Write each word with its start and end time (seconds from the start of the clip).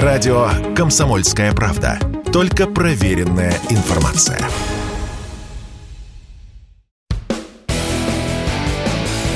Радио 0.00 0.48
«Комсомольская 0.74 1.52
правда». 1.52 1.98
Только 2.32 2.66
проверенная 2.66 3.52
информация. 3.68 4.38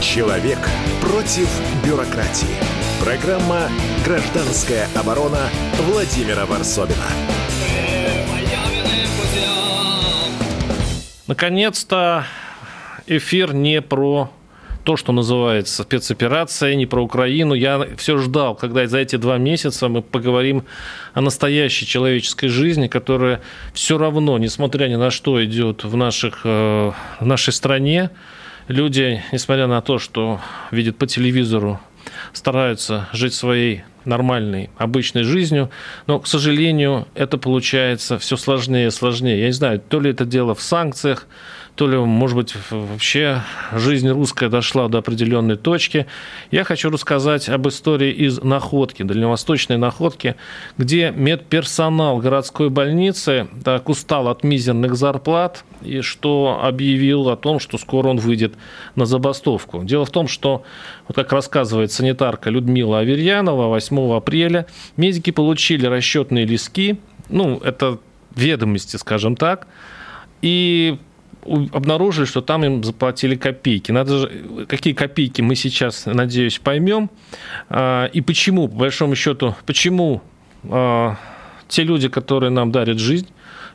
Человек 0.00 0.58
против 1.02 1.46
бюрократии. 1.84 2.56
Программа 3.04 3.68
«Гражданская 4.06 4.88
оборона» 4.94 5.50
Владимира 5.80 6.46
Варсобина. 6.46 7.04
Наконец-то 11.26 12.24
эфир 13.06 13.52
не 13.52 13.82
про 13.82 14.30
то, 14.86 14.96
что 14.96 15.12
называется 15.12 15.82
спецоперация, 15.82 16.76
не 16.76 16.86
про 16.86 17.02
Украину. 17.02 17.54
Я 17.54 17.88
все 17.96 18.18
ждал, 18.18 18.54
когда 18.54 18.86
за 18.86 18.98
эти 18.98 19.16
два 19.16 19.36
месяца 19.36 19.88
мы 19.88 20.00
поговорим 20.00 20.64
о 21.12 21.20
настоящей 21.22 21.86
человеческой 21.86 22.46
жизни, 22.46 22.86
которая 22.86 23.40
все 23.74 23.98
равно, 23.98 24.38
несмотря 24.38 24.86
ни 24.86 24.94
на 24.94 25.10
что, 25.10 25.44
идет 25.44 25.82
в, 25.82 25.96
наших, 25.96 26.42
э, 26.44 26.92
в 27.18 27.26
нашей 27.26 27.52
стране. 27.52 28.10
Люди, 28.68 29.24
несмотря 29.32 29.66
на 29.66 29.80
то, 29.80 29.98
что 29.98 30.40
видят 30.70 30.96
по 30.96 31.08
телевизору, 31.08 31.80
стараются 32.32 33.08
жить 33.12 33.34
своей 33.34 33.82
нормальной, 34.04 34.70
обычной 34.78 35.24
жизнью, 35.24 35.68
но, 36.06 36.20
к 36.20 36.28
сожалению, 36.28 37.08
это 37.16 37.38
получается 37.38 38.18
все 38.18 38.36
сложнее 38.36 38.86
и 38.86 38.90
сложнее. 38.90 39.40
Я 39.40 39.46
не 39.46 39.52
знаю, 39.52 39.80
то 39.80 39.98
ли 39.98 40.12
это 40.12 40.24
дело 40.24 40.54
в 40.54 40.62
санкциях, 40.62 41.26
то 41.76 41.86
ли, 41.86 41.98
может 41.98 42.36
быть, 42.36 42.54
вообще 42.70 43.42
жизнь 43.72 44.08
русская 44.08 44.48
дошла 44.48 44.88
до 44.88 44.98
определенной 44.98 45.56
точки. 45.56 46.06
Я 46.50 46.64
хочу 46.64 46.90
рассказать 46.90 47.50
об 47.50 47.68
истории 47.68 48.10
из 48.10 48.42
Находки, 48.42 49.02
дальневосточной 49.02 49.76
Находки, 49.76 50.36
где 50.78 51.12
медперсонал 51.14 52.18
городской 52.18 52.70
больницы 52.70 53.48
так 53.62 53.90
устал 53.90 54.28
от 54.28 54.42
мизерных 54.42 54.96
зарплат 54.96 55.64
и 55.82 56.00
что 56.00 56.60
объявил 56.62 57.28
о 57.28 57.36
том, 57.36 57.60
что 57.60 57.76
скоро 57.76 58.08
он 58.08 58.16
выйдет 58.16 58.54
на 58.94 59.04
забастовку. 59.04 59.84
Дело 59.84 60.06
в 60.06 60.10
том, 60.10 60.28
что, 60.28 60.64
вот 61.06 61.14
как 61.14 61.30
рассказывает 61.32 61.92
санитарка 61.92 62.48
Людмила 62.48 63.00
Аверьянова, 63.00 63.68
8 63.68 64.16
апреля 64.16 64.66
медики 64.96 65.30
получили 65.30 65.84
расчетные 65.84 66.46
листки, 66.46 66.98
ну, 67.28 67.58
это 67.58 67.98
ведомости, 68.34 68.96
скажем 68.96 69.36
так, 69.36 69.66
и 70.40 70.98
обнаружили, 71.72 72.24
что 72.24 72.40
там 72.40 72.64
им 72.64 72.84
заплатили 72.84 73.36
копейки. 73.36 73.92
Надо 73.92 74.18
же, 74.18 74.66
какие 74.68 74.94
копейки 74.94 75.42
мы 75.42 75.54
сейчас, 75.54 76.06
надеюсь, 76.06 76.58
поймем. 76.58 77.10
А, 77.68 78.06
и 78.06 78.20
почему, 78.20 78.68
по 78.68 78.76
большому 78.76 79.14
счету, 79.14 79.54
почему 79.66 80.22
а, 80.64 81.16
те 81.68 81.82
люди, 81.82 82.08
которые 82.08 82.50
нам 82.50 82.72
дарят 82.72 82.98
жизнь 82.98 83.28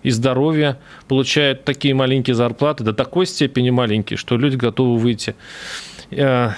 и 0.03 0.09
здоровье, 0.09 0.78
получают 1.08 1.63
такие 1.63 1.94
маленькие 1.94 2.36
зарплаты, 2.36 2.83
до 2.83 2.94
такой 2.94 3.25
степени 3.25 3.69
маленькие, 3.69 4.17
что 4.17 4.38
люди 4.38 4.56
готовы 4.56 4.97
выйти 4.97 5.35
э, 6.11 6.50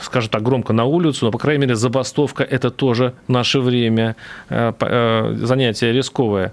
скажу 0.00 0.28
так 0.28 0.42
громко, 0.42 0.72
на 0.72 0.84
улицу, 0.84 1.26
но, 1.26 1.30
по 1.30 1.38
крайней 1.38 1.62
мере, 1.62 1.74
забастовка– 1.74 2.42
это 2.50 2.70
тоже 2.70 3.14
наше 3.28 3.60
время, 3.60 4.16
э, 4.48 4.72
э, 4.78 5.34
занятие 5.42 5.92
рисковое. 5.92 6.52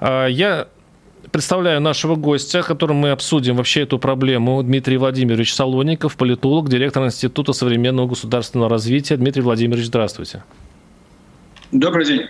А, 0.00 0.26
я 0.26 0.68
Представляю 1.32 1.80
нашего 1.80 2.14
гостя, 2.14 2.62
которым 2.62 2.96
мы 2.98 3.10
обсудим 3.10 3.56
вообще 3.56 3.82
эту 3.82 3.98
проблему. 3.98 4.62
Дмитрий 4.62 4.96
Владимирович 4.96 5.54
Салоников, 5.54 6.16
политолог, 6.16 6.68
директор 6.68 7.04
Института 7.04 7.52
современного 7.52 8.08
государственного 8.08 8.70
развития. 8.70 9.16
Дмитрий 9.16 9.42
Владимирович, 9.42 9.86
здравствуйте. 9.86 10.42
Добрый 11.70 12.06
день. 12.06 12.22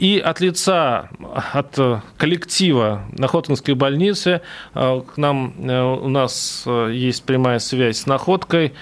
И 0.00 0.18
от 0.18 0.40
лица, 0.40 1.10
от 1.52 1.78
коллектива 2.16 3.04
Находкинской 3.12 3.74
больницы 3.74 4.40
э, 4.74 5.02
к 5.02 5.16
нам 5.16 5.54
э, 5.58 5.80
у 5.80 6.08
нас 6.08 6.64
э, 6.66 6.90
есть 6.92 7.22
прямая 7.22 7.60
связь 7.60 7.98
с 7.98 8.06
Находкой. 8.06 8.74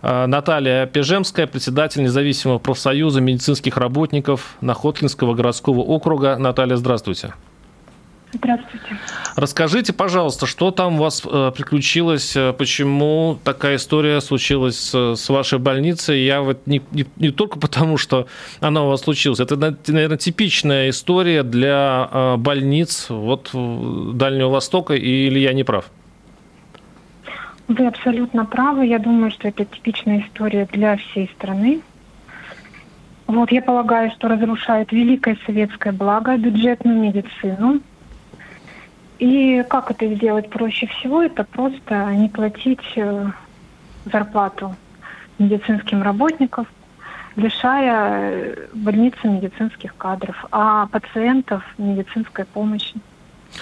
Наталья 0.00 0.86
Пежемская, 0.86 1.48
председатель 1.48 2.04
независимого 2.04 2.60
профсоюза 2.60 3.20
медицинских 3.20 3.76
работников 3.76 4.56
Находкинского 4.60 5.34
городского 5.34 5.80
округа. 5.80 6.36
Наталья, 6.36 6.76
здравствуйте. 6.76 7.18
Здравствуйте. 7.18 7.47
Расскажите, 9.36 9.92
пожалуйста, 9.92 10.46
что 10.46 10.70
там 10.70 10.96
у 10.96 11.04
вас 11.04 11.22
э, 11.24 11.52
приключилось, 11.56 12.36
э, 12.36 12.52
почему 12.52 13.38
такая 13.42 13.76
история 13.76 14.20
случилась 14.20 14.78
с, 14.78 15.16
с 15.16 15.28
вашей 15.28 15.58
больницей? 15.58 16.24
Я 16.24 16.42
вот 16.42 16.66
не, 16.66 16.82
не, 16.92 17.06
не 17.16 17.30
только 17.30 17.58
потому, 17.58 17.96
что 17.96 18.26
она 18.60 18.84
у 18.84 18.88
вас 18.88 19.02
случилась, 19.02 19.40
это, 19.40 19.56
наверное, 19.56 20.18
типичная 20.18 20.90
история 20.90 21.42
для 21.42 22.08
э, 22.10 22.36
больниц 22.36 23.06
вот 23.08 23.50
Дальнего 23.52 24.50
Востока, 24.50 24.94
или 24.94 25.38
я 25.38 25.54
не 25.54 25.64
прав? 25.64 25.86
Вы 27.68 27.86
абсолютно 27.86 28.44
правы. 28.44 28.86
Я 28.86 28.98
думаю, 28.98 29.30
что 29.30 29.48
это 29.48 29.64
типичная 29.64 30.20
история 30.26 30.66
для 30.72 30.96
всей 30.96 31.30
страны. 31.36 31.80
Вот, 33.26 33.52
я 33.52 33.60
полагаю, 33.60 34.10
что 34.10 34.28
разрушает 34.28 34.90
великое 34.90 35.38
советское 35.46 35.92
благо, 35.92 36.36
бюджетную 36.36 36.98
медицину– 36.98 37.80
и 39.18 39.64
как 39.68 39.90
это 39.90 40.14
сделать 40.14 40.48
проще 40.48 40.86
всего? 40.86 41.22
Это 41.22 41.44
просто 41.44 42.14
не 42.14 42.28
платить 42.28 42.80
э, 42.96 43.26
зарплату 44.04 44.74
медицинским 45.38 46.02
работникам, 46.02 46.66
лишая 47.36 48.32
э, 48.32 48.66
больницы 48.74 49.18
медицинских 49.24 49.96
кадров, 49.96 50.44
а 50.50 50.86
пациентов 50.86 51.62
медицинской 51.78 52.44
помощи. 52.44 52.94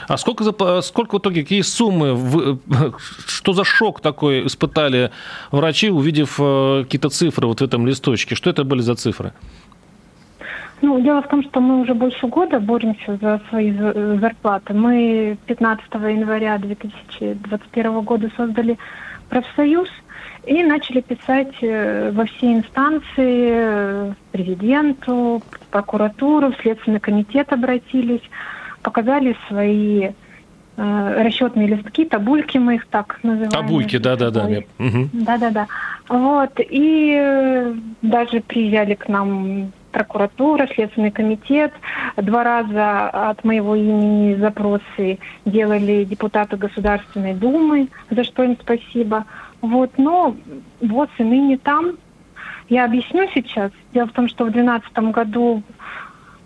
А 0.08 0.16
сколько, 0.16 0.44
за, 0.44 0.80
сколько 0.82 1.16
в 1.16 1.18
итоге, 1.20 1.42
какие 1.42 1.62
суммы, 1.62 2.14
вы, 2.14 2.58
что 3.26 3.52
за 3.52 3.64
шок 3.64 4.00
такой 4.00 4.46
испытали 4.46 5.10
врачи, 5.50 5.90
увидев 5.90 6.36
э, 6.38 6.82
какие-то 6.84 7.08
цифры 7.08 7.46
вот 7.46 7.60
в 7.60 7.64
этом 7.64 7.86
листочке? 7.86 8.34
Что 8.34 8.50
это 8.50 8.64
были 8.64 8.80
за 8.80 8.94
цифры? 8.94 9.32
Ну, 10.82 11.00
дело 11.00 11.22
в 11.22 11.28
том, 11.28 11.42
что 11.42 11.60
мы 11.60 11.80
уже 11.80 11.94
больше 11.94 12.26
года 12.26 12.60
боремся 12.60 13.16
за 13.16 13.40
свои 13.48 13.72
зарплаты. 13.72 14.74
Мы 14.74 15.38
15 15.46 15.86
января 15.94 16.58
2021 16.58 18.00
года 18.02 18.30
создали 18.36 18.78
профсоюз 19.28 19.88
и 20.46 20.62
начали 20.62 21.00
писать 21.00 21.54
э, 21.60 22.10
во 22.12 22.24
все 22.26 22.54
инстанции, 22.54 23.48
э, 23.50 24.12
президенту, 24.32 25.42
прокуратуру, 25.70 26.52
в 26.52 26.56
Следственный 26.62 27.00
комитет 27.00 27.52
обратились, 27.52 28.22
показали 28.82 29.36
свои 29.48 30.10
э, 30.76 31.22
расчетные 31.22 31.66
листки, 31.66 32.04
табульки 32.04 32.58
мы 32.58 32.76
их 32.76 32.86
так 32.86 33.18
называем. 33.24 33.50
Табульки, 33.50 33.98
да-да-да. 33.98 34.48
Да-да-да. 34.78 35.66
Вот, 36.08 36.52
и 36.58 37.74
даже 38.02 38.40
приезжали 38.40 38.94
к 38.94 39.08
нам 39.08 39.72
прокуратура, 39.96 40.68
Следственный 40.74 41.10
комитет. 41.10 41.72
Два 42.18 42.44
раза 42.44 43.08
от 43.08 43.42
моего 43.44 43.74
имени 43.74 44.34
запросы 44.34 45.18
делали 45.46 46.04
депутаты 46.04 46.58
Государственной 46.58 47.32
Думы, 47.32 47.88
за 48.10 48.22
что 48.24 48.42
им 48.42 48.58
спасибо. 48.60 49.24
Вот, 49.62 49.92
но 49.96 50.36
вот 50.82 51.08
и 51.16 51.24
ныне 51.24 51.56
там. 51.56 51.92
Я 52.68 52.84
объясню 52.84 53.26
сейчас. 53.32 53.72
Дело 53.94 54.06
в 54.08 54.12
том, 54.12 54.28
что 54.28 54.44
в 54.44 54.50
2012 54.50 54.98
году 55.14 55.62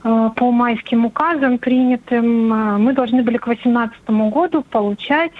э, 0.04 0.30
по 0.36 0.52
майским 0.52 1.04
указам 1.06 1.58
принятым 1.58 2.52
э, 2.52 2.78
мы 2.78 2.92
должны 2.92 3.24
были 3.24 3.38
к 3.38 3.46
2018 3.46 4.10
году 4.30 4.62
получать 4.62 5.32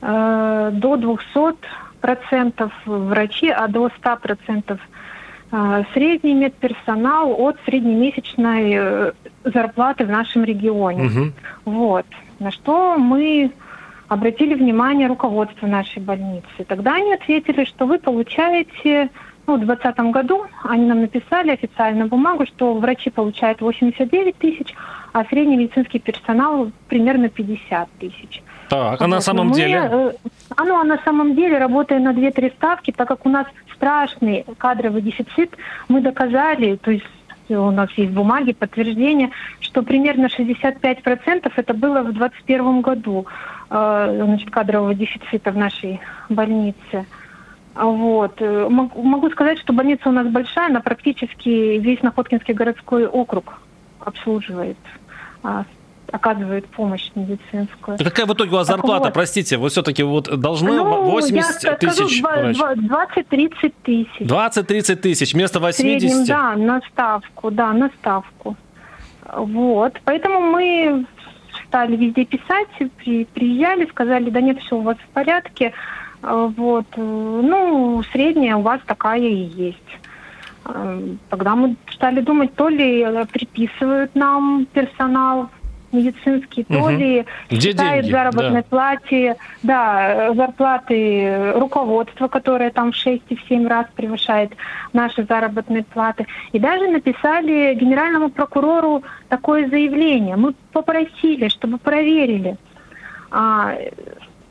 э, 0.00 0.70
до 0.74 0.96
200 0.96 1.56
процентов 2.00 2.72
врачи, 2.84 3.48
а 3.48 3.66
до 3.66 3.90
100 3.98 4.16
процентов 4.22 4.78
средний 5.94 6.34
медперсонал 6.34 7.34
от 7.38 7.56
среднемесячной 7.64 8.72
э, 8.74 9.12
зарплаты 9.44 10.04
в 10.04 10.10
нашем 10.10 10.44
регионе. 10.44 11.06
Угу. 11.06 11.32
Вот. 11.64 12.06
На 12.38 12.50
что 12.50 12.96
мы 12.98 13.50
обратили 14.08 14.54
внимание 14.54 15.08
руководство 15.08 15.66
нашей 15.66 16.02
больницы. 16.02 16.64
Тогда 16.66 16.94
они 16.94 17.14
ответили, 17.14 17.64
что 17.64 17.86
вы 17.86 17.98
получаете, 17.98 19.10
ну, 19.46 19.56
в 19.56 19.64
2020 19.64 19.98
году 20.12 20.46
они 20.64 20.86
нам 20.86 21.00
написали 21.00 21.50
официальную 21.50 22.08
бумагу, 22.08 22.46
что 22.46 22.74
врачи 22.74 23.10
получают 23.10 23.60
89 23.60 24.36
тысяч, 24.36 24.74
а 25.12 25.24
средний 25.24 25.56
медицинский 25.56 25.98
персонал 25.98 26.70
примерно 26.88 27.28
50 27.28 27.88
тысяч. 27.98 28.42
Так, 28.68 29.00
а 29.00 29.06
на 29.06 29.20
самом 29.20 29.48
мы, 29.48 29.54
деле? 29.54 30.14
А, 30.54 30.64
ну, 30.64 30.78
а 30.78 30.84
на 30.84 30.98
самом 30.98 31.34
деле, 31.34 31.58
работая 31.58 31.98
на 31.98 32.12
2-3 32.12 32.52
ставки, 32.54 32.92
так 32.92 33.08
как 33.08 33.26
у 33.26 33.28
нас 33.28 33.46
страшный 33.74 34.44
кадровый 34.58 35.02
дефицит, 35.02 35.56
мы 35.88 36.00
доказали, 36.00 36.76
то 36.76 36.90
есть 36.90 37.04
у 37.48 37.70
нас 37.70 37.90
есть 37.92 38.12
бумаги, 38.12 38.52
подтверждения, 38.52 39.30
что 39.60 39.82
примерно 39.82 40.26
65% 40.26 41.52
это 41.54 41.74
было 41.74 42.00
в 42.00 42.12
2021 42.12 42.80
году 42.80 43.26
э, 43.70 44.22
значит, 44.24 44.50
кадрового 44.50 44.94
дефицита 44.94 45.52
в 45.52 45.56
нашей 45.56 46.00
больнице. 46.28 47.06
Вот. 47.74 48.40
Могу 48.40 49.30
сказать, 49.30 49.58
что 49.58 49.72
больница 49.74 50.08
у 50.08 50.12
нас 50.12 50.26
большая, 50.28 50.68
она 50.68 50.80
практически 50.80 51.76
весь 51.78 52.02
Находкинский 52.02 52.54
городской 52.54 53.06
округ 53.06 53.60
обслуживает 54.00 54.78
а, 56.12 56.16
оказывает 56.16 56.66
помощь 56.66 57.10
медицинскую. 57.14 57.96
А 58.00 58.04
какая 58.04 58.26
в 58.26 58.32
итоге 58.32 58.50
у 58.50 58.54
вас 58.54 58.66
зарплата, 58.66 59.04
вот. 59.06 59.14
простите, 59.14 59.56
вы 59.56 59.68
все-таки 59.68 60.02
вот 60.02 60.28
должны 60.40 60.72
ну, 60.72 61.10
80 61.10 61.62
я 61.64 61.72
тысяч? 61.74 62.22
20-30 62.22 63.74
тысяч. 63.82 64.20
20-30 64.20 64.96
тысяч 64.96 65.34
вместо 65.34 65.60
80? 65.60 65.76
В 65.76 66.06
среднем, 66.08 66.26
да, 66.26 66.54
на 66.56 66.80
ставку, 66.92 67.50
да, 67.50 67.72
на 67.72 67.90
ставку. 68.00 68.56
Вот, 69.32 70.00
поэтому 70.04 70.40
мы 70.40 71.06
стали 71.66 71.96
везде 71.96 72.24
писать, 72.24 72.68
при, 72.98 73.24
приезжали, 73.24 73.86
сказали, 73.86 74.30
да 74.30 74.40
нет, 74.40 74.60
все 74.60 74.76
у 74.76 74.82
вас 74.82 74.96
в 74.98 75.08
порядке, 75.12 75.72
вот, 76.22 76.86
ну, 76.96 78.02
средняя 78.12 78.56
у 78.56 78.62
вас 78.62 78.80
такая 78.86 79.20
и 79.20 79.34
есть. 79.34 79.78
Тогда 81.28 81.54
мы 81.54 81.76
стали 81.92 82.20
думать, 82.20 82.54
то 82.54 82.68
ли 82.68 83.06
приписывают 83.32 84.14
нам 84.14 84.66
персонал 84.72 85.50
медицинский, 85.92 86.64
то 86.64 86.78
угу. 86.78 86.88
ли 86.90 87.24
Где 87.50 87.70
считает 87.70 88.02
деньги? 88.02 88.12
заработной 88.12 88.62
да. 88.62 88.66
плате, 88.68 89.36
да, 89.62 90.32
зарплаты 90.34 91.52
руководства, 91.54 92.28
которое 92.28 92.70
там 92.70 92.92
в 92.92 92.96
6 92.96 93.22
и 93.28 93.36
в 93.36 93.42
7 93.48 93.66
раз 93.66 93.86
превышает 93.94 94.52
наши 94.92 95.24
заработные 95.24 95.84
платы. 95.84 96.26
И 96.52 96.58
даже 96.58 96.88
написали 96.88 97.74
генеральному 97.74 98.30
прокурору 98.30 99.02
такое 99.28 99.68
заявление. 99.68 100.36
Мы 100.36 100.54
попросили, 100.72 101.48
чтобы 101.48 101.78
проверили 101.78 102.56
а, 103.30 103.74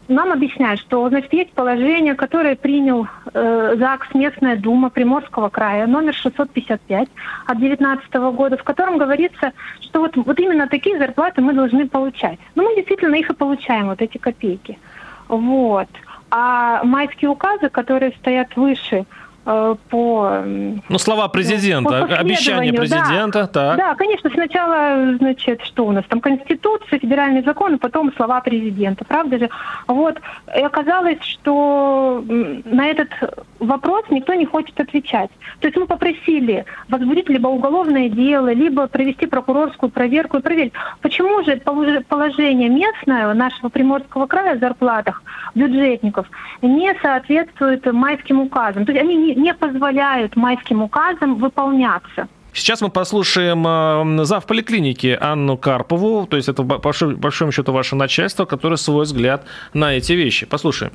нам 0.08 0.32
объясняют, 0.32 0.80
что 0.80 1.08
значит, 1.10 1.34
есть 1.34 1.52
положение, 1.54 2.16
которое 2.16 2.56
принял 2.56 3.08
э, 3.34 3.76
ЗАГС 3.78 4.14
Местная 4.14 4.56
Дума 4.56 4.90
Приморского 4.90 5.50
края, 5.50 5.88
номер 5.88 6.14
655 6.14 7.08
от 7.46 7.58
2019 7.58 8.14
года, 8.36 8.58
в 8.58 8.64
котором 8.64 8.98
говорится, 8.98 9.54
что 9.82 10.02
вот, 10.02 10.16
вот 10.16 10.40
именно 10.40 10.68
такие 10.68 10.98
зарплаты 10.98 11.42
мы 11.42 11.54
должны 11.54 11.88
получать. 11.88 12.40
Ну, 12.56 12.64
мы 12.64 12.76
действительно 12.76 13.16
их 13.16 13.30
и 13.30 13.34
получаем, 13.34 13.88
вот 13.88 14.02
эти 14.02 14.18
копейки. 14.18 14.78
Вот. 15.28 15.88
А 16.32 16.84
майские 16.84 17.30
указы, 17.30 17.70
которые 17.70 18.12
стоят 18.20 18.56
выше 18.56 19.06
по... 19.46 20.42
Ну, 20.90 20.98
слова 20.98 21.28
президента, 21.28 22.08
по 22.08 22.16
обещания 22.16 22.74
президента, 22.74 23.42
да. 23.42 23.48
так. 23.48 23.78
Да, 23.78 23.96
конечно, 23.96 24.30
сначала, 24.32 25.18
значит, 25.18 25.62
что 25.62 25.86
у 25.86 25.92
нас 25.92 26.04
там, 26.10 26.20
Конституция, 26.20 27.00
федеральный 27.00 27.44
закон, 27.44 27.76
а 27.76 27.78
потом 27.78 28.12
слова 28.16 28.42
президента, 28.42 29.06
правда 29.06 29.38
же? 29.38 29.50
Вот, 29.88 30.20
и 30.56 30.62
оказалось, 30.62 31.22
что 31.22 32.24
на 32.26 32.88
этот 32.88 33.10
вопрос 33.60 34.06
никто 34.10 34.34
не 34.34 34.46
хочет 34.46 34.80
отвечать. 34.80 35.30
То 35.60 35.68
есть 35.68 35.78
мы 35.78 35.86
попросили 35.86 36.66
возбудить 36.90 37.30
либо 37.30 37.48
уголовное 37.48 38.10
дело, 38.10 38.52
либо 38.52 38.88
провести 38.88 39.28
прокурорскую 39.28 39.92
проверку 39.92 40.38
и 40.38 40.42
проверить, 40.42 40.74
почему 41.02 41.44
же 41.44 41.58
положение 42.08 42.70
местное 42.70 43.32
нашего 43.34 43.70
Приморского 43.70 44.26
края 44.26 44.56
о 44.56 44.58
зарплатах 44.58 45.22
бюджетников 45.54 46.28
не 46.62 46.94
соответствует 47.02 47.86
майским 47.94 48.42
указам. 48.42 48.86
То 48.86 48.92
есть 48.92 49.04
они 49.04 49.16
не 49.16 49.35
не 49.36 49.54
позволяют 49.54 50.36
майским 50.36 50.82
указам 50.82 51.36
выполняться. 51.36 52.28
Сейчас 52.54 52.82
мы 52.82 52.90
послушаем 52.90 53.68
э, 53.68 54.24
зав 54.24 54.46
поликлиники 54.46 55.18
Анну 55.20 55.58
Карпову, 55.58 56.26
то 56.26 56.38
есть 56.38 56.48
это 56.48 56.64
по 56.64 56.92
большому 57.18 57.52
счету 57.52 57.74
ваше 57.74 57.96
начальство, 57.96 58.46
которое 58.46 58.78
свой 58.78 59.04
взгляд 59.04 59.46
на 59.74 59.94
эти 59.98 60.14
вещи. 60.14 60.46
Послушаем. 60.46 60.94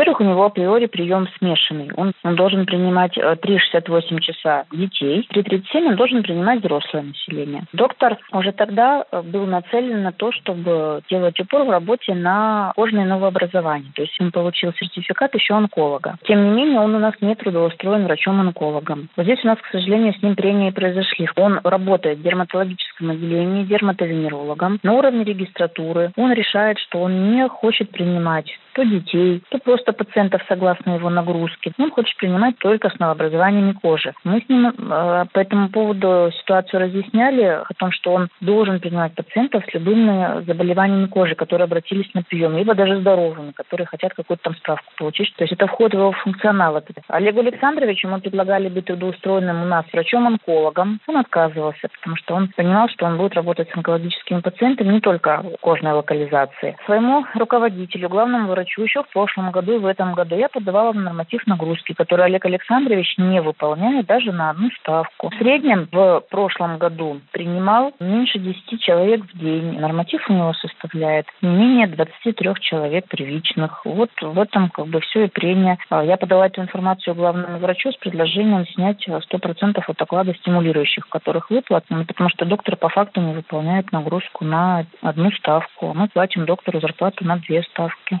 Во-первых, 0.00 0.20
у 0.22 0.24
него 0.24 0.46
априори 0.46 0.86
прием 0.86 1.28
смешанный. 1.36 1.90
Он, 1.94 2.14
он 2.24 2.34
должен 2.34 2.64
принимать 2.64 3.18
3,68 3.18 4.16
э, 4.16 4.20
часа 4.20 4.64
детей, 4.72 5.28
3,37 5.30 5.88
он 5.88 5.96
должен 5.96 6.22
принимать 6.22 6.60
взрослое 6.60 7.02
население. 7.02 7.64
Доктор 7.74 8.16
уже 8.32 8.52
тогда 8.52 9.04
э, 9.12 9.20
был 9.20 9.44
нацелен 9.44 10.02
на 10.02 10.12
то, 10.12 10.32
чтобы 10.32 11.02
делать 11.10 11.38
упор 11.38 11.64
в 11.66 11.70
работе 11.70 12.14
на 12.14 12.72
кожное 12.76 13.04
новообразование. 13.04 13.92
То 13.94 14.00
есть 14.00 14.18
он 14.18 14.32
получил 14.32 14.72
сертификат 14.72 15.34
еще 15.34 15.52
онколога. 15.52 16.16
Тем 16.24 16.44
не 16.44 16.50
менее, 16.50 16.80
он 16.80 16.94
у 16.94 16.98
нас 16.98 17.12
не 17.20 17.34
трудоустроен 17.34 18.04
врачом-онкологом. 18.04 19.10
Вот 19.18 19.24
здесь 19.24 19.44
у 19.44 19.48
нас, 19.48 19.58
к 19.58 19.70
сожалению, 19.70 20.14
с 20.14 20.22
ним 20.22 20.34
прения 20.34 20.72
произошли. 20.72 21.28
Он 21.36 21.60
работает 21.62 22.20
в 22.20 22.22
дерматологическом 22.22 23.10
отделении 23.10 23.64
дерматовенерологом. 23.64 24.78
На 24.82 24.94
уровне 24.94 25.24
регистратуры 25.24 26.12
он 26.16 26.32
решает, 26.32 26.78
что 26.78 27.02
он 27.02 27.32
не 27.32 27.46
хочет 27.50 27.90
принимать 27.90 28.50
то 28.72 28.84
детей, 28.84 29.42
то 29.50 29.58
просто 29.58 29.89
пациентов 29.92 30.42
согласно 30.48 30.96
его 30.96 31.10
нагрузке. 31.10 31.72
Он 31.78 31.90
хочет 31.90 32.16
принимать 32.16 32.58
только 32.58 32.90
с 32.90 32.98
новообразованиями 32.98 33.72
кожи. 33.72 34.12
Мы 34.24 34.40
с 34.40 34.48
ним 34.48 34.68
э, 34.68 35.24
по 35.32 35.38
этому 35.38 35.68
поводу 35.68 36.30
ситуацию 36.40 36.80
разъясняли 36.80 37.42
о 37.42 37.74
том, 37.76 37.92
что 37.92 38.12
он 38.12 38.28
должен 38.40 38.80
принимать 38.80 39.14
пациентов 39.14 39.64
с 39.68 39.74
любыми 39.74 40.44
заболеваниями 40.44 41.06
кожи, 41.06 41.34
которые 41.34 41.64
обратились 41.64 42.12
на 42.14 42.22
прием, 42.22 42.56
либо 42.56 42.74
даже 42.74 43.00
здоровыми, 43.00 43.52
которые 43.52 43.86
хотят 43.86 44.14
какую-то 44.14 44.42
там 44.44 44.54
справку 44.56 44.92
получить. 44.96 45.34
То 45.36 45.44
есть 45.44 45.52
это 45.52 45.66
вход 45.66 45.92
в 45.92 45.96
его 45.96 46.12
функционал. 46.12 46.80
Олегу 47.08 47.40
Александровичу 47.40 48.08
мы 48.08 48.20
предлагали 48.20 48.68
быть 48.68 48.86
трудоустроенным 48.86 49.62
у 49.62 49.66
нас 49.66 49.84
врачом-онкологом. 49.92 51.00
Он 51.06 51.16
отказывался, 51.16 51.88
потому 51.88 52.16
что 52.16 52.34
он 52.34 52.48
понимал, 52.56 52.88
что 52.88 53.06
он 53.06 53.16
будет 53.16 53.34
работать 53.34 53.70
с 53.70 53.76
онкологическими 53.76 54.40
пациентами 54.40 54.92
не 54.92 55.00
только 55.00 55.42
кожной 55.60 55.92
локализации. 55.92 56.76
Своему 56.86 57.26
руководителю, 57.34 58.08
главному 58.08 58.48
врачу 58.48 58.82
еще 58.82 59.02
в 59.02 59.08
прошлом 59.08 59.50
году 59.50 59.79
в 59.80 59.86
этом 59.86 60.14
году 60.14 60.36
я 60.36 60.48
подавала 60.48 60.92
норматив 60.92 61.46
нагрузки, 61.46 61.92
который 61.92 62.26
Олег 62.26 62.44
Александрович 62.44 63.14
не 63.18 63.40
выполняет 63.40 64.06
даже 64.06 64.32
на 64.32 64.50
одну 64.50 64.70
ставку. 64.80 65.30
В 65.30 65.34
среднем 65.36 65.88
в 65.90 66.22
прошлом 66.30 66.78
году 66.78 67.20
принимал 67.32 67.92
меньше 68.00 68.38
10 68.38 68.80
человек 68.80 69.22
в 69.24 69.38
день. 69.38 69.78
Норматив 69.78 70.28
у 70.28 70.32
него 70.32 70.52
составляет 70.54 71.26
не 71.42 71.48
менее 71.48 71.86
23 71.86 72.54
человек 72.60 73.06
первичных. 73.08 73.84
Вот 73.84 74.10
в 74.20 74.38
этом 74.38 74.70
как 74.70 74.86
бы 74.86 75.00
все 75.00 75.24
и 75.24 75.28
прения. 75.28 75.78
А, 75.88 76.04
я 76.04 76.16
подала 76.16 76.46
эту 76.46 76.60
информацию 76.60 77.14
главному 77.14 77.58
врачу 77.58 77.92
с 77.92 77.96
предложением 77.96 78.66
снять 78.66 79.06
100% 79.08 79.82
от 79.86 80.02
оклада 80.02 80.34
стимулирующих, 80.34 81.08
которых 81.08 81.50
выплатно, 81.50 82.04
потому 82.04 82.30
что 82.30 82.44
доктор 82.44 82.76
по 82.76 82.88
факту 82.88 83.20
не 83.20 83.34
выполняет 83.34 83.92
нагрузку 83.92 84.44
на 84.44 84.86
одну 85.02 85.30
ставку. 85.32 85.92
Мы 85.94 86.08
платим 86.08 86.44
доктору 86.44 86.80
зарплату 86.80 87.24
на 87.24 87.36
две 87.36 87.62
ставки. 87.62 88.20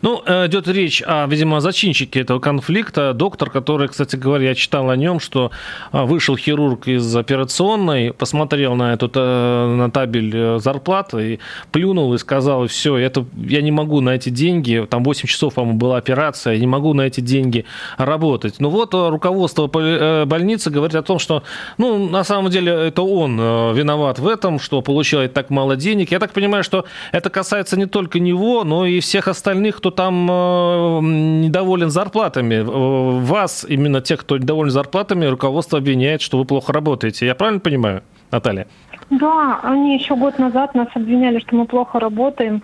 Ну, 0.00 0.22
э, 0.24 0.46
идет 0.46 0.68
речь 0.68 1.02
о, 1.04 1.26
видимо, 1.26 1.60
зачинщике 1.60 2.20
этого 2.20 2.38
конфликта. 2.38 3.12
Доктор, 3.12 3.50
который, 3.50 3.88
кстати 3.88 4.16
говоря, 4.16 4.48
я 4.48 4.54
читал 4.54 4.88
о 4.88 4.96
нем, 4.96 5.20
что 5.20 5.50
э, 5.92 6.02
вышел 6.04 6.36
хирург 6.36 6.88
из 6.88 7.14
операционной, 7.14 8.12
посмотрел 8.12 8.74
на 8.74 8.94
эту 8.94 9.10
э, 9.14 9.74
на 9.76 9.90
табель 9.90 10.58
зарплаты 10.58 11.34
и 11.34 11.38
плюнул 11.70 12.14
и 12.14 12.18
сказал, 12.18 12.66
все, 12.66 12.96
это 12.96 13.26
я 13.36 13.60
не 13.60 13.70
могу 13.70 14.00
на 14.00 14.10
эти 14.10 14.30
деньги, 14.30 14.86
там 14.88 15.04
8 15.04 15.28
часов, 15.28 15.54
по-моему, 15.54 15.78
была 15.78 15.98
операция, 15.98 16.54
я 16.54 16.60
не 16.60 16.66
могу 16.66 16.94
на 16.94 17.02
эти 17.02 17.20
деньги 17.20 17.64
работать. 17.98 18.56
Ну 18.58 18.70
вот 18.70 18.94
руководство 18.94 19.66
больницы 19.66 20.70
говорит 20.70 20.96
о 20.96 21.02
том, 21.02 21.18
что, 21.18 21.42
ну, 21.78 22.08
на 22.08 22.24
самом 22.24 22.50
деле, 22.50 22.72
это 22.72 23.02
он 23.02 23.36
виноват 23.74 24.18
в 24.18 24.26
этом, 24.26 24.58
что 24.58 24.80
получает 24.80 25.32
так 25.32 25.50
мало 25.50 25.76
денег. 25.76 26.10
Я 26.12 26.18
так 26.18 26.32
понимаю, 26.32 26.64
что 26.64 26.84
это 27.12 27.30
касается 27.30 27.76
не 27.76 27.86
только 27.86 28.18
него, 28.18 28.64
но 28.64 28.86
и 28.86 29.00
всех 29.00 29.28
остальных, 29.28 29.80
кто 29.82 29.90
там 29.90 30.30
э, 30.30 31.00
недоволен 31.42 31.90
зарплатами. 31.90 32.54
Э, 32.54 33.20
вас, 33.20 33.66
именно 33.68 34.00
тех, 34.00 34.20
кто 34.20 34.38
недоволен 34.38 34.70
зарплатами, 34.70 35.26
руководство 35.26 35.78
обвиняет, 35.78 36.22
что 36.22 36.38
вы 36.38 36.44
плохо 36.44 36.72
работаете. 36.72 37.26
Я 37.26 37.34
правильно 37.34 37.58
понимаю, 37.58 38.02
Наталья? 38.30 38.68
Да, 39.10 39.58
они 39.64 39.98
еще 39.98 40.14
год 40.14 40.38
назад 40.38 40.76
нас 40.76 40.86
обвиняли, 40.94 41.40
что 41.40 41.56
мы 41.56 41.66
плохо 41.66 41.98
работаем, 41.98 42.62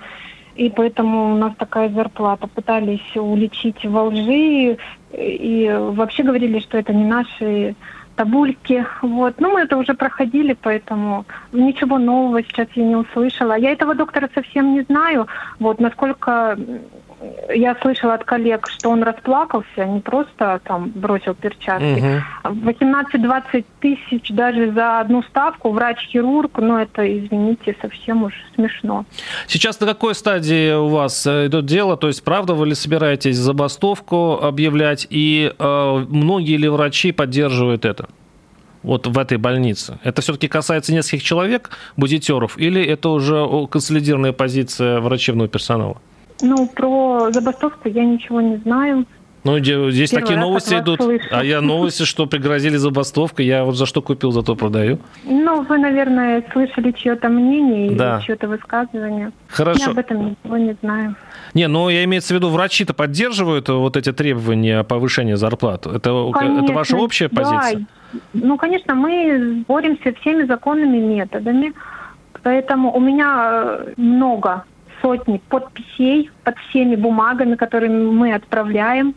и 0.55 0.71
поэтому 0.71 1.35
у 1.35 1.37
нас 1.37 1.53
такая 1.59 1.89
зарплата. 1.89 2.47
Пытались 2.47 3.17
уличить 3.17 3.85
во 3.85 4.05
лжи 4.05 4.79
и 5.13 5.77
вообще 5.77 6.23
говорили, 6.23 6.61
что 6.61 6.79
это 6.79 6.95
не 6.95 7.05
наши 7.05 7.75
табульки. 8.15 8.87
Вот. 9.03 9.41
Ну, 9.41 9.53
мы 9.53 9.63
это 9.63 9.77
уже 9.77 9.95
проходили, 9.95 10.57
поэтому 10.61 11.25
ничего 11.53 11.99
нового 11.99 12.43
сейчас 12.45 12.69
я 12.75 12.85
не 12.85 12.97
услышала. 12.97 13.59
Я 13.59 13.73
этого 13.73 13.95
доктора 13.95 14.29
совсем 14.35 14.75
не 14.75 14.83
знаю. 14.83 15.27
Вот, 15.59 15.81
насколько 15.81 16.57
я 17.55 17.75
слышала 17.81 18.15
от 18.15 18.25
коллег, 18.25 18.69
что 18.69 18.91
он 18.91 19.03
расплакался, 19.03 19.85
не 19.85 20.01
просто 20.01 20.61
там 20.65 20.91
бросил 20.95 21.35
перчатки. 21.35 22.23
Угу. 22.45 22.71
18-20 22.71 23.65
тысяч 23.81 24.31
даже 24.31 24.71
за 24.73 25.01
одну 25.01 25.23
ставку, 25.23 25.71
врач-хирург, 25.71 26.59
ну 26.59 26.79
это, 26.79 27.03
извините, 27.07 27.77
совсем 27.81 28.25
уж 28.25 28.35
смешно. 28.55 29.05
Сейчас 29.47 29.81
на 29.81 29.87
какой 29.87 30.15
стадии 30.15 30.73
у 30.75 30.89
вас 30.89 31.27
э, 31.27 31.47
идет 31.47 31.67
дело? 31.67 31.97
То 31.97 32.09
есть, 32.09 32.23
правда, 32.23 32.55
вы 32.55 32.69
ли 32.69 32.75
собираетесь 32.75 33.37
забастовку 33.37 34.35
объявлять, 34.35 35.07
и 35.11 35.53
э, 35.59 36.05
многие 36.09 36.57
ли 36.57 36.69
врачи 36.69 37.13
поддерживают 37.13 37.85
это? 37.85 38.09
вот 38.85 39.09
в 39.09 39.19
этой 39.19 39.39
больнице? 39.39 39.99
Это 40.05 40.23
все-таки 40.23 40.47
касается 40.47 40.95
нескольких 40.95 41.23
человек, 41.23 41.71
бузитеров, 41.97 42.57
или 42.59 42.83
это 42.83 43.09
уже 43.09 43.45
консолидированная 43.69 44.33
позиция 44.33 45.01
врачебного 45.01 45.49
персонала? 45.49 46.01
Ну, 46.41 46.67
про 46.69 47.31
забастовку 47.33 47.89
я 47.89 48.05
ничего 48.05 48.41
не 48.41 48.57
знаю. 48.59 49.07
Ну, 49.45 49.59
здесь 49.59 50.11
Первый 50.11 50.23
такие 50.23 50.39
новости 50.39 50.75
идут. 50.75 51.01
Слышу. 51.01 51.25
А 51.31 51.45
я 51.45 51.61
новости, 51.63 52.03
что 52.03 52.27
пригрозили 52.27 52.77
забастовкой. 52.77 53.47
Я 53.47 53.65
вот 53.65 53.77
за 53.77 53.87
что 53.87 54.03
купил, 54.03 54.33
за 54.33 54.43
то 54.43 54.57
продаю. 54.57 54.99
Ну, 55.25 55.63
вы, 55.63 55.79
наверное, 55.79 56.45
слышали 56.53 56.93
чье-то 56.93 57.29
мнение 57.29 57.97
да. 57.97 58.19
или 58.19 58.27
чье-то 58.27 58.49
высказывание. 58.49 59.31
Хорошо. 59.49 59.85
Я 59.85 59.91
об 59.91 59.99
этом 59.99 60.31
ничего 60.31 60.57
не 60.57 60.77
знаю. 60.83 61.15
Не, 61.55 61.67
ну 61.69 61.89
я 61.89 62.05
имею 62.05 62.21
в 62.21 62.31
виду, 62.31 62.51
врачи-то 62.51 62.95
поддерживают 62.95 63.69
вот 63.69 63.97
эти 63.97 64.13
требования 64.13 64.83
повышения 64.85 65.37
зарплат. 65.37 65.87
Это, 65.87 66.31
конечно, 66.33 66.65
это 66.65 66.73
ваша 66.73 66.97
общая 66.97 67.29
позиция? 67.29 67.87
Да. 68.13 68.21
Ну, 68.35 68.57
конечно, 68.57 68.95
мы 68.95 69.65
боремся 69.67 70.13
всеми 70.21 70.45
законными 70.45 70.99
методами. 70.99 71.73
Поэтому 72.43 72.95
у 72.95 73.01
меня 73.01 73.81
много 73.97 74.65
сотни 75.03 75.41
подписей 75.49 76.31
под 76.45 76.57
всеми 76.69 76.97
бумагами, 76.97 77.55
которые 77.57 77.91
мы 77.91 78.35
отправляем. 78.35 79.15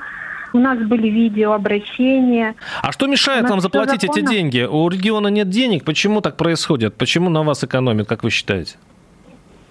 У 0.54 0.60
нас 0.60 0.78
были 0.80 1.08
видеообращения. 1.08 2.56
А 2.82 2.92
что 2.92 3.08
мешает 3.08 3.50
вам 3.50 3.62
заплатить 3.62 4.04
эти 4.04 4.22
деньги? 4.22 4.68
У 4.70 4.90
региона 4.90 5.28
нет 5.28 5.50
денег. 5.50 5.86
Почему 5.86 6.22
так 6.22 6.36
происходит? 6.36 6.96
Почему 6.96 7.30
на 7.30 7.44
вас 7.44 7.64
экономят, 7.64 8.08
как 8.08 8.24
вы 8.24 8.32
считаете? 8.32 8.78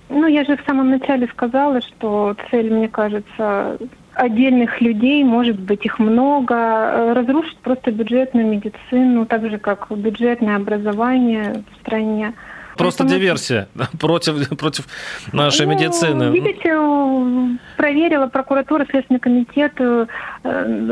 Ну, 0.08 0.26
я 0.26 0.44
же 0.44 0.56
в 0.56 0.60
самом 0.66 0.90
начале 0.90 1.28
сказала, 1.28 1.80
что 1.80 2.34
цель, 2.50 2.72
мне 2.72 2.88
кажется, 2.88 3.78
отдельных 4.14 4.80
людей, 4.80 5.22
может 5.22 5.58
быть, 5.60 5.84
их 5.84 5.98
много, 6.00 7.14
разрушить 7.14 7.58
просто 7.58 7.92
бюджетную 7.92 8.46
медицину, 8.46 9.24
так 9.24 9.48
же, 9.48 9.58
как 9.58 9.86
бюджетное 9.90 10.56
образование 10.56 11.62
в 11.70 11.80
стране. 11.80 12.34
Просто 12.80 13.04
Поэтому... 13.04 13.20
диверсия 13.20 13.68
против, 14.00 14.56
против 14.56 14.86
нашей 15.32 15.66
ну, 15.66 15.72
медицины. 15.72 16.30
Видите, 16.30 17.58
проверила 17.76 18.26
прокуратура, 18.26 18.86
Следственный 18.90 19.20
комитет, 19.20 19.72
э, 19.78 20.06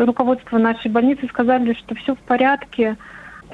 руководство 0.04 0.58
нашей 0.58 0.90
больницы 0.90 1.26
сказали, 1.28 1.72
что 1.74 1.94
все 1.94 2.14
в 2.14 2.18
порядке 2.18 2.96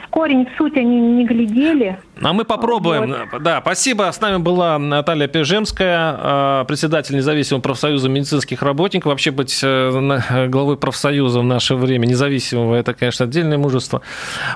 в 0.06 0.10
корень, 0.10 0.46
в 0.46 0.56
суть 0.56 0.76
они 0.76 1.00
не 1.00 1.24
глядели. 1.24 1.98
А 2.22 2.32
мы 2.32 2.44
попробуем. 2.44 3.14
Вот. 3.32 3.42
Да, 3.42 3.60
спасибо. 3.60 4.10
С 4.12 4.20
нами 4.20 4.38
была 4.38 4.78
Наталья 4.78 5.26
Пежемская, 5.26 6.16
а, 6.16 6.64
председатель 6.64 7.16
независимого 7.16 7.60
профсоюза 7.60 8.08
медицинских 8.08 8.62
работников. 8.62 9.10
Вообще 9.10 9.30
быть 9.30 9.60
э, 9.62 10.48
главой 10.48 10.76
профсоюза 10.76 11.40
в 11.40 11.44
наше 11.44 11.74
время 11.74 12.06
независимого, 12.06 12.74
это, 12.76 12.94
конечно, 12.94 13.24
отдельное 13.24 13.58
мужество. 13.58 14.02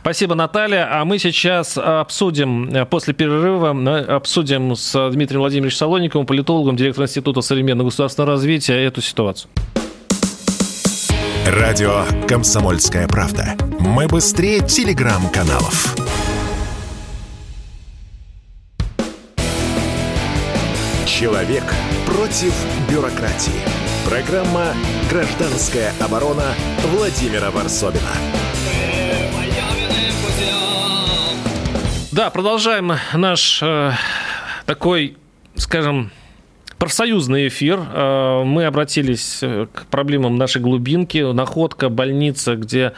Спасибо, 0.01 0.35
Наталья. 0.35 0.89
А 0.91 1.05
мы 1.05 1.19
сейчас 1.19 1.77
обсудим, 1.79 2.69
э, 2.69 2.85
после 2.87 3.15
перерыва, 3.15 4.17
обсудим 4.17 4.77
с 4.77 5.11
Дмитрием 5.11 5.41
Владимировичем 5.41 5.79
Солониковым, 5.79 6.27
политологом, 6.27 6.77
директором 6.77 7.07
Института 7.07 7.41
современного 7.41 7.89
государственного 7.89 8.33
развития, 8.33 8.75
эту 8.85 9.01
ситуацию. 9.01 9.51
Радио 11.51 12.05
«Комсомольская 12.29 13.09
правда». 13.09 13.57
Мы 13.81 14.07
быстрее 14.07 14.61
телеграм-каналов. 14.61 15.97
Человек 21.07 21.65
против 22.05 22.53
бюрократии. 22.91 23.63
Программа 24.07 24.75
«Гражданская 25.09 25.95
оборона» 26.01 26.53
Владимира 26.89 27.51
Варсобина. 27.51 28.13
Да, 32.13 32.29
продолжаем 32.29 32.93
наш 33.15 33.63
э, 33.63 33.93
такой, 34.67 35.17
скажем, 35.57 36.11
профсоюзный 36.79 37.49
эфир. 37.49 37.81
Э, 37.81 38.43
мы 38.45 38.65
обратились 38.65 39.41
э, 39.43 39.67
к 39.73 39.87
проблемам 39.87 40.37
нашей 40.37 40.63
глубинки. 40.63 41.19
Находка, 41.33 41.89
больница, 41.89 42.57
где 42.57 42.93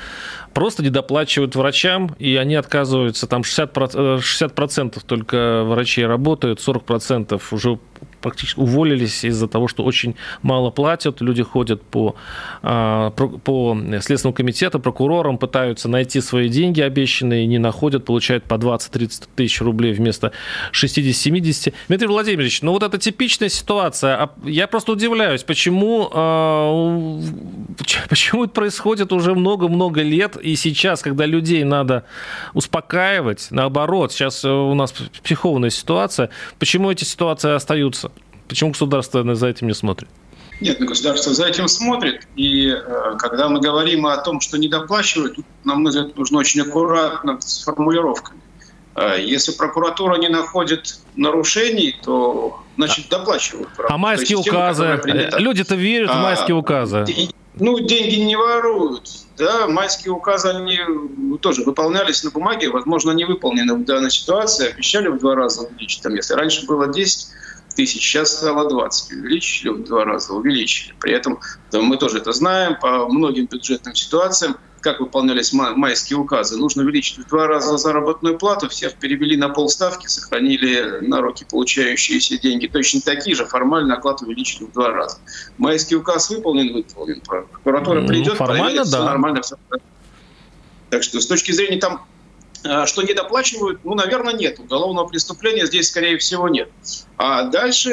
просто 0.54 0.82
недоплачивают 0.82 1.56
врачам, 1.56 2.14
и 2.18 2.36
они 2.36 2.54
отказываются. 2.54 3.26
Там 3.26 3.42
60%, 3.42 4.18
60% 4.18 4.96
э, 4.96 5.00
только 5.06 5.64
врачей 5.64 6.06
работают, 6.06 6.60
40% 6.60 7.40
уже 7.50 7.78
практически 8.20 8.58
уволились 8.60 9.24
из-за 9.24 9.48
того, 9.48 9.68
что 9.68 9.84
очень 9.84 10.16
мало 10.42 10.70
платят. 10.70 11.20
Люди 11.20 11.42
ходят 11.42 11.82
по, 11.82 12.14
а, 12.62 13.10
по 13.10 13.76
Следственному 14.00 14.34
комитету, 14.34 14.80
прокурорам, 14.80 15.38
пытаются 15.38 15.88
найти 15.88 16.20
свои 16.20 16.48
деньги 16.48 16.80
обещанные, 16.80 17.46
не 17.46 17.58
находят, 17.58 18.04
получают 18.04 18.44
по 18.44 18.54
20-30 18.54 19.28
тысяч 19.34 19.60
рублей 19.60 19.92
вместо 19.92 20.32
60-70. 20.72 21.74
Дмитрий 21.88 22.08
Владимирович, 22.08 22.62
ну 22.62 22.72
вот 22.72 22.82
это 22.82 22.98
типичная 22.98 23.48
ситуация. 23.48 24.16
А 24.16 24.30
я 24.44 24.66
просто 24.66 24.92
удивляюсь, 24.92 25.42
почему, 25.42 26.10
а, 26.12 27.20
почему 28.08 28.44
это 28.44 28.52
происходит 28.52 29.12
уже 29.12 29.34
много-много 29.34 30.02
лет, 30.02 30.36
и 30.36 30.56
сейчас, 30.56 31.02
когда 31.02 31.26
людей 31.26 31.64
надо 31.64 32.04
успокаивать, 32.54 33.48
наоборот, 33.50 34.12
сейчас 34.12 34.44
у 34.44 34.74
нас 34.74 34.92
психованная 35.22 35.70
ситуация, 35.70 36.30
почему 36.58 36.90
эти 36.90 37.04
ситуации 37.04 37.54
остаются? 37.54 38.09
Почему 38.50 38.70
государство 38.70 39.34
за 39.36 39.46
этим 39.46 39.68
не 39.68 39.74
смотрит? 39.74 40.08
Нет, 40.60 40.80
ну, 40.80 40.86
государство 40.86 41.32
за 41.32 41.46
этим 41.46 41.68
смотрит. 41.68 42.26
И 42.34 42.66
э, 42.66 43.14
когда 43.16 43.48
мы 43.48 43.60
говорим 43.60 44.06
о 44.06 44.16
том, 44.16 44.40
что 44.40 44.58
недоплачивают, 44.58 45.38
нам 45.62 45.82
мой 45.82 45.90
взгляд, 45.90 46.16
нужно 46.16 46.38
очень 46.38 46.62
аккуратно 46.62 47.40
с 47.40 47.62
формулировками. 47.62 48.40
Э, 48.96 49.22
если 49.22 49.52
прокуратура 49.52 50.16
не 50.16 50.28
находит 50.28 50.98
нарушений, 51.14 51.94
то 52.02 52.60
значит 52.76 53.08
доплачивают. 53.08 53.68
А 53.88 53.96
майские 53.96 54.38
указы? 54.38 55.00
Люди-то 55.38 55.76
верят 55.76 56.10
а, 56.10 56.18
в 56.18 56.22
майские 56.24 56.56
указы. 56.56 57.06
Ну, 57.54 57.78
деньги 57.78 58.16
не 58.16 58.34
воруют. 58.34 59.08
Да, 59.38 59.68
майские 59.68 60.12
указы, 60.12 60.48
они 60.48 60.76
тоже 61.40 61.62
выполнялись 61.62 62.24
на 62.24 62.32
бумаге, 62.32 62.68
возможно, 62.68 63.12
не 63.12 63.24
выполнены 63.24 63.74
в 63.74 63.84
данной 63.84 64.10
ситуации. 64.10 64.72
Обещали 64.72 65.06
в 65.06 65.20
два 65.20 65.36
раза 65.36 65.62
увеличить. 65.62 66.02
Там, 66.02 66.16
если 66.16 66.34
раньше 66.34 66.66
было 66.66 66.88
10 66.88 67.28
тысяч, 67.74 68.02
сейчас 68.02 68.36
стало 68.36 68.68
20. 68.68 69.12
Увеличили 69.12 69.68
в 69.70 69.84
два 69.84 70.04
раза, 70.04 70.32
увеличили. 70.32 70.94
При 71.00 71.12
этом 71.12 71.40
да, 71.70 71.80
мы 71.80 71.96
тоже 71.96 72.18
это 72.18 72.32
знаем 72.32 72.76
по 72.80 73.08
многим 73.08 73.46
бюджетным 73.46 73.94
ситуациям, 73.94 74.56
как 74.80 75.00
выполнялись 75.00 75.52
майские 75.52 76.18
указы. 76.18 76.56
Нужно 76.56 76.82
увеличить 76.82 77.18
в 77.18 77.28
два 77.28 77.46
раза 77.46 77.76
заработную 77.76 78.38
плату, 78.38 78.68
всех 78.68 78.94
перевели 78.94 79.36
на 79.36 79.50
полставки, 79.50 80.06
сохранили 80.06 81.06
на 81.06 81.20
руки 81.20 81.44
получающиеся 81.48 82.38
деньги. 82.38 82.66
Точно 82.66 83.00
такие 83.00 83.36
же 83.36 83.44
формально 83.44 83.94
оклад 83.94 84.22
увеличили 84.22 84.64
в 84.64 84.72
два 84.72 84.90
раза. 84.90 85.18
Майский 85.58 85.96
указ 85.96 86.30
выполнен, 86.30 86.72
выполнен. 86.72 87.20
Прокуратура 87.20 88.06
придет, 88.06 88.28
ну, 88.28 88.34
формально, 88.36 88.64
проверит, 88.64 88.90
да. 88.90 88.98
все 88.98 89.04
нормально. 89.04 89.42
Все. 89.42 89.56
Так 90.88 91.02
что 91.02 91.20
с 91.20 91.26
точки 91.26 91.52
зрения 91.52 91.78
там 91.78 92.06
что 92.86 93.02
недоплачивают, 93.02 93.80
ну, 93.84 93.94
наверное, 93.94 94.34
нет. 94.34 94.58
Уголовного 94.58 95.06
преступления 95.06 95.66
здесь, 95.66 95.88
скорее 95.88 96.18
всего, 96.18 96.48
нет. 96.48 96.70
А 97.16 97.44
дальше 97.44 97.92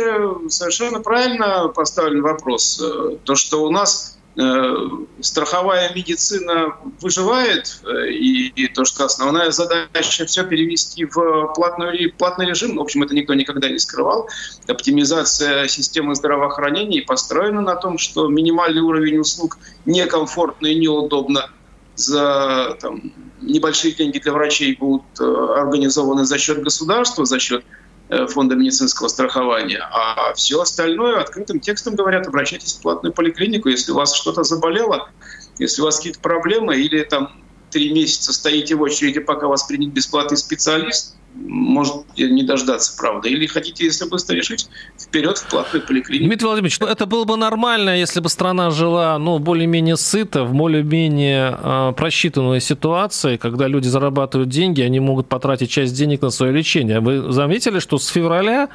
совершенно 0.49 1.01
правильно 1.01 1.67
поставлен 1.69 2.21
вопрос. 2.21 2.81
Э, 2.81 3.17
то, 3.23 3.35
что 3.35 3.63
у 3.63 3.69
нас 3.69 4.17
э, 4.37 4.75
страховая 5.21 5.93
медицина 5.93 6.75
выживает, 7.01 7.81
и 8.09 8.67
то, 8.73 8.85
что 8.85 9.05
основная 9.05 9.51
задача 9.51 10.25
все 10.25 10.43
перевести 10.43 11.05
в 11.05 11.53
платный, 11.55 12.09
платный 12.17 12.45
режим, 12.45 12.77
в 12.77 12.81
общем, 12.81 13.03
это 13.03 13.15
никто 13.15 13.33
никогда 13.33 13.69
не 13.69 13.79
скрывал. 13.79 14.29
Оптимизация 14.67 15.67
системы 15.67 16.15
здравоохранения 16.15 17.01
построена 17.01 17.61
на 17.61 17.75
том, 17.75 17.97
что 17.97 18.27
минимальный 18.27 18.81
уровень 18.81 19.19
услуг 19.19 19.57
некомфортно 19.85 20.67
и 20.67 20.75
неудобно 20.75 21.49
за 21.97 22.77
там, 22.79 23.11
небольшие 23.41 23.93
деньги 23.93 24.19
для 24.19 24.31
врачей 24.31 24.75
будут 24.75 25.03
э, 25.19 25.23
организованы 25.57 26.25
за 26.25 26.37
счет 26.37 26.61
государства, 26.63 27.25
за 27.25 27.39
счет 27.39 27.65
э, 28.09 28.27
фонда 28.27 28.55
медицинского 28.55 29.07
страхования, 29.07 29.81
а 29.91 30.33
все 30.33 30.61
остальное 30.61 31.19
открытым 31.19 31.59
текстом 31.59 31.95
говорят, 31.95 32.27
обращайтесь 32.27 32.73
в 32.73 32.81
платную 32.81 33.13
поликлинику, 33.13 33.69
если 33.69 33.91
у 33.91 33.95
вас 33.95 34.13
что-то 34.15 34.43
заболело, 34.43 35.09
если 35.57 35.81
у 35.81 35.85
вас 35.85 35.97
какие-то 35.97 36.19
проблемы 36.19 36.77
или 36.77 37.03
там 37.03 37.43
три 37.71 37.91
месяца 37.91 38.31
стоите 38.31 38.75
в 38.75 38.81
очереди, 38.81 39.19
пока 39.19 39.47
вас 39.47 39.63
принят 39.63 39.91
бесплатный 39.91 40.37
специалист, 40.37 41.15
может 41.45 41.95
не 42.17 42.43
дождаться, 42.43 42.95
правда. 42.97 43.29
Или 43.29 43.45
хотите, 43.45 43.85
если 43.85 44.05
быстро 44.05 44.35
решить, 44.35 44.69
вперед 44.99 45.37
в 45.37 45.47
платную 45.47 45.85
поликлинику. 45.85 46.27
Дмитрий 46.27 46.47
Владимирович, 46.47 46.79
ну 46.79 46.87
это 46.87 47.05
было 47.05 47.23
бы 47.23 47.37
нормально, 47.37 47.97
если 47.97 48.19
бы 48.19 48.29
страна 48.29 48.71
жила 48.71 49.17
ну, 49.19 49.39
более-менее 49.39 49.97
сыто, 49.97 50.43
в 50.43 50.53
более-менее 50.53 51.57
э, 51.61 51.93
просчитанной 51.95 52.61
ситуации, 52.61 53.37
когда 53.37 53.67
люди 53.67 53.87
зарабатывают 53.87 54.49
деньги, 54.49 54.81
они 54.81 54.99
могут 54.99 55.27
потратить 55.27 55.69
часть 55.69 55.95
денег 55.95 56.21
на 56.21 56.29
свое 56.29 56.51
лечение. 56.51 56.99
Вы 56.99 57.31
заметили, 57.31 57.79
что 57.79 57.97
с 57.97 58.07
февраля, 58.07 58.69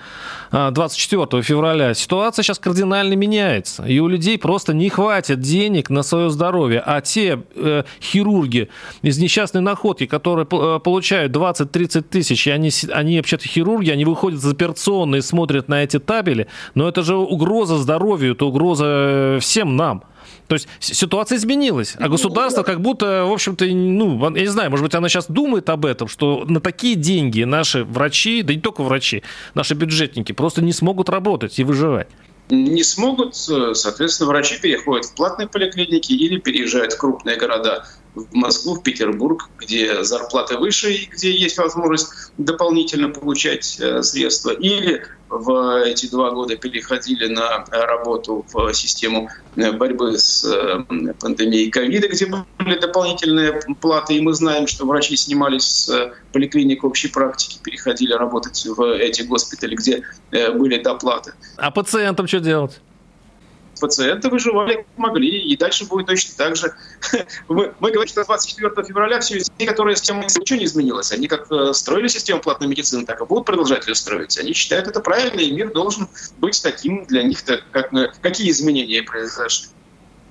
24 0.52 1.26
а, 1.30 1.42
февраля, 1.42 1.94
ситуация 1.94 2.42
сейчас 2.42 2.58
кардинально 2.58 3.14
меняется, 3.14 3.84
и 3.84 3.98
у 4.00 4.06
людей 4.06 4.38
просто 4.38 4.74
не 4.74 4.90
хватит 4.90 5.40
денег 5.40 5.88
на 5.88 6.02
свое 6.02 6.28
здоровье, 6.28 6.82
а 6.84 7.00
те 7.00 7.42
э, 7.56 7.84
хирурги 8.02 8.68
из 9.00 9.18
несчастной 9.18 9.62
находки, 9.62 10.04
которые 10.06 10.46
э, 10.50 10.78
получают 10.80 11.34
20-30 11.34 12.02
тысяч, 12.02 12.46
они, 12.48 12.70
они 12.92 13.16
вообще-то 13.16 13.48
хирурги, 13.48 13.90
они 13.90 14.04
выходят 14.04 14.40
из 14.40 14.46
операционной 14.46 15.18
и 15.18 15.22
смотрят 15.22 15.68
на 15.68 15.82
эти 15.82 15.98
табели, 15.98 16.48
но 16.74 16.86
это 16.86 17.02
же 17.02 17.16
угроза 17.16 17.78
здоровью, 17.78 18.32
это 18.32 18.44
угроза 18.44 18.84
э, 18.86 19.38
всем 19.40 19.76
нам. 19.76 20.04
То 20.48 20.54
есть 20.54 20.68
ситуация 20.80 21.38
изменилась, 21.38 21.94
а 21.98 22.08
государство 22.08 22.62
как 22.62 22.80
будто, 22.80 23.24
в 23.24 23.32
общем-то, 23.32 23.64
ну, 23.64 24.22
я 24.34 24.42
не 24.42 24.48
знаю, 24.48 24.70
может 24.70 24.84
быть, 24.84 24.94
она 24.94 25.08
сейчас 25.08 25.26
думает 25.26 25.68
об 25.70 25.86
этом, 25.86 26.08
что 26.08 26.44
на 26.46 26.60
такие 26.60 26.94
деньги 26.94 27.42
наши 27.44 27.84
врачи, 27.84 28.42
да 28.42 28.54
не 28.54 28.60
только 28.60 28.82
врачи, 28.82 29.22
наши 29.54 29.74
бюджетники 29.74 30.32
просто 30.32 30.62
не 30.62 30.72
смогут 30.72 31.08
работать 31.08 31.58
и 31.58 31.64
выживать. 31.64 32.08
Не 32.50 32.82
смогут, 32.82 33.34
соответственно, 33.34 34.28
врачи 34.28 34.58
переходят 34.60 35.06
в 35.06 35.14
платные 35.14 35.48
поликлиники 35.48 36.12
или 36.12 36.38
переезжают 36.38 36.92
в 36.92 36.98
крупные 36.98 37.36
города 37.36 37.86
в 38.14 38.34
Москву, 38.34 38.74
в 38.74 38.82
Петербург, 38.82 39.48
где 39.58 40.04
зарплаты 40.04 40.58
выше 40.58 40.92
и 40.92 41.06
где 41.06 41.30
есть 41.30 41.56
возможность 41.56 42.10
дополнительно 42.36 43.08
получать 43.08 43.78
э, 43.80 44.02
средства, 44.02 44.50
или 44.50 45.06
в 45.32 45.82
эти 45.82 46.10
два 46.10 46.30
года 46.30 46.56
переходили 46.56 47.26
на 47.26 47.64
работу 47.70 48.44
в 48.52 48.72
систему 48.74 49.30
э, 49.56 49.72
борьбы 49.72 50.18
с 50.18 50.44
э, 50.44 50.84
пандемией 51.20 51.70
ковида, 51.70 52.08
где 52.08 52.26
были 52.58 52.78
дополнительные 52.78 53.60
платы, 53.80 54.14
и 54.14 54.20
мы 54.20 54.34
знаем, 54.34 54.66
что 54.66 54.86
врачи 54.86 55.16
снимались 55.16 55.64
с 55.64 56.12
поликлиник 56.32 56.84
общей 56.84 57.08
практики, 57.08 57.58
переходили 57.62 58.12
работать 58.12 58.64
в 58.66 58.82
эти 58.82 59.22
госпитали, 59.22 59.74
где 59.74 60.04
были 60.30 60.82
доплаты. 60.82 61.32
А 61.56 61.70
пациентам 61.70 62.26
что 62.26 62.40
делать? 62.40 62.80
Пациенты 63.82 64.28
выживали 64.28 64.86
могли, 64.96 65.28
и 65.28 65.56
дальше 65.56 65.84
будет 65.86 66.06
точно 66.06 66.34
так 66.36 66.56
же. 66.56 66.72
Мы, 67.48 67.74
мы 67.80 67.90
говорим, 67.90 68.08
что 68.08 68.24
24 68.24 68.86
февраля 68.86 69.20
все 69.20 69.40
те, 69.40 69.66
которые 69.66 69.96
система 69.96 70.22
ничего 70.22 70.58
не 70.58 70.64
изменилось. 70.64 71.12
Они 71.12 71.26
как 71.26 71.50
э, 71.50 71.72
строили 71.74 72.08
систему 72.08 72.40
платной 72.40 72.68
медицины, 72.68 73.04
так 73.04 73.20
и 73.20 73.24
будут 73.24 73.44
продолжать 73.44 73.86
ее 73.88 73.94
строить. 73.94 74.38
Они 74.38 74.52
считают 74.52 74.86
это 74.86 75.00
правильно, 75.00 75.40
и 75.40 75.50
мир 75.50 75.72
должен 75.72 76.08
быть 76.38 76.62
таким 76.62 77.04
для 77.06 77.24
них, 77.24 77.44
как, 77.44 77.92
э, 77.92 78.12
какие 78.22 78.50
изменения 78.50 79.02
произошли. 79.02 79.68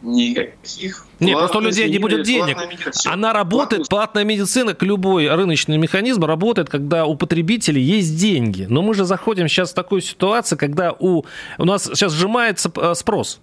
Никаких. 0.01 1.05
Нет, 1.20 1.38
просто 1.38 1.60
у 1.60 1.62
людей 1.62 1.89
не 1.89 2.00
будет 2.00 2.24
денег. 2.24 2.58
Она 3.05 3.34
работает, 3.34 3.88
платная 3.88 4.24
медицина, 4.24 4.74
как 4.74 4.84
любой 4.84 5.34
рыночный 5.34 5.77
механизм, 5.77 6.25
работает, 6.25 6.70
когда 6.70 7.05
у 7.05 7.15
потребителей 7.15 7.81
есть 7.81 8.17
деньги. 8.17 8.65
Но 8.67 8.81
мы 8.81 8.93
же 8.96 9.05
заходим 9.05 9.48
сейчас 9.48 9.72
в 9.72 9.75
такую 9.75 10.01
ситуацию, 10.01 10.58
когда 10.58 10.93
у, 10.98 11.24
у 11.58 11.65
нас 11.65 11.84
сейчас 11.84 12.13
сжимается 12.13 12.72
э, 12.75 12.96
спрос. 12.96 13.39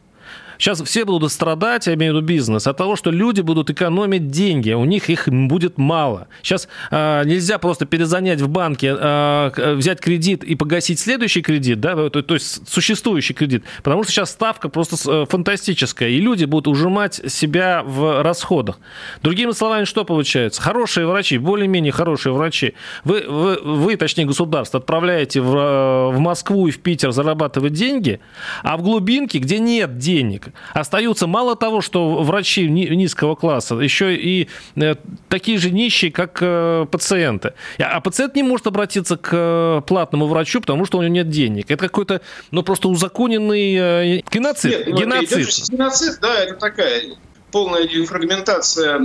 Сейчас 0.59 0.83
все 0.83 1.05
будут 1.05 1.33
страдать, 1.33 1.87
я 1.87 1.95
имею 1.95 2.13
в 2.13 2.17
виду 2.17 2.27
бизнес, 2.27 2.67
от 2.67 2.77
того, 2.77 2.97
что 2.97 3.11
люди 3.11 3.41
будут 3.41 3.71
экономить 3.71 4.29
деньги, 4.29 4.73
у 4.73 4.85
них 4.85 5.09
их 5.09 5.29
будет 5.29 5.79
мало. 5.79 6.27
Сейчас 6.43 6.69
э, 6.91 7.23
нельзя 7.25 7.59
просто 7.59 7.87
перезанять 7.87 8.41
в 8.41 8.49
банке, 8.49 8.95
э, 8.99 9.75
взять 9.77 10.01
кредит 10.01 10.43
и 10.43 10.57
погасить 10.57 10.99
следующий 10.99 11.43
кредит, 11.43 11.81
да, 11.81 11.95
то, 12.11 12.23
то 12.23 12.35
есть 12.35 12.69
существующий 12.69 13.35
кредит, 13.35 13.63
потому 13.85 14.03
что 14.03 14.13
сейчас 14.13 14.31
ставка 14.31 14.69
просто 14.69 14.97
э, 15.11 15.27
фантастическая, 15.29 16.09
и 16.09 16.19
люди 16.21 16.45
будут 16.45 16.67
ужимать 16.67 17.21
себя 17.31 17.83
в 17.85 18.23
расходах. 18.23 18.81
Другими 19.23 19.53
словами, 19.53 19.85
что 19.85 20.05
получается? 20.05 20.61
Хорошие 20.61 21.07
врачи, 21.07 21.39
более-менее 21.39 21.93
хорошие 21.93 22.33
врачи, 22.33 22.75
вы, 23.05 23.25
вы, 23.29 23.61
вы, 23.63 23.97
точнее 23.97 24.25
государство, 24.25 24.81
отправляете 24.81 25.41
в, 25.41 25.57
э, 25.57 26.17
в 26.17 26.19
Москву 26.19 26.67
и 26.67 26.73
в 26.73 26.81
Питер 26.81 27.13
зарабатывать 27.13 27.75
деньги, 27.75 28.21
а 28.65 28.77
в 28.77 28.83
глубинке, 28.83 29.39
где 29.39 29.61
нет 29.61 29.99
денег, 29.99 30.48
Остаются 30.73 31.27
мало 31.27 31.57
того, 31.57 31.81
что 31.81 32.23
врачи 32.23 32.69
низкого 32.69 33.35
класса, 33.35 33.75
еще 33.77 34.15
и 34.15 34.49
э, 34.77 34.95
такие 35.29 35.59
же 35.59 35.71
нищие, 35.71 36.11
как 36.11 36.39
э, 36.41 36.87
пациенты. 36.91 37.55
А 37.79 38.01
пациент 38.01 38.37
не 38.37 38.43
может 38.43 38.67
обратиться 38.67 39.17
к 39.17 39.31
э, 39.33 39.83
платному 39.87 40.27
врачу, 40.27 40.61
потому 40.61 40.85
что 40.85 40.99
у 40.99 41.03
него 41.03 41.13
нет 41.13 41.31
денег. 41.31 41.71
Это 41.71 41.89
какой-то, 41.89 42.21
ну, 42.51 42.63
просто 42.63 42.89
узаконенный 42.89 44.23
геноцид. 44.31 44.71
Нет, 44.71 44.87
ну, 44.89 44.97
геноцид. 44.97 45.71
геноцид, 45.71 46.19
да, 46.21 46.35
это 46.41 46.55
такая 46.55 47.03
полная 47.51 47.89
фрагментация 48.07 48.99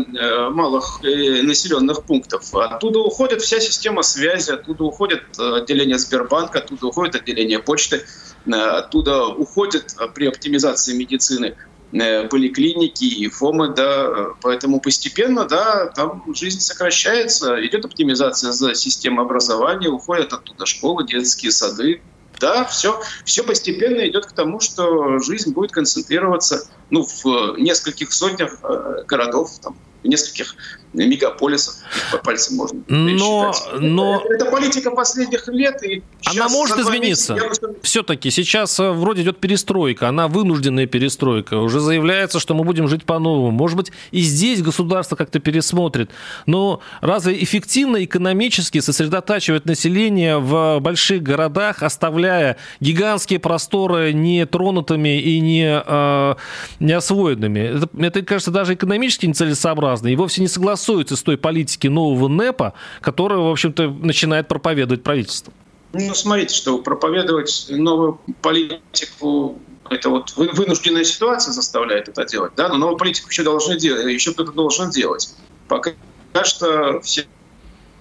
малых 0.51 0.99
населенных 1.01 2.03
пунктов. 2.03 2.53
Оттуда 2.53 2.99
уходит 2.99 3.41
вся 3.41 3.59
система 3.59 4.03
связи, 4.03 4.51
оттуда 4.51 4.83
уходит 4.83 5.23
отделение 5.37 5.97
Сбербанка, 5.97 6.59
оттуда 6.59 6.87
уходит 6.87 7.15
отделение 7.15 7.59
почты. 7.59 8.03
Э, 8.45 8.51
оттуда 8.51 9.27
уходят 9.27 9.95
э, 9.99 10.07
при 10.13 10.27
оптимизации 10.27 10.93
медицины 10.95 11.55
э, 11.93 12.27
поликлиники 12.27 13.05
и 13.05 13.27
ФОМы, 13.29 13.69
да, 13.69 14.33
поэтому 14.41 14.79
постепенно, 14.81 15.45
да, 15.45 15.87
там 15.87 16.23
жизнь 16.35 16.59
сокращается, 16.59 17.65
идет 17.65 17.85
оптимизация 17.85 18.51
за 18.51 18.75
системы 18.75 19.21
образования, 19.21 19.89
уходят 19.89 20.33
оттуда 20.33 20.65
школы, 20.65 21.05
детские 21.05 21.51
сады, 21.51 22.01
да, 22.39 22.65
все, 22.65 23.01
все 23.23 23.43
постепенно 23.43 24.05
идет 24.07 24.25
к 24.25 24.33
тому, 24.33 24.59
что 24.59 25.19
жизнь 25.19 25.53
будет 25.53 25.71
концентрироваться 25.71 26.67
ну, 26.89 27.03
в 27.03 27.57
нескольких 27.57 28.11
сотнях 28.11 28.59
городов, 29.07 29.51
там, 29.61 29.77
в 30.03 30.07
нескольких 30.07 30.55
мегаполисов 30.93 31.75
по 32.11 32.17
пальцам 32.19 32.57
можно 32.57 32.79
но, 32.87 33.53
но... 33.79 34.21
Это, 34.25 34.33
это 34.33 34.45
политика 34.51 34.91
последних 34.91 35.47
лет. 35.47 35.81
И 35.83 36.03
она 36.25 36.47
может 36.49 36.77
измениться. 36.77 37.33
Месяца, 37.33 37.69
Все-таки 37.81 38.29
сейчас 38.29 38.79
э, 38.79 38.91
вроде 38.91 39.23
идет 39.23 39.39
перестройка, 39.39 40.09
она 40.09 40.27
вынужденная 40.27 40.85
перестройка. 40.85 41.55
Уже 41.55 41.79
заявляется, 41.79 42.39
что 42.39 42.53
мы 42.53 42.63
будем 42.63 42.87
жить 42.87 43.05
по-новому. 43.05 43.51
Может 43.51 43.77
быть, 43.77 43.91
и 44.11 44.21
здесь 44.21 44.61
государство 44.61 45.15
как-то 45.15 45.39
пересмотрит. 45.39 46.11
Но 46.45 46.81
разве 47.01 47.41
эффективно 47.43 48.03
экономически 48.03 48.79
сосредотачивать 48.79 49.65
население 49.65 50.37
в 50.37 50.79
больших 50.79 51.23
городах, 51.23 51.83
оставляя 51.83 52.57
гигантские 52.79 53.39
просторы 53.39 54.13
нетронутыми 54.13 55.19
и 55.19 55.39
не, 55.39 55.83
э, 55.85 56.35
не 56.79 56.93
освоенными? 56.93 57.59
Это, 57.59 57.89
это, 57.97 58.21
кажется, 58.21 58.51
даже 58.51 58.75
экономически 58.75 59.25
нецелесообразно 59.25 60.07
и 60.07 60.15
вовсе 60.15 60.41
не 60.41 60.47
согласуется 60.47 60.82
согласуется 60.83 61.15
с 61.15 61.23
той 61.23 61.37
политики 61.37 61.87
нового 61.87 62.27
НЭПа, 62.27 62.73
которую, 63.01 63.43
в 63.43 63.51
общем-то, 63.51 63.89
начинает 63.89 64.47
проповедовать 64.47 65.03
правительство? 65.03 65.53
Ну, 65.93 66.13
смотрите, 66.13 66.55
что 66.55 66.79
проповедовать 66.79 67.67
новую 67.69 68.19
политику 68.41 69.59
это 69.89 70.09
вот 70.09 70.33
вынужденная 70.35 71.03
ситуация 71.03 71.51
заставляет 71.51 72.07
это 72.07 72.25
делать, 72.25 72.53
да, 72.55 72.69
но 72.69 72.77
новую 72.77 72.97
политику 72.97 73.29
еще 73.29 73.43
должны 73.43 73.77
делать, 73.77 74.05
еще 74.05 74.31
кто-то 74.31 74.51
должен 74.51 74.89
делать. 74.89 75.35
Пока 75.67 75.91
что 76.43 76.99
все 77.01 77.25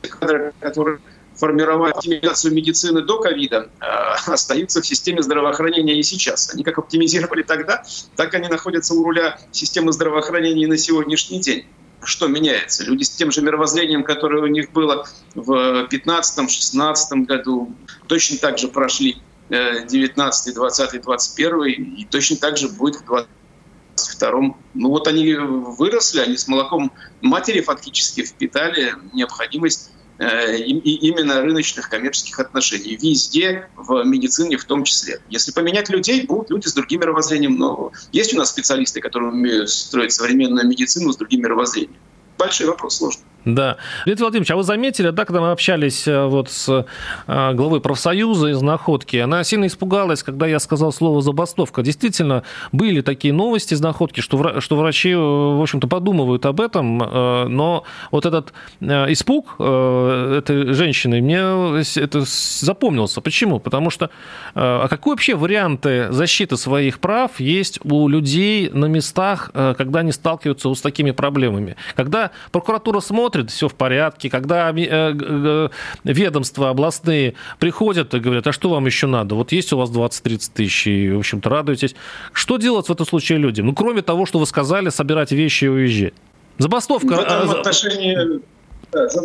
кадры, 0.01 0.55
которые 0.61 0.99
формировали 1.35 1.92
оптимизацию 1.92 2.55
медицины 2.55 3.03
до 3.03 3.18
ковида, 3.18 3.68
а, 3.81 4.14
остаются 4.27 4.81
в 4.81 4.87
системе 4.87 5.23
здравоохранения 5.23 5.99
и 5.99 6.03
сейчас. 6.03 6.55
Они 6.55 6.62
как 6.62 6.79
оптимизировали 6.79 7.42
тогда, 7.42 7.83
так 8.16 8.33
они 8.35 8.49
находятся 8.49 8.95
у 8.95 9.05
руля 9.05 9.38
системы 9.51 9.92
здравоохранения 9.92 10.66
на 10.66 10.79
сегодняшний 10.79 11.40
день 11.40 11.66
что 12.04 12.26
меняется? 12.26 12.84
Люди 12.84 13.04
с 13.04 13.10
тем 13.10 13.30
же 13.30 13.42
мировоззрением, 13.42 14.04
которое 14.04 14.42
у 14.42 14.46
них 14.46 14.72
было 14.72 15.06
в 15.34 15.88
15-16 15.90 17.24
году, 17.26 17.74
точно 18.06 18.38
так 18.38 18.58
же 18.58 18.68
прошли 18.68 19.22
19, 19.48 20.54
20, 20.54 21.02
21 21.02 21.64
и 21.64 22.04
точно 22.06 22.36
так 22.36 22.56
же 22.56 22.68
будет 22.68 22.96
в 22.96 23.04
22 23.04 24.54
Ну 24.74 24.88
вот 24.88 25.06
они 25.08 25.34
выросли, 25.34 26.20
они 26.20 26.36
с 26.36 26.48
молоком 26.48 26.92
матери 27.20 27.60
фактически 27.60 28.24
впитали 28.24 28.94
необходимость 29.12 29.90
именно 30.18 31.40
рыночных 31.40 31.88
коммерческих 31.88 32.38
отношений. 32.38 32.96
Везде, 32.96 33.68
в 33.77 34.05
медицине 34.05 34.57
в 34.57 34.64
том 34.64 34.85
числе. 34.85 35.20
Если 35.29 35.53
поменять 35.53 35.88
людей, 35.88 36.27
будут 36.27 36.51
люди 36.51 36.68
с 36.68 36.75
другим 36.75 37.01
мировоззрением. 37.01 37.57
Но 37.57 37.92
есть 38.12 38.35
у 38.35 38.38
нас 38.38 38.51
специалисты, 38.51 39.01
которые 39.01 39.31
умеют 39.31 39.70
строить 39.70 40.12
современную 40.12 40.66
медицину 40.66 41.12
с 41.12 41.16
другим 41.16 41.42
мировоззрением. 41.42 42.01
Большой 42.38 42.66
вопрос, 42.66 42.96
сложный. 42.98 43.25
Да. 43.44 43.76
Леонид 44.07 44.20
Владимирович, 44.20 44.50
а 44.52 44.57
вы 44.57 44.62
заметили, 44.62 45.11
да, 45.11 45.24
когда 45.24 45.40
мы 45.40 45.50
общались 45.50 46.07
э, 46.07 46.26
вот 46.26 46.48
с 46.48 46.87
э, 47.26 47.55
главой 47.55 47.81
профсоюза 47.81 48.48
из 48.48 48.62
Находки, 48.62 49.16
она 49.16 49.42
сильно 49.42 49.66
испугалась, 49.66 50.22
когда 50.22 50.46
я 50.46 50.61
сказал 50.61 50.92
слово 50.92 51.22
«забастовка». 51.22 51.83
Действительно, 51.83 52.44
были 52.70 53.00
такие 53.00 53.35
новости 53.35 53.74
из 53.74 53.81
Находки, 53.81 54.20
что, 54.20 54.61
что 54.61 54.76
врачи, 54.76 55.11
э, 55.11 55.16
в 55.16 55.61
общем-то, 55.61 55.88
подумывают 55.88 56.46
об 56.46 56.61
этом, 56.61 56.98
но 56.98 57.85
вот 58.11 58.26
этот 58.26 58.52
испуг 58.81 59.55
этой 59.55 60.72
женщины 60.72 61.20
мне 61.20 61.83
это 62.00 62.24
запомнился. 62.24 63.20
Почему? 63.20 63.59
Потому 63.59 63.90
что 63.90 64.11
а 64.55 64.87
какие 64.88 65.12
вообще 65.12 65.35
варианты 65.35 66.12
защиты 66.12 66.57
своих 66.57 67.00
прав 67.00 67.40
есть 67.40 67.81
у 67.85 68.09
людей 68.09 68.70
на 68.70 68.87
местах, 68.87 69.50
когда 69.52 70.00
они 70.00 70.12
сталкиваются 70.12 70.72
с 70.74 70.81
такими 70.81 71.11
проблемами? 71.11 71.76
Когда 71.94 72.31
прокуратура 72.50 73.00
смотрит, 73.00 73.32
смотрит, 73.33 73.51
все 73.51 73.68
в 73.68 73.75
порядке. 73.75 74.31
Когда 74.31 74.71
э, 74.71 75.68
ведомства 76.05 76.71
областные 76.71 77.35
приходят 77.59 78.14
и 78.14 78.21
говорят, 78.21 78.47
а 78.47 78.53
что 78.53 78.71
вам 78.71 78.87
еще 78.87 79.07
надо? 79.07 79.35
Вот 79.35 79.53
есть 79.53 79.73
у 79.73 79.79
вас 79.79 79.90
20-30 79.90 80.51
тысяч, 80.55 80.87
и, 80.87 81.11
в 81.11 81.18
общем-то, 81.18 81.49
радуетесь. 81.49 81.95
Что 82.33 82.57
делать 82.57 82.88
в 82.88 82.92
этом 82.92 83.07
случае 83.07 83.38
людям? 83.38 83.66
Ну, 83.66 83.75
кроме 83.75 84.03
того, 84.03 84.27
что 84.27 84.38
вы 84.38 84.47
сказали, 84.47 84.90
собирать 84.90 85.33
вещи 85.33 85.64
и 85.64 85.68
уезжать. 85.68 86.14
Забастовка... 86.59 87.14
В 87.14 87.21
этом 87.21 87.51
э, 87.51 87.59
отношении 87.59 88.40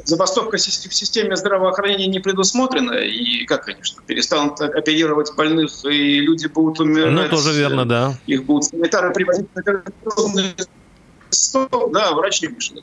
забастовка 0.06 0.56
в 0.56 0.62
системе 0.62 1.36
здравоохранения 1.36 2.08
не 2.08 2.20
предусмотрена, 2.20 2.93
и 2.93 3.43
как, 3.46 3.65
конечно, 3.65 4.02
перестанут 4.08 4.62
оперировать 4.62 5.36
больных, 5.36 5.84
и 5.84 6.22
люди 6.22 6.48
будут 6.48 6.80
умирать. 6.80 7.12
Ну, 7.12 7.28
тоже 7.28 7.52
верно, 7.52 7.86
да. 7.86 8.15
Их 8.28 8.46
будут 8.46 8.63
санитары 8.63 9.12
привозить 9.12 9.50
на 9.56 9.63
да, 11.91 12.13
врач 12.13 12.41
не 12.41 12.48
вышел. 12.48 12.82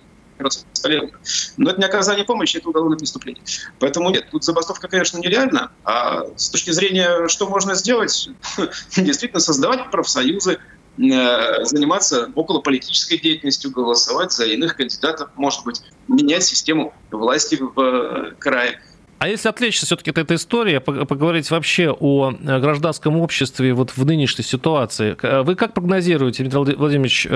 Но 1.56 1.70
это 1.70 1.80
не 1.80 1.86
оказание 1.86 2.24
помощи, 2.24 2.56
это 2.56 2.68
уголовное 2.68 2.98
преступление. 2.98 3.42
Поэтому 3.78 4.10
нет, 4.10 4.28
тут 4.30 4.44
забастовка, 4.44 4.88
конечно, 4.88 5.18
нереальна. 5.18 5.72
А 5.84 6.24
с 6.36 6.50
точки 6.50 6.70
зрения, 6.70 7.28
что 7.28 7.48
можно 7.48 7.74
сделать, 7.74 8.28
действительно 8.96 9.40
создавать 9.40 9.90
профсоюзы, 9.90 10.58
Э, 10.96 11.64
заниматься 11.64 12.30
околополитической 12.36 13.18
деятельностью, 13.18 13.72
голосовать 13.72 14.30
за 14.30 14.44
иных 14.44 14.76
кандидатов, 14.76 15.30
может 15.34 15.64
быть, 15.64 15.82
менять 16.06 16.44
систему 16.44 16.94
власти 17.10 17.58
в 17.60 17.80
э, 17.80 18.34
крае. 18.38 18.80
А 19.18 19.28
если 19.28 19.48
отвлечься 19.48 19.86
все-таки 19.86 20.10
от 20.10 20.18
этой 20.18 20.36
истории, 20.36 20.78
поговорить 20.78 21.50
вообще 21.50 21.90
о 21.90 22.32
э, 22.32 22.60
гражданском 22.60 23.16
обществе 23.16 23.72
вот 23.72 23.96
в 23.96 24.04
нынешней 24.04 24.44
ситуации, 24.44 25.16
вы 25.42 25.54
как 25.54 25.74
прогнозируете, 25.74 26.44
Дмитрий 26.44 26.74
Владимирович, 26.76 27.26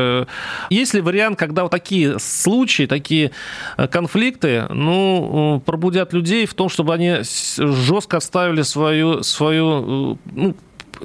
есть 0.70 0.94
ли 0.94 1.00
вариант, 1.00 1.38
когда 1.38 1.62
вот 1.62 1.70
такие 1.70 2.18
случаи, 2.18 2.86
такие 2.86 3.30
конфликты, 3.90 4.66
ну, 4.70 5.62
пробудят 5.64 6.12
людей 6.12 6.46
в 6.46 6.54
том, 6.54 6.68
чтобы 6.68 6.94
они 6.94 7.18
жестко 7.22 8.18
оставили 8.18 8.62
свою, 8.62 9.22
свою 9.22 10.18
ну, 10.32 10.56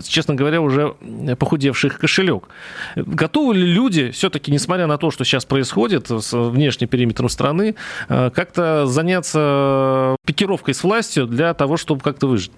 честно 0.01 0.35
говоря, 0.35 0.61
уже 0.61 0.95
похудевший 1.37 1.89
кошелек. 1.89 2.49
Готовы 2.95 3.55
ли 3.55 3.65
люди 3.65 4.11
все-таки, 4.11 4.51
несмотря 4.51 4.87
на 4.87 4.97
то, 4.97 5.11
что 5.11 5.23
сейчас 5.23 5.45
происходит 5.45 6.09
с 6.09 6.33
внешним 6.33 6.87
периметром 6.87 7.29
страны, 7.29 7.75
э, 8.09 8.29
как-то 8.31 8.85
заняться 8.85 10.15
пикировкой 10.25 10.73
с 10.73 10.83
властью 10.83 11.27
для 11.27 11.53
того, 11.53 11.77
чтобы 11.77 12.01
как-то 12.01 12.27
выжить? 12.27 12.51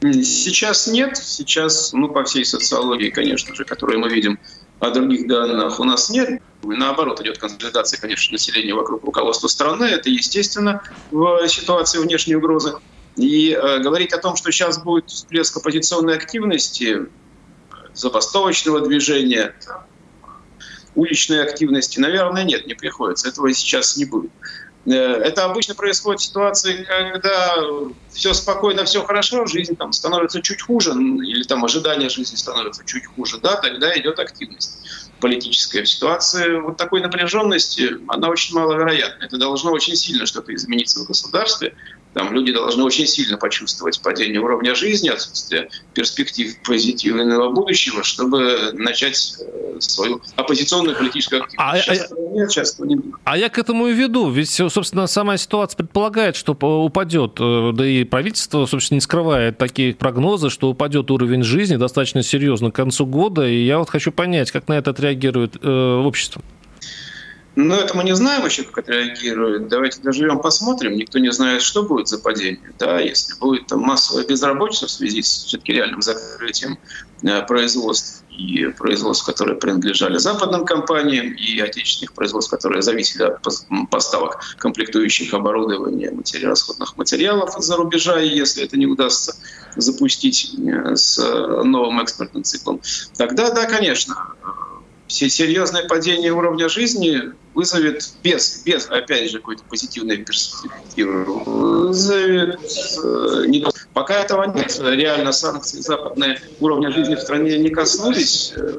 Сейчас 0.00 0.86
нет. 0.86 1.16
Сейчас, 1.16 1.92
ну, 1.92 2.08
по 2.08 2.24
всей 2.24 2.44
социологии, 2.44 3.10
конечно 3.10 3.54
же, 3.54 3.64
которую 3.64 4.00
мы 4.00 4.08
видим, 4.08 4.38
а 4.78 4.90
других 4.90 5.28
данных 5.28 5.78
у 5.78 5.84
нас 5.84 6.08
нет. 6.08 6.40
Наоборот, 6.62 7.20
идет 7.20 7.38
консолидация, 7.38 8.00
конечно, 8.00 8.32
населения 8.32 8.74
вокруг 8.74 9.04
руководства 9.04 9.48
страны. 9.48 9.84
Это 9.84 10.08
естественно 10.08 10.82
в 11.10 11.46
ситуации 11.48 11.98
внешней 11.98 12.36
угрозы. 12.36 12.74
И 13.20 13.52
э, 13.52 13.78
говорить 13.80 14.12
о 14.12 14.18
том, 14.18 14.36
что 14.36 14.50
сейчас 14.50 14.78
будет 14.78 15.10
всплеск 15.10 15.56
оппозиционной 15.56 16.14
активности, 16.16 17.06
забастовочного 17.92 18.80
движения, 18.80 19.54
уличной 20.94 21.42
активности, 21.42 21.98
наверное, 22.00 22.44
нет, 22.44 22.66
не 22.66 22.74
приходится. 22.74 23.28
Этого 23.28 23.52
сейчас 23.52 23.96
не 23.96 24.06
будет. 24.06 24.30
Э, 24.86 24.92
это 24.92 25.44
обычно 25.44 25.74
происходит 25.74 26.20
в 26.20 26.24
ситуации, 26.24 26.84
когда 26.84 27.56
все 28.10 28.32
спокойно, 28.32 28.84
все 28.84 29.04
хорошо, 29.04 29.44
жизнь 29.46 29.76
там 29.76 29.92
становится 29.92 30.40
чуть 30.40 30.62
хуже, 30.62 30.92
или 30.92 31.42
там 31.42 31.64
ожидание 31.64 32.08
жизни 32.08 32.36
становится 32.36 32.84
чуть 32.86 33.06
хуже, 33.06 33.38
да, 33.38 33.56
тогда 33.56 33.96
идет 33.98 34.18
активность 34.18 34.78
политическая. 35.20 35.82
В 35.82 35.88
ситуации 35.88 36.58
вот 36.58 36.78
такой 36.78 37.02
напряженности 37.02 37.98
она 38.08 38.30
очень 38.30 38.54
маловероятна. 38.54 39.24
Это 39.24 39.36
должно 39.36 39.72
очень 39.72 39.94
сильно 39.94 40.24
что-то 40.24 40.54
измениться 40.54 41.00
в 41.00 41.06
государстве, 41.06 41.74
там 42.14 42.32
люди 42.32 42.52
должны 42.52 42.82
очень 42.82 43.06
сильно 43.06 43.36
почувствовать 43.36 44.00
падение 44.02 44.40
уровня 44.40 44.74
жизни, 44.74 45.08
отсутствие 45.08 45.68
перспектив 45.94 46.56
позитивного 46.64 47.50
будущего, 47.50 48.02
чтобы 48.02 48.72
начать 48.72 49.36
э, 49.40 49.76
свою 49.78 50.20
оппозиционную 50.36 50.96
политическую 50.96 51.44
активность. 51.44 51.88
А, 51.88 51.94
сейчас 51.94 52.10
а, 52.10 52.14
нет, 52.32 52.50
сейчас 52.50 52.78
не 52.80 52.96
будет. 52.96 53.14
А 53.24 53.38
я 53.38 53.48
к 53.48 53.58
этому 53.58 53.86
и 53.86 53.94
веду. 53.94 54.28
Ведь, 54.30 54.50
собственно, 54.50 55.06
сама 55.06 55.36
ситуация 55.36 55.76
предполагает, 55.76 56.34
что 56.34 56.52
упадет, 56.52 57.36
э, 57.38 57.72
да 57.74 57.86
и 57.86 58.02
правительство, 58.04 58.66
собственно, 58.66 58.96
не 58.96 59.00
скрывает 59.00 59.58
такие 59.58 59.94
прогнозы, 59.94 60.50
что 60.50 60.68
упадет 60.68 61.10
уровень 61.10 61.44
жизни 61.44 61.76
достаточно 61.76 62.22
серьезно 62.22 62.72
к 62.72 62.74
концу 62.74 63.06
года. 63.06 63.46
И 63.46 63.64
я 63.64 63.78
вот 63.78 63.88
хочу 63.88 64.10
понять, 64.10 64.50
как 64.50 64.66
на 64.68 64.74
это 64.74 64.90
отреагирует 64.90 65.56
э, 65.62 66.02
общество. 66.04 66.42
Но 67.66 67.76
это 67.76 67.96
мы 67.96 68.04
не 68.04 68.14
знаем 68.14 68.44
еще, 68.44 68.62
как 68.62 68.78
это 68.78 68.92
реагирует. 68.92 69.68
Давайте 69.68 70.00
доживем, 70.00 70.40
посмотрим. 70.40 70.96
Никто 70.96 71.18
не 71.18 71.30
знает, 71.32 71.62
что 71.62 71.82
будет 71.82 72.08
за 72.08 72.18
падение. 72.18 72.72
Да, 72.78 72.98
если 73.00 73.34
будет 73.38 73.66
там, 73.66 73.80
массовая 73.80 74.24
безработица 74.24 74.86
в 74.86 74.90
связи 74.90 75.22
с 75.22 75.44
все-таки 75.44 75.72
реальным 75.72 76.02
закрытием 76.02 76.78
э, 77.22 77.42
производств 77.42 78.24
и 78.30 78.66
производств, 78.78 79.26
которые 79.26 79.58
принадлежали 79.58 80.16
западным 80.18 80.64
компаниям, 80.64 81.32
и 81.32 81.60
отечественных 81.60 82.14
производств, 82.14 82.50
которые 82.50 82.82
зависели 82.82 83.24
от 83.24 83.42
поставок 83.90 84.40
комплектующих 84.58 85.34
оборудования, 85.34 86.10
материал, 86.10 86.50
расходных 86.50 86.96
материалов 86.96 87.58
из-за 87.58 87.76
рубежа, 87.76 88.20
и 88.20 88.28
если 88.28 88.64
это 88.64 88.78
не 88.78 88.86
удастся 88.86 89.34
запустить 89.76 90.54
э, 90.58 90.96
с 90.96 91.18
новым 91.18 92.00
экспортным 92.00 92.44
циклом, 92.44 92.80
тогда, 93.16 93.50
да, 93.50 93.66
конечно, 93.66 94.16
серьезное 95.10 95.86
падение 95.86 96.32
уровня 96.32 96.68
жизни 96.68 97.32
вызовет 97.54 98.12
без, 98.22 98.62
без 98.64 98.88
опять 98.88 99.30
же, 99.30 99.38
какой-то 99.38 99.62
позитивной 99.68 100.18
перспективы, 100.18 101.24
вызовет 101.24 102.60
э, 103.04 103.44
не, 103.46 103.66
Пока 103.92 104.22
этого 104.22 104.44
нет. 104.44 104.80
Реально 104.80 105.32
санкции 105.32 105.80
западные 105.80 106.40
уровня 106.60 106.92
жизни 106.92 107.16
в 107.16 107.20
стране 107.20 107.58
не 107.58 107.70
коснулись, 107.70 108.52
э, 108.56 108.78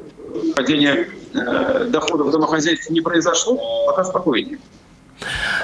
падение 0.56 1.08
э, 1.34 1.86
доходов 1.90 2.30
домохозяйств 2.30 2.88
не 2.90 3.02
произошло, 3.02 3.86
пока 3.86 4.04
спокойнее. 4.04 4.58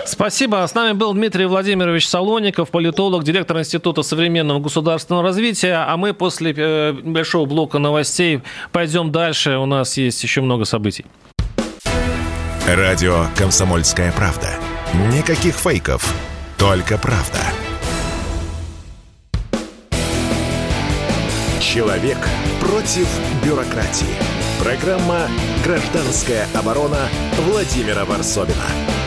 Спасибо. 0.09 0.67
С 0.67 0.75
нами 0.75 0.93
был 0.93 1.13
Дмитрий 1.13 1.45
Владимирович 1.45 2.09
Солоников, 2.09 2.71
политолог, 2.71 3.25
директор 3.25 3.59
Института 3.59 4.03
современного 4.03 4.59
государственного 4.59 5.23
развития. 5.23 5.85
А 5.87 5.97
мы 5.99 6.15
после 6.15 6.55
э, 6.57 6.93
большого 6.93 7.47
блока 7.47 7.79
новостей 7.79 8.41
пойдем 8.73 9.13
дальше. 9.13 9.59
У 9.59 9.67
нас 9.67 9.99
есть 9.99 10.23
еще 10.23 10.41
много 10.41 10.65
событий. 10.65 11.05
Радио 12.67 13.27
«Комсомольская 13.37 14.11
правда». 14.13 14.49
Никаких 15.13 15.55
фейков, 15.55 16.15
только 16.57 16.97
правда. 16.97 17.39
Человек 21.61 22.19
против 22.61 23.07
бюрократии. 23.45 24.07
Программа 24.63 25.29
«Гражданская 25.65 26.47
оборона» 26.55 27.09
Владимира 27.47 28.07
Варсовина. 28.07 28.98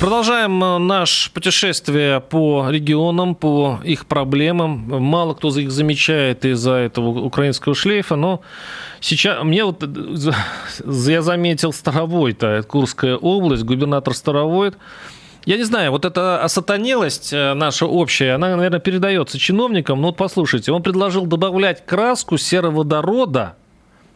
Продолжаем 0.00 0.62
э, 0.62 0.78
наше 0.78 1.32
путешествие 1.32 2.20
по 2.20 2.70
регионам, 2.70 3.34
по 3.34 3.80
их 3.82 4.06
проблемам. 4.06 4.86
Мало 5.02 5.34
кто 5.34 5.48
их 5.58 5.72
замечает 5.72 6.44
из-за 6.44 6.74
этого 6.74 7.08
украинского 7.24 7.74
шлейфа, 7.74 8.14
но 8.14 8.40
сейчас 9.00 9.42
мне 9.42 9.64
вот 9.64 9.82
э, 9.82 10.32
я 10.84 11.20
заметил 11.22 11.72
Старовой-то, 11.72 12.62
Курская 12.62 13.16
область, 13.16 13.64
губернатор 13.64 14.14
Старовойт. 14.14 14.76
Я 15.46 15.56
не 15.56 15.64
знаю, 15.64 15.90
вот 15.90 16.04
эта 16.04 16.44
осатанелость 16.44 17.32
э, 17.32 17.54
наша 17.54 17.86
общая, 17.86 18.34
она, 18.34 18.54
наверное, 18.54 18.78
передается 18.78 19.36
чиновникам. 19.36 20.00
Но 20.00 20.08
вот 20.08 20.16
послушайте, 20.16 20.70
он 20.70 20.84
предложил 20.84 21.26
добавлять 21.26 21.84
краску 21.84 22.38
сероводорода 22.38 23.56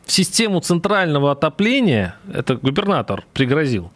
в 0.05 0.12
систему 0.12 0.61
центрального 0.61 1.33
отопления, 1.33 2.17
это 2.33 2.57
губернатор 2.57 3.25
пригрозил, 3.33 3.91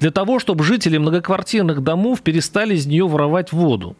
для 0.00 0.10
того, 0.10 0.38
чтобы 0.38 0.64
жители 0.64 0.98
многоквартирных 0.98 1.82
домов 1.82 2.22
перестали 2.22 2.74
из 2.74 2.86
нее 2.86 3.06
воровать 3.06 3.52
воду. 3.52 3.96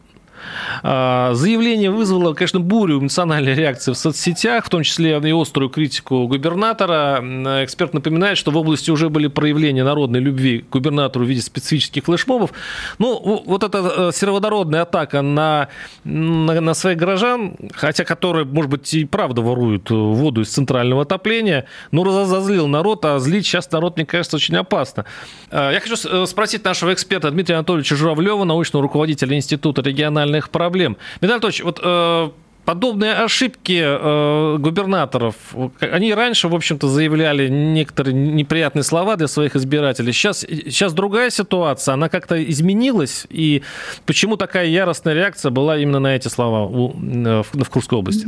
А, 0.83 1.33
заявление 1.33 1.91
вызвало, 1.91 2.33
конечно, 2.33 2.59
бурю 2.59 2.99
эмоциональной 2.99 3.55
реакции 3.55 3.91
в 3.91 3.97
соцсетях, 3.97 4.65
в 4.65 4.69
том 4.69 4.83
числе 4.83 5.17
и 5.17 5.31
острую 5.31 5.69
критику 5.69 6.27
губернатора. 6.27 7.21
Эксперт 7.63 7.93
напоминает, 7.93 8.37
что 8.37 8.51
в 8.51 8.57
области 8.57 8.91
уже 8.91 9.09
были 9.09 9.27
проявления 9.27 9.83
народной 9.83 10.19
любви 10.19 10.59
к 10.59 10.69
губернатору 10.69 11.25
в 11.25 11.27
виде 11.27 11.41
специфических 11.41 12.03
флешмобов. 12.03 12.51
Ну, 12.99 13.43
вот 13.45 13.63
эта 13.63 14.09
э, 14.09 14.11
сероводородная 14.13 14.81
атака 14.81 15.21
на, 15.21 15.69
на, 16.03 16.61
на 16.61 16.73
своих 16.73 16.97
горожан, 16.97 17.55
хотя 17.73 18.03
которые, 18.03 18.45
может 18.45 18.71
быть, 18.71 18.93
и 18.93 19.05
правда 19.05 19.41
воруют 19.41 19.89
воду 19.89 20.41
из 20.41 20.49
центрального 20.49 21.03
отопления, 21.03 21.65
ну, 21.91 22.03
разозлил 22.03 22.67
народ, 22.67 23.05
а 23.05 23.19
злить 23.19 23.45
сейчас 23.45 23.71
народ, 23.71 23.97
мне 23.97 24.05
кажется, 24.05 24.37
очень 24.37 24.55
опасно. 24.55 25.05
А, 25.49 25.71
я 25.71 25.79
хочу 25.79 25.95
э, 26.09 26.25
спросить 26.25 26.63
нашего 26.63 26.93
эксперта 26.93 27.31
Дмитрия 27.31 27.55
Анатольевича 27.55 27.95
Журавлева, 27.95 28.43
научного 28.43 28.83
руководителя 28.83 29.35
Института 29.35 29.81
региональной 29.81 30.26
региональных 30.27 30.49
проблем. 30.49 30.97
Виталий 31.21 31.33
Анатольевич, 31.35 31.63
вот 31.63 31.79
э, 31.83 32.29
подобные 32.65 33.13
ошибки 33.13 33.81
э, 33.83 34.57
губернаторов, 34.59 35.35
они 35.79 36.13
раньше, 36.13 36.47
в 36.47 36.55
общем-то, 36.55 36.87
заявляли 36.87 37.47
некоторые 37.47 38.13
неприятные 38.13 38.83
слова 38.83 39.15
для 39.15 39.27
своих 39.27 39.55
избирателей. 39.55 40.11
Сейчас, 40.11 40.41
сейчас 40.41 40.93
другая 40.93 41.29
ситуация, 41.29 41.93
она 41.93 42.09
как-то 42.09 42.35
изменилась, 42.43 43.25
и 43.29 43.63
почему 44.05 44.37
такая 44.37 44.67
яростная 44.67 45.13
реакция 45.13 45.51
была 45.51 45.77
именно 45.77 45.99
на 45.99 46.15
эти 46.15 46.27
слова 46.27 46.65
у, 46.65 46.91
э, 46.91 47.43
в, 47.43 47.63
в 47.63 47.69
Курской 47.69 47.97
области? 47.97 48.27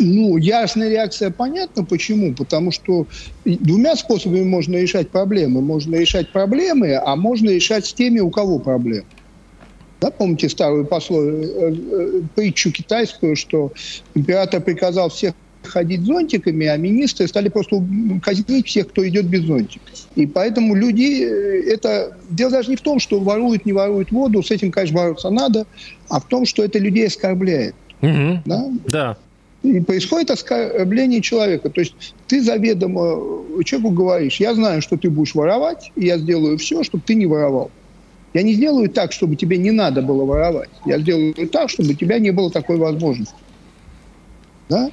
Ну, 0.00 0.36
ясная 0.36 0.90
реакция 0.90 1.32
понятна. 1.32 1.84
Почему? 1.84 2.32
Потому 2.32 2.70
что 2.70 3.08
двумя 3.44 3.96
способами 3.96 4.44
можно 4.44 4.76
решать 4.76 5.10
проблемы. 5.10 5.60
Можно 5.60 5.96
решать 5.96 6.30
проблемы, 6.30 6.94
а 6.94 7.16
можно 7.16 7.50
решать 7.50 7.86
с 7.86 7.92
теми, 7.92 8.20
у 8.20 8.30
кого 8.30 8.60
проблемы. 8.60 9.06
Да, 10.00 10.10
помните 10.10 10.48
старую 10.48 10.84
пословие, 10.86 11.46
э, 11.46 11.74
э, 11.74 12.22
притчу 12.34 12.70
китайскую, 12.70 13.34
что 13.34 13.72
император 14.14 14.60
приказал 14.60 15.08
всех 15.08 15.34
ходить 15.64 16.02
зонтиками, 16.02 16.66
а 16.66 16.76
министры 16.76 17.26
стали 17.26 17.48
просто 17.48 17.82
казнить 18.22 18.66
всех, 18.66 18.88
кто 18.88 19.06
идет 19.06 19.26
без 19.26 19.42
зонтика. 19.42 19.84
И 20.14 20.26
поэтому 20.26 20.74
люди, 20.74 21.24
э, 21.24 21.72
это 21.72 22.16
дело 22.30 22.52
даже 22.52 22.70
не 22.70 22.76
в 22.76 22.80
том, 22.80 23.00
что 23.00 23.18
воруют, 23.18 23.66
не 23.66 23.72
воруют 23.72 24.12
воду, 24.12 24.42
с 24.42 24.50
этим, 24.50 24.70
конечно, 24.70 24.96
бороться 24.96 25.30
надо, 25.30 25.66
а 26.08 26.20
в 26.20 26.28
том, 26.28 26.46
что 26.46 26.64
это 26.64 26.78
людей 26.78 27.06
оскорбляет. 27.06 27.74
Угу. 28.00 28.42
Да? 28.46 28.70
да. 28.86 29.16
И 29.64 29.80
происходит 29.80 30.30
оскорбление 30.30 31.20
человека. 31.20 31.68
То 31.68 31.80
есть 31.80 32.14
ты 32.28 32.40
заведомо 32.40 33.64
человеку 33.64 33.90
говоришь, 33.90 34.38
я 34.38 34.54
знаю, 34.54 34.80
что 34.82 34.96
ты 34.96 35.10
будешь 35.10 35.34
воровать, 35.34 35.90
и 35.96 36.06
я 36.06 36.18
сделаю 36.18 36.58
все, 36.58 36.84
чтобы 36.84 37.02
ты 37.04 37.14
не 37.14 37.26
воровал. 37.26 37.72
Я 38.34 38.42
не 38.42 38.54
сделаю 38.54 38.90
так, 38.90 39.12
чтобы 39.12 39.36
тебе 39.36 39.56
не 39.56 39.70
надо 39.70 40.02
было 40.02 40.24
воровать. 40.24 40.70
Я 40.84 40.98
сделаю 40.98 41.34
так, 41.48 41.70
чтобы 41.70 41.90
у 41.90 41.94
тебя 41.94 42.18
не 42.18 42.30
было 42.30 42.50
такой 42.50 42.76
возможности. 42.76 43.34
Да? 44.68 44.90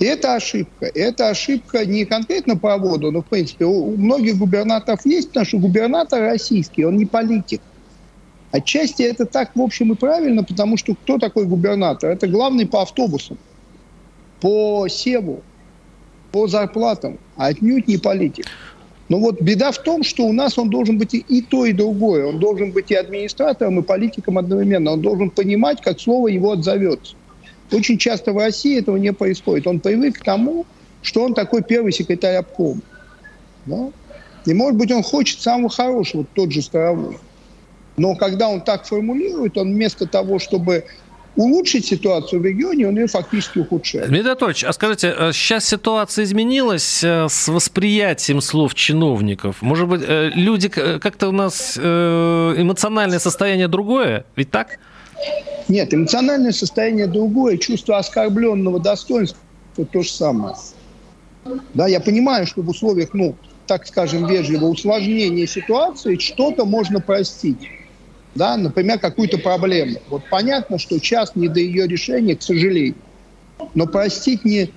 И 0.00 0.04
это 0.04 0.34
ошибка. 0.34 0.86
Это 0.86 1.28
ошибка 1.28 1.86
не 1.86 2.04
конкретно 2.04 2.56
по 2.56 2.76
воду, 2.76 3.12
но, 3.12 3.22
в 3.22 3.26
принципе, 3.26 3.64
у 3.64 3.96
многих 3.96 4.38
губернаторов 4.38 5.06
есть, 5.06 5.28
потому 5.28 5.46
что 5.46 5.58
губернатор 5.58 6.20
российский, 6.20 6.84
он 6.84 6.96
не 6.96 7.06
политик. 7.06 7.60
Отчасти 8.50 9.02
это 9.02 9.24
так, 9.24 9.50
в 9.54 9.60
общем, 9.60 9.92
и 9.92 9.96
правильно, 9.96 10.42
потому 10.44 10.76
что 10.76 10.94
кто 10.94 11.18
такой 11.18 11.44
губернатор? 11.44 12.10
Это 12.10 12.26
главный 12.26 12.66
по 12.66 12.82
автобусам, 12.82 13.38
по 14.40 14.86
севу, 14.88 15.42
по 16.32 16.48
зарплатам, 16.48 17.18
а 17.36 17.46
отнюдь 17.46 17.88
не 17.88 17.96
политик. 17.96 18.46
Но 19.08 19.18
вот 19.18 19.40
беда 19.40 19.70
в 19.70 19.78
том, 19.78 20.02
что 20.02 20.24
у 20.24 20.32
нас 20.32 20.58
он 20.58 20.70
должен 20.70 20.96
быть 20.96 21.14
и 21.14 21.42
то, 21.42 21.66
и 21.66 21.72
другое. 21.72 22.26
Он 22.26 22.38
должен 22.38 22.72
быть 22.72 22.90
и 22.90 22.94
администратором, 22.94 23.78
и 23.78 23.82
политиком 23.82 24.38
одновременно. 24.38 24.92
Он 24.92 25.02
должен 25.02 25.30
понимать, 25.30 25.82
как 25.82 26.00
слово 26.00 26.28
его 26.28 26.52
отзовется. 26.52 27.14
Очень 27.70 27.98
часто 27.98 28.32
в 28.32 28.38
России 28.38 28.78
этого 28.78 28.96
не 28.96 29.12
происходит. 29.12 29.66
Он 29.66 29.80
привык 29.80 30.20
к 30.20 30.24
тому, 30.24 30.64
что 31.02 31.22
он 31.22 31.34
такой 31.34 31.62
первый 31.62 31.92
секретарь 31.92 32.36
обкома. 32.36 32.80
Да? 33.66 33.90
И, 34.46 34.54
может 34.54 34.76
быть, 34.76 34.90
он 34.90 35.02
хочет 35.02 35.40
самого 35.40 35.68
хорошего, 35.68 36.24
тот 36.34 36.52
же 36.52 36.62
Старовой. 36.62 37.18
Но 37.96 38.14
когда 38.16 38.48
он 38.48 38.60
так 38.60 38.86
формулирует, 38.86 39.56
он 39.56 39.72
вместо 39.72 40.06
того, 40.06 40.38
чтобы 40.38 40.84
улучшить 41.36 41.86
ситуацию 41.86 42.40
в 42.40 42.44
регионе, 42.44 42.88
он 42.88 42.96
ее 42.96 43.06
фактически 43.06 43.58
ухудшает. 43.58 44.08
Дмитрий 44.08 44.30
Анатольевич, 44.30 44.64
а 44.64 44.72
скажите, 44.72 45.14
сейчас 45.32 45.64
э, 45.64 45.68
ситуация 45.76 46.24
изменилась 46.24 47.02
э, 47.02 47.26
с 47.28 47.48
восприятием 47.48 48.40
слов 48.40 48.74
чиновников? 48.74 49.62
Может 49.62 49.88
быть, 49.88 50.02
э, 50.06 50.30
люди, 50.34 50.68
как-то 50.68 51.28
у 51.28 51.32
нас 51.32 51.76
эмоциональное 51.76 53.18
состояние 53.18 53.68
другое? 53.68 54.24
Ведь 54.36 54.50
так? 54.50 54.78
Нет, 55.68 55.92
эмоциональное 55.94 56.52
состояние 56.52 57.06
другое, 57.06 57.56
чувство 57.56 57.98
оскорбленного 57.98 58.80
достоинства– 58.80 59.38
то 59.92 60.02
же 60.02 60.10
самое. 60.10 60.54
Да, 61.74 61.86
я 61.88 62.00
понимаю, 62.00 62.46
что 62.46 62.62
в 62.62 62.68
условиях, 62.68 63.10
ну, 63.12 63.34
так 63.66 63.86
скажем, 63.86 64.26
вежливого 64.26 64.68
усложнения 64.68 65.46
ситуации 65.46 66.16
что-то 66.16 66.64
можно 66.64 67.00
простить 67.00 67.68
да, 68.34 68.56
например, 68.56 68.98
какую-то 68.98 69.38
проблему. 69.38 69.98
Вот 70.08 70.22
понятно, 70.30 70.78
что 70.78 70.98
час 70.98 71.32
не 71.34 71.48
до 71.48 71.60
ее 71.60 71.86
решения, 71.86 72.36
к 72.36 72.42
сожалению. 72.42 72.96
Но 73.74 73.86
простить 73.86 74.44
не 74.44 74.70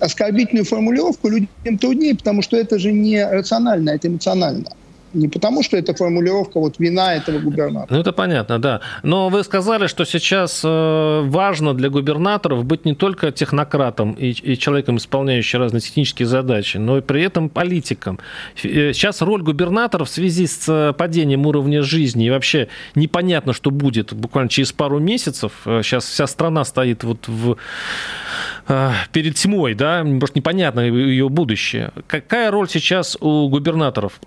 оскорбительную 0.00 0.64
формулировку 0.64 1.28
людям 1.28 1.78
труднее, 1.78 2.16
потому 2.16 2.42
что 2.42 2.56
это 2.56 2.78
же 2.78 2.92
не 2.92 3.24
рационально, 3.24 3.90
это 3.90 4.08
эмоционально 4.08 4.70
не 5.14 5.28
потому, 5.28 5.62
что 5.62 5.76
это 5.76 5.94
формулировка 5.94 6.60
вот 6.60 6.78
вина 6.78 7.14
этого 7.14 7.38
губернатора. 7.38 7.94
Ну, 7.94 8.00
это 8.00 8.12
понятно, 8.12 8.58
да. 8.58 8.80
Но 9.02 9.28
вы 9.28 9.44
сказали, 9.44 9.86
что 9.86 10.04
сейчас 10.04 10.62
э, 10.64 11.22
важно 11.24 11.74
для 11.74 11.90
губернаторов 11.90 12.64
быть 12.64 12.84
не 12.84 12.94
только 12.94 13.32
технократом 13.32 14.12
и, 14.12 14.30
и 14.30 14.58
человеком, 14.58 14.96
исполняющим 14.96 15.60
разные 15.60 15.80
технические 15.80 16.26
задачи, 16.26 16.76
но 16.76 16.98
и 16.98 17.00
при 17.00 17.22
этом 17.22 17.48
политиком. 17.48 18.18
Э, 18.62 18.92
сейчас 18.92 19.22
роль 19.22 19.42
губернатора 19.42 20.04
в 20.04 20.08
связи 20.08 20.46
с 20.46 20.68
э, 20.68 20.92
падением 20.92 21.46
уровня 21.46 21.82
жизни 21.82 22.26
и 22.26 22.30
вообще 22.30 22.68
непонятно, 22.94 23.52
что 23.52 23.70
будет 23.70 24.12
буквально 24.12 24.48
через 24.48 24.72
пару 24.72 24.98
месяцев. 24.98 25.52
Сейчас 25.64 26.04
вся 26.04 26.26
страна 26.26 26.64
стоит 26.64 27.04
вот 27.04 27.26
в, 27.28 27.56
перед 29.12 29.34
тьмой, 29.34 29.74
да, 29.74 30.04
может, 30.04 30.34
непонятно 30.34 30.80
ее 30.80 31.28
будущее. 31.28 31.92
Какая 32.06 32.50
роль 32.50 32.68
сейчас 32.68 33.16
у 33.20 33.48
губернаторов? 33.48 34.20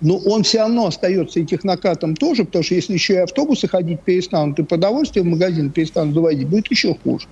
Но 0.00 0.18
он 0.18 0.42
все 0.42 0.58
равно 0.58 0.86
остается 0.86 1.40
и 1.40 1.44
технократом 1.44 2.16
тоже, 2.16 2.44
потому 2.44 2.62
что 2.62 2.74
если 2.74 2.92
еще 2.92 3.14
и 3.14 3.18
автобусы 3.18 3.66
ходить 3.66 4.00
перестанут, 4.02 4.58
и 4.58 4.62
продовольствие 4.62 5.22
в 5.22 5.26
магазин 5.26 5.70
перестанут 5.70 6.14
доводить, 6.14 6.48
будет 6.48 6.70
еще 6.70 6.94
хуже. 7.02 7.26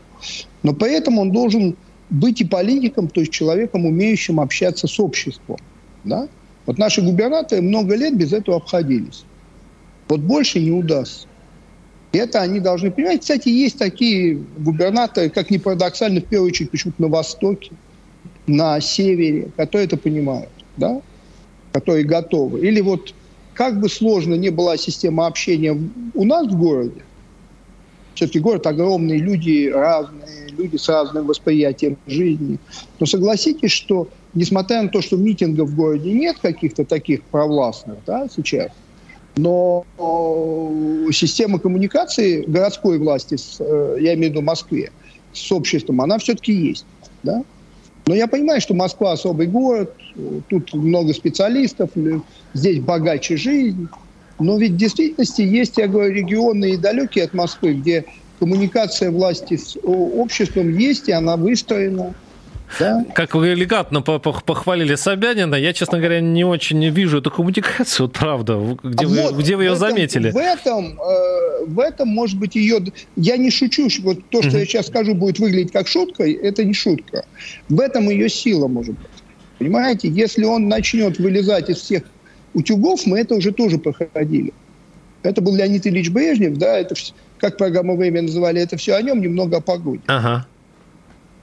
Но 0.63 0.73
поэтому 0.73 1.23
он 1.23 1.33
должен 1.33 1.77
быть 2.11 2.41
и 2.41 2.45
политиком, 2.45 3.09
то 3.09 3.21
есть 3.21 3.33
человеком, 3.33 3.87
умеющим 3.87 4.41
общаться 4.41 4.87
с 4.87 4.99
обществом. 4.99 5.59
Да? 6.05 6.29
Вот 6.67 6.79
наши 6.79 7.03
губернаторы 7.03 7.61
много 7.61 7.95
лет 7.97 8.17
без 8.17 8.33
этого 8.33 8.57
обходились. 8.59 9.25
Вот 10.09 10.21
больше 10.21 10.61
не 10.61 10.71
удастся. 10.71 11.27
И 12.13 12.19
это 12.19 12.41
они 12.41 12.61
должны 12.61 12.91
понимать. 12.91 13.23
Кстати, 13.23 13.49
есть 13.49 13.77
такие 13.77 14.39
губернаторы, 14.59 15.31
как 15.31 15.51
ни 15.51 15.59
парадоксально, 15.59 16.21
в 16.21 16.25
первую 16.25 16.51
очередь 16.51 16.71
почему-то 16.71 17.03
на 17.03 17.09
Востоке, 17.09 17.73
на 18.47 18.81
Севере, 18.81 19.49
которые 19.57 19.87
это 19.87 19.97
понимают. 19.97 20.51
Да? 20.77 21.01
Которые 21.75 22.05
готовы. 22.05 22.61
Или 22.61 22.81
вот 22.81 23.13
как 23.53 23.81
бы 23.81 23.89
сложно 23.89 24.35
ни 24.35 24.49
была 24.49 24.77
система 24.77 25.27
общения 25.27 25.77
у 26.15 26.25
нас 26.25 26.47
в 26.47 26.57
городе, 26.57 27.03
все-таки 28.15 28.39
город 28.39 28.65
огромный, 28.69 29.19
люди 29.19 29.69
разные, 29.75 30.49
люди 30.57 30.77
с 30.77 30.89
разным 30.89 31.27
восприятием 31.27 31.97
жизни. 32.07 32.59
Но 33.01 33.07
согласитесь, 33.07 33.73
что 33.73 34.09
несмотря 34.35 34.83
на 34.83 34.89
то, 34.89 35.03
что 35.03 35.17
митингов 35.17 35.71
в 35.71 35.75
городе 35.75 36.13
нет 36.13 36.37
каких-то 36.41 36.85
таких 36.85 37.25
провластных 37.25 37.99
да, 38.07 38.29
сейчас, 38.35 38.71
но 39.37 39.85
система 41.13 41.59
коммуникации 41.59 42.45
городской 42.45 42.99
власти, 42.99 43.37
э, 43.59 43.97
я 44.01 44.15
имею 44.15 44.31
в 44.31 44.35
виду 44.35 44.43
Москве, 44.43 44.93
с 45.33 45.51
обществом, 45.51 46.01
она 46.01 46.19
все-таки 46.19 46.53
есть. 46.53 46.87
Да? 47.25 47.43
Но 48.07 48.15
я 48.15 48.27
понимаю, 48.27 48.61
что 48.61 48.75
Москва 48.75 49.13
особый 49.13 49.47
город, 49.47 49.95
тут 50.49 50.75
много 50.75 51.15
специалистов, 51.15 51.91
здесь 52.53 52.81
богаче 52.81 53.37
жизнь. 53.37 53.89
Но 54.39 54.59
ведь 54.59 54.73
в 54.73 54.77
действительности 54.77 55.43
есть, 55.43 55.79
я 55.79 55.87
говорю, 55.87 56.13
регионы 56.13 56.73
и 56.73 56.77
далекие 56.77 57.25
от 57.25 57.33
Москвы, 57.33 57.75
где 57.75 58.05
коммуникация 58.39 59.11
власти 59.11 59.57
с 59.57 59.77
обществом 59.83 60.77
есть, 60.77 61.09
и 61.09 61.13
она 61.13 61.37
выстроена. 61.37 62.15
Да? 62.79 63.05
Как 63.15 63.35
вы 63.35 63.53
элегантно 63.53 64.01
похвалили 64.01 64.95
Собянина, 64.95 65.55
я, 65.55 65.73
честно 65.73 65.99
говоря, 65.99 66.21
не 66.21 66.45
очень 66.45 66.85
вижу 66.89 67.19
эту 67.19 67.31
коммуникацию, 67.31 68.09
правда. 68.21 68.77
Где, 68.83 69.07
а 69.07 69.09
вы, 69.09 69.23
вот 69.23 69.37
где 69.37 69.57
вы 69.57 69.65
ее 69.65 69.75
этом, 69.75 69.89
заметили? 69.89 70.31
В 70.31 70.37
этом, 70.37 70.99
э, 70.99 71.65
в 71.67 71.79
этом, 71.79 72.09
может 72.09 72.39
быть, 72.39 72.57
ее... 72.57 72.81
Я 73.17 73.37
не 73.37 73.51
шучу, 73.51 73.89
вот 74.01 74.19
то, 74.31 74.43
что 74.43 74.59
я 74.59 74.65
сейчас 74.65 74.87
скажу, 74.89 75.15
будет 75.15 75.39
выглядеть 75.39 75.73
как 75.73 75.87
шутка, 75.87 76.25
это 76.25 76.65
не 76.65 76.75
шутка. 76.75 77.25
В 77.69 77.81
этом 77.81 78.09
ее 78.09 78.29
сила, 78.29 78.67
может 78.67 78.95
быть. 78.95 79.11
Понимаете, 79.59 80.09
если 80.09 80.45
он 80.45 80.69
начнет 80.69 81.19
вылезать 81.19 81.71
из 81.71 81.79
всех 81.79 82.03
утюгов, 82.55 83.07
мы 83.07 83.21
это 83.21 83.35
уже 83.37 83.53
тоже 83.53 83.79
проходили. 83.79 84.53
Это 85.23 85.41
был 85.41 85.55
Леонид 85.55 85.87
Ильич 85.87 86.11
Брежнев, 86.11 86.57
да, 86.57 86.79
это, 86.79 86.95
как 87.39 87.57
программу 87.57 87.97
«Время» 87.97 88.23
называли, 88.23 88.61
это 88.61 88.77
все 88.77 88.95
о 88.95 89.03
нем, 89.03 89.21
немного 89.21 89.59
о 89.59 89.61
погоде. 89.61 90.03
Ага 90.07 90.47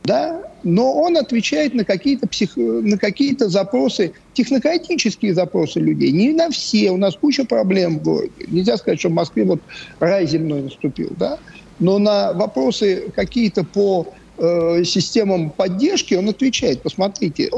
да, 0.03 0.41
но 0.63 0.93
он 0.93 1.17
отвечает 1.17 1.73
на 1.73 1.83
какие-то, 1.83 2.27
псих... 2.27 2.55
на 2.55 2.97
какие-то 2.97 3.49
запросы, 3.49 4.13
технократические 4.33 5.33
запросы 5.33 5.79
людей. 5.79 6.11
Не 6.11 6.31
на 6.31 6.49
все, 6.49 6.91
у 6.91 6.97
нас 6.97 7.15
куча 7.15 7.45
проблем 7.45 7.99
в 7.99 8.03
городе. 8.03 8.31
Нельзя 8.47 8.77
сказать, 8.77 8.99
что 8.99 9.09
в 9.09 9.13
Москве 9.13 9.43
вот 9.45 9.61
рай 9.99 10.27
земной 10.27 10.63
наступил, 10.63 11.11
да, 11.17 11.37
но 11.79 11.97
на 11.99 12.33
вопросы 12.33 13.11
какие-то 13.15 13.63
по 13.63 14.07
э, 14.37 14.83
системам 14.83 15.49
поддержки 15.49 16.13
он 16.13 16.29
отвечает. 16.29 16.81
Посмотрите, 16.81 17.49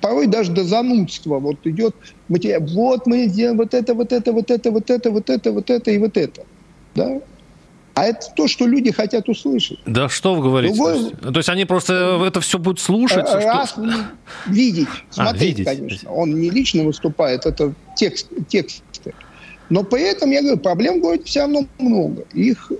порой 0.00 0.26
даже 0.26 0.52
до 0.52 0.64
занудства 0.64 1.38
вот 1.38 1.58
идет 1.64 1.94
материал. 2.28 2.62
Вот 2.62 3.06
мы 3.06 3.26
сделаем 3.26 3.58
вот 3.58 3.74
это, 3.74 3.94
вот 3.94 4.12
это, 4.12 4.32
вот 4.32 4.50
это, 4.50 4.70
вот 4.70 4.90
это, 4.90 5.10
вот 5.10 5.30
это, 5.30 5.52
вот 5.52 5.70
это 5.70 5.90
и 5.90 5.98
вот 5.98 6.16
это. 6.16 6.44
Да? 6.94 7.20
А 7.94 8.04
это 8.04 8.26
то, 8.34 8.48
что 8.48 8.66
люди 8.66 8.90
хотят 8.90 9.28
услышать. 9.28 9.78
Да 9.84 10.08
что 10.08 10.34
вы 10.34 10.42
говорите? 10.42 10.74
Другой... 10.74 11.10
То, 11.10 11.36
есть, 11.38 11.48
они 11.48 11.64
просто 11.66 12.22
это 12.26 12.40
все 12.40 12.58
будут 12.58 12.80
слушать? 12.80 13.26
Раз 13.28 13.70
что... 13.70 13.86
видеть, 14.46 14.88
смотреть, 15.10 15.42
а, 15.42 15.44
видеть. 15.44 15.66
конечно. 15.66 16.10
Он 16.10 16.40
не 16.40 16.48
лично 16.48 16.84
выступает, 16.84 17.44
это 17.44 17.74
текст, 17.96 18.28
тексты. 18.48 18.82
Но 19.68 19.84
при 19.84 20.02
этом, 20.02 20.30
я 20.30 20.42
говорю, 20.42 20.58
проблем 20.58 20.98
в 20.98 21.00
городе 21.02 21.24
все 21.24 21.40
равно 21.40 21.66
много. 21.78 22.24
Их 22.34 22.70
э, 22.70 22.74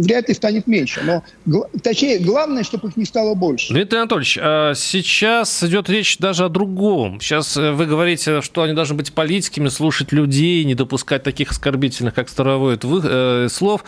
вряд 0.00 0.28
ли 0.28 0.34
станет 0.34 0.66
меньше. 0.66 1.00
Но, 1.46 1.66
точнее, 1.82 2.18
главное, 2.18 2.62
чтобы 2.64 2.88
их 2.88 2.96
не 2.96 3.04
стало 3.04 3.34
больше. 3.34 3.72
Дмитрий 3.72 3.98
Анатольевич, 3.98 4.38
а 4.40 4.74
сейчас 4.74 5.62
идет 5.62 5.88
речь 5.88 6.18
даже 6.18 6.44
о 6.44 6.48
другом. 6.48 7.20
Сейчас 7.20 7.56
э, 7.56 7.72
вы 7.72 7.86
говорите, 7.86 8.42
что 8.42 8.62
они 8.62 8.74
должны 8.74 8.96
быть 8.96 9.12
политиками, 9.12 9.68
слушать 9.68 10.12
людей, 10.12 10.64
не 10.64 10.74
допускать 10.74 11.22
таких 11.22 11.50
оскорбительных, 11.50 12.14
как 12.14 12.28
Старовоид, 12.28 12.84
вы, 12.84 13.00
э, 13.02 13.48
слов. 13.50 13.84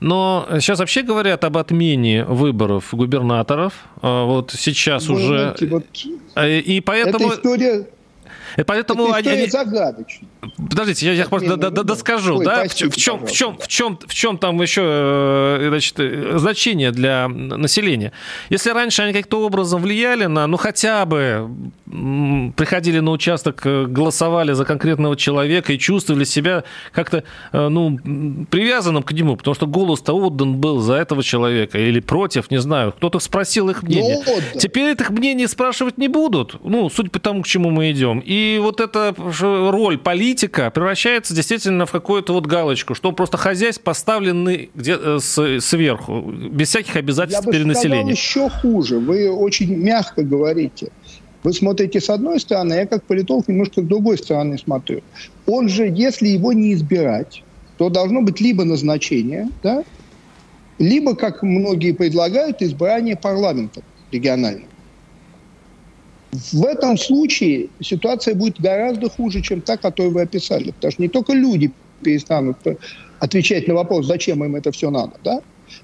Но 0.00 0.46
сейчас 0.60 0.78
вообще 0.78 1.02
говорят 1.02 1.44
об 1.44 1.56
отмене 1.58 2.24
выборов 2.24 2.88
губернаторов. 2.92 3.72
А 4.02 4.24
вот 4.24 4.52
сейчас 4.56 5.06
вы 5.06 5.16
уже... 5.16 5.26
Знаете, 5.26 5.66
вот 5.66 5.86
э, 6.36 6.60
и 6.60 6.80
поэтому... 6.80 7.28
Эта 7.28 7.36
история 7.36 7.86
и 8.56 8.62
поэтому 8.62 9.08
Это 9.08 9.30
они... 9.30 9.46
загадочная. 9.46 10.28
Подождите, 10.56 11.06
я, 11.06 11.12
я 11.12 11.26
просто 11.26 11.56
да, 11.56 11.70
да, 11.70 11.82
доскажу, 11.82 12.38
Ой, 12.38 12.44
да, 12.44 12.60
простите, 12.60 12.90
в, 12.90 12.96
чем, 12.96 13.26
в, 13.26 13.32
чем, 13.32 13.58
в, 13.58 13.68
чем, 13.68 13.98
в 14.06 14.14
чем 14.14 14.38
там 14.38 14.60
еще 14.60 14.82
э, 14.84 15.66
значит, 15.68 15.94
э, 15.98 16.38
значение 16.38 16.92
для 16.92 17.28
населения. 17.28 18.12
Если 18.50 18.70
раньше 18.70 19.02
они 19.02 19.12
каким-то 19.12 19.44
образом 19.44 19.82
влияли 19.82 20.26
на, 20.26 20.46
ну, 20.46 20.56
хотя 20.56 21.04
бы 21.06 21.48
приходили 22.56 23.00
на 23.00 23.10
участок, 23.10 23.62
э, 23.64 23.86
голосовали 23.86 24.52
за 24.52 24.64
конкретного 24.64 25.16
человека 25.16 25.72
и 25.72 25.78
чувствовали 25.78 26.24
себя 26.24 26.64
как-то, 26.92 27.24
ну, 27.52 27.98
привязанным 28.50 29.02
к 29.02 29.12
нему, 29.12 29.36
потому 29.36 29.54
что 29.54 29.66
голос-то 29.66 30.12
отдан 30.12 30.56
был 30.56 30.80
за 30.80 30.94
этого 30.94 31.22
человека 31.22 31.78
или 31.78 32.00
против, 32.00 32.50
не 32.50 32.60
знаю, 32.60 32.92
кто-то 32.92 33.18
спросил 33.18 33.70
их 33.70 33.82
мнение. 33.82 34.22
Ну, 34.26 34.36
да. 34.54 34.58
Теперь 34.58 34.92
этих 34.92 35.10
мнений 35.10 35.46
спрашивать 35.46 35.98
не 35.98 36.08
будут, 36.08 36.56
ну, 36.64 36.90
судя 36.90 37.10
по 37.10 37.18
тому, 37.18 37.42
к 37.42 37.46
чему 37.46 37.70
мы 37.70 37.90
идем. 37.90 38.20
И 38.20 38.58
вот 38.62 38.80
эта 38.80 39.14
роль 39.16 39.98
политики 39.98 40.35
политика 40.36 40.70
превращается 40.70 41.34
действительно 41.34 41.86
в 41.86 41.92
какую-то 41.92 42.34
вот 42.34 42.46
галочку, 42.46 42.94
что 42.94 43.12
просто 43.12 43.38
хозяйств 43.38 43.82
поставлены 43.82 44.68
где 44.74 44.98
э, 45.00 45.18
сверху, 45.60 46.20
без 46.20 46.68
всяких 46.68 46.96
обязательств 46.96 47.46
перед 47.50 47.64
населением. 47.66 48.08
еще 48.08 48.50
хуже. 48.50 48.98
Вы 48.98 49.30
очень 49.30 49.74
мягко 49.74 50.22
говорите. 50.22 50.88
Вы 51.42 51.54
смотрите 51.54 52.00
с 52.00 52.10
одной 52.10 52.38
стороны, 52.38 52.74
а 52.74 52.76
я 52.76 52.86
как 52.86 53.04
политолог 53.04 53.48
немножко 53.48 53.80
с 53.80 53.84
другой 53.84 54.18
стороны 54.18 54.58
смотрю. 54.58 55.00
Он 55.46 55.68
же, 55.68 55.86
если 55.86 56.28
его 56.28 56.52
не 56.52 56.74
избирать, 56.74 57.42
то 57.78 57.88
должно 57.88 58.20
быть 58.20 58.40
либо 58.40 58.64
назначение, 58.64 59.48
да, 59.62 59.84
либо, 60.78 61.14
как 61.14 61.42
многие 61.42 61.92
предлагают, 61.92 62.60
избрание 62.60 63.16
парламента 63.16 63.80
регионального. 64.12 64.68
В 66.52 66.64
этом 66.64 66.98
случае 66.98 67.68
ситуация 67.80 68.34
будет 68.34 68.60
гораздо 68.60 69.08
хуже, 69.08 69.42
чем 69.42 69.60
та, 69.60 69.76
которую 69.76 70.14
вы 70.14 70.22
описали. 70.22 70.70
Потому 70.72 70.92
что 70.92 71.02
не 71.02 71.08
только 71.08 71.32
люди 71.32 71.70
перестанут 72.02 72.58
отвечать 73.20 73.68
на 73.68 73.74
вопрос, 73.74 74.06
зачем 74.06 74.44
им 74.44 74.56
это 74.56 74.70
все 74.72 74.90
надо, 74.90 75.14
да? 75.24 75.40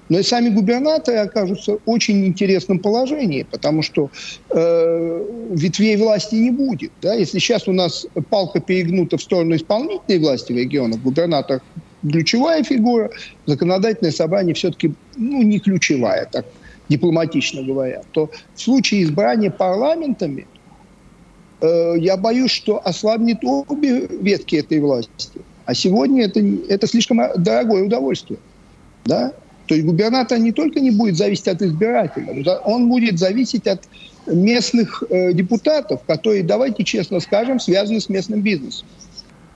Но 0.09 0.19
и 0.19 0.23
сами 0.23 0.49
губернаторы 0.49 1.17
окажутся 1.17 1.73
в 1.73 1.79
очень 1.85 2.25
интересном 2.25 2.79
положении, 2.79 3.43
потому 3.43 3.81
что 3.81 4.09
э, 4.49 5.25
ветвей 5.51 5.97
власти 5.97 6.35
не 6.35 6.51
будет. 6.51 6.91
Да? 7.01 7.13
Если 7.13 7.39
сейчас 7.39 7.67
у 7.67 7.73
нас 7.73 8.07
палка 8.29 8.61
перегнута 8.61 9.17
в 9.17 9.21
сторону 9.21 9.55
исполнительной 9.55 10.19
власти 10.19 10.53
в 10.53 10.57
регионах, 10.57 11.01
губернатор 11.01 11.61
ключевая 12.01 12.63
фигура, 12.63 13.09
законодательное 13.45 14.11
собрание 14.11 14.53
все-таки 14.53 14.93
ну, 15.17 15.41
не 15.41 15.59
ключевая, 15.59 16.27
так 16.31 16.45
дипломатично 16.89 17.63
говоря, 17.63 18.01
то 18.11 18.29
в 18.55 18.61
случае 18.61 19.03
избрания 19.03 19.49
парламентами 19.49 20.47
э, 21.61 21.93
я 21.97 22.17
боюсь, 22.17 22.51
что 22.51 22.85
ослабнет 22.85 23.43
обе 23.43 24.07
ветки 24.07 24.57
этой 24.57 24.79
власти. 24.79 25.29
А 25.65 25.73
сегодня 25.73 26.25
это, 26.25 26.41
это 26.69 26.87
слишком 26.87 27.21
дорогое 27.37 27.83
удовольствие. 27.83 28.39
Да? 29.05 29.33
То 29.67 29.75
есть 29.75 29.87
губернатор 29.87 30.37
не 30.39 30.51
только 30.51 30.79
не 30.79 30.91
будет 30.91 31.15
зависеть 31.15 31.47
от 31.47 31.61
избирателей, 31.61 32.45
он 32.65 32.89
будет 32.89 33.17
зависеть 33.17 33.65
от 33.67 33.87
местных 34.27 35.03
э, 35.09 35.33
депутатов, 35.33 36.01
которые, 36.05 36.43
давайте 36.43 36.83
честно 36.83 37.19
скажем, 37.19 37.59
связаны 37.59 37.99
с 37.99 38.09
местным 38.09 38.41
бизнесом. 38.41 38.87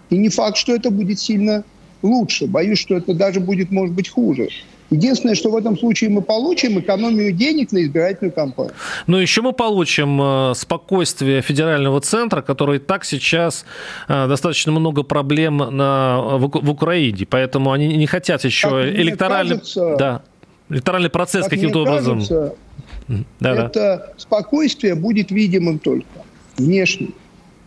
И 0.09 0.17
не 0.17 0.29
факт, 0.29 0.57
что 0.57 0.73
это 0.73 0.89
будет 0.89 1.19
сильно 1.19 1.63
лучше. 2.01 2.47
Боюсь, 2.47 2.79
что 2.79 2.95
это 2.95 3.13
даже 3.13 3.39
будет, 3.39 3.71
может 3.71 3.93
быть, 3.93 4.09
хуже. 4.09 4.49
Единственное, 4.89 5.35
что 5.35 5.49
в 5.49 5.55
этом 5.55 5.77
случае 5.77 6.09
мы 6.09 6.21
получим 6.21 6.79
экономию 6.79 7.33
денег 7.33 7.71
на 7.73 7.83
избирательную 7.83 8.31
кампанию. 8.31 8.73
Но 9.05 9.19
еще 9.19 9.41
мы 9.41 9.51
получим 9.51 10.21
э, 10.21 10.53
спокойствие 10.55 11.41
федерального 11.41 11.99
центра, 11.99 12.41
который 12.41 12.79
так 12.79 13.03
сейчас 13.03 13.65
э, 14.07 14.27
достаточно 14.27 14.71
много 14.71 15.03
проблем 15.03 15.57
на, 15.57 16.37
в, 16.37 16.69
Украине. 16.69 17.25
Поэтому 17.29 17.73
они 17.73 17.97
не 17.97 18.07
хотят 18.07 18.45
еще 18.45 18.69
как 18.69 18.85
электоральный, 18.85 19.57
кажется, 19.57 19.95
да, 19.97 20.21
электоральный 20.69 21.09
процесс 21.09 21.47
каким-то 21.47 21.81
образом. 21.81 22.19
Кажется, 22.19 22.55
да, 23.39 23.65
это 23.65 23.69
да. 23.73 24.13
спокойствие 24.15 24.95
будет 24.95 25.31
видимым 25.31 25.79
только 25.79 26.07
внешне. 26.57 27.09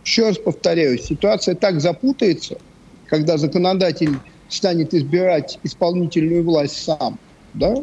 Еще 0.03 0.27
раз 0.27 0.37
повторяю, 0.39 0.97
ситуация 0.97 1.53
так 1.53 1.79
запутается, 1.81 2.57
когда 3.05 3.37
законодатель 3.37 4.17
станет 4.51 4.93
избирать 4.93 5.57
исполнительную 5.63 6.43
власть 6.43 6.83
сам, 6.83 7.17
да, 7.53 7.75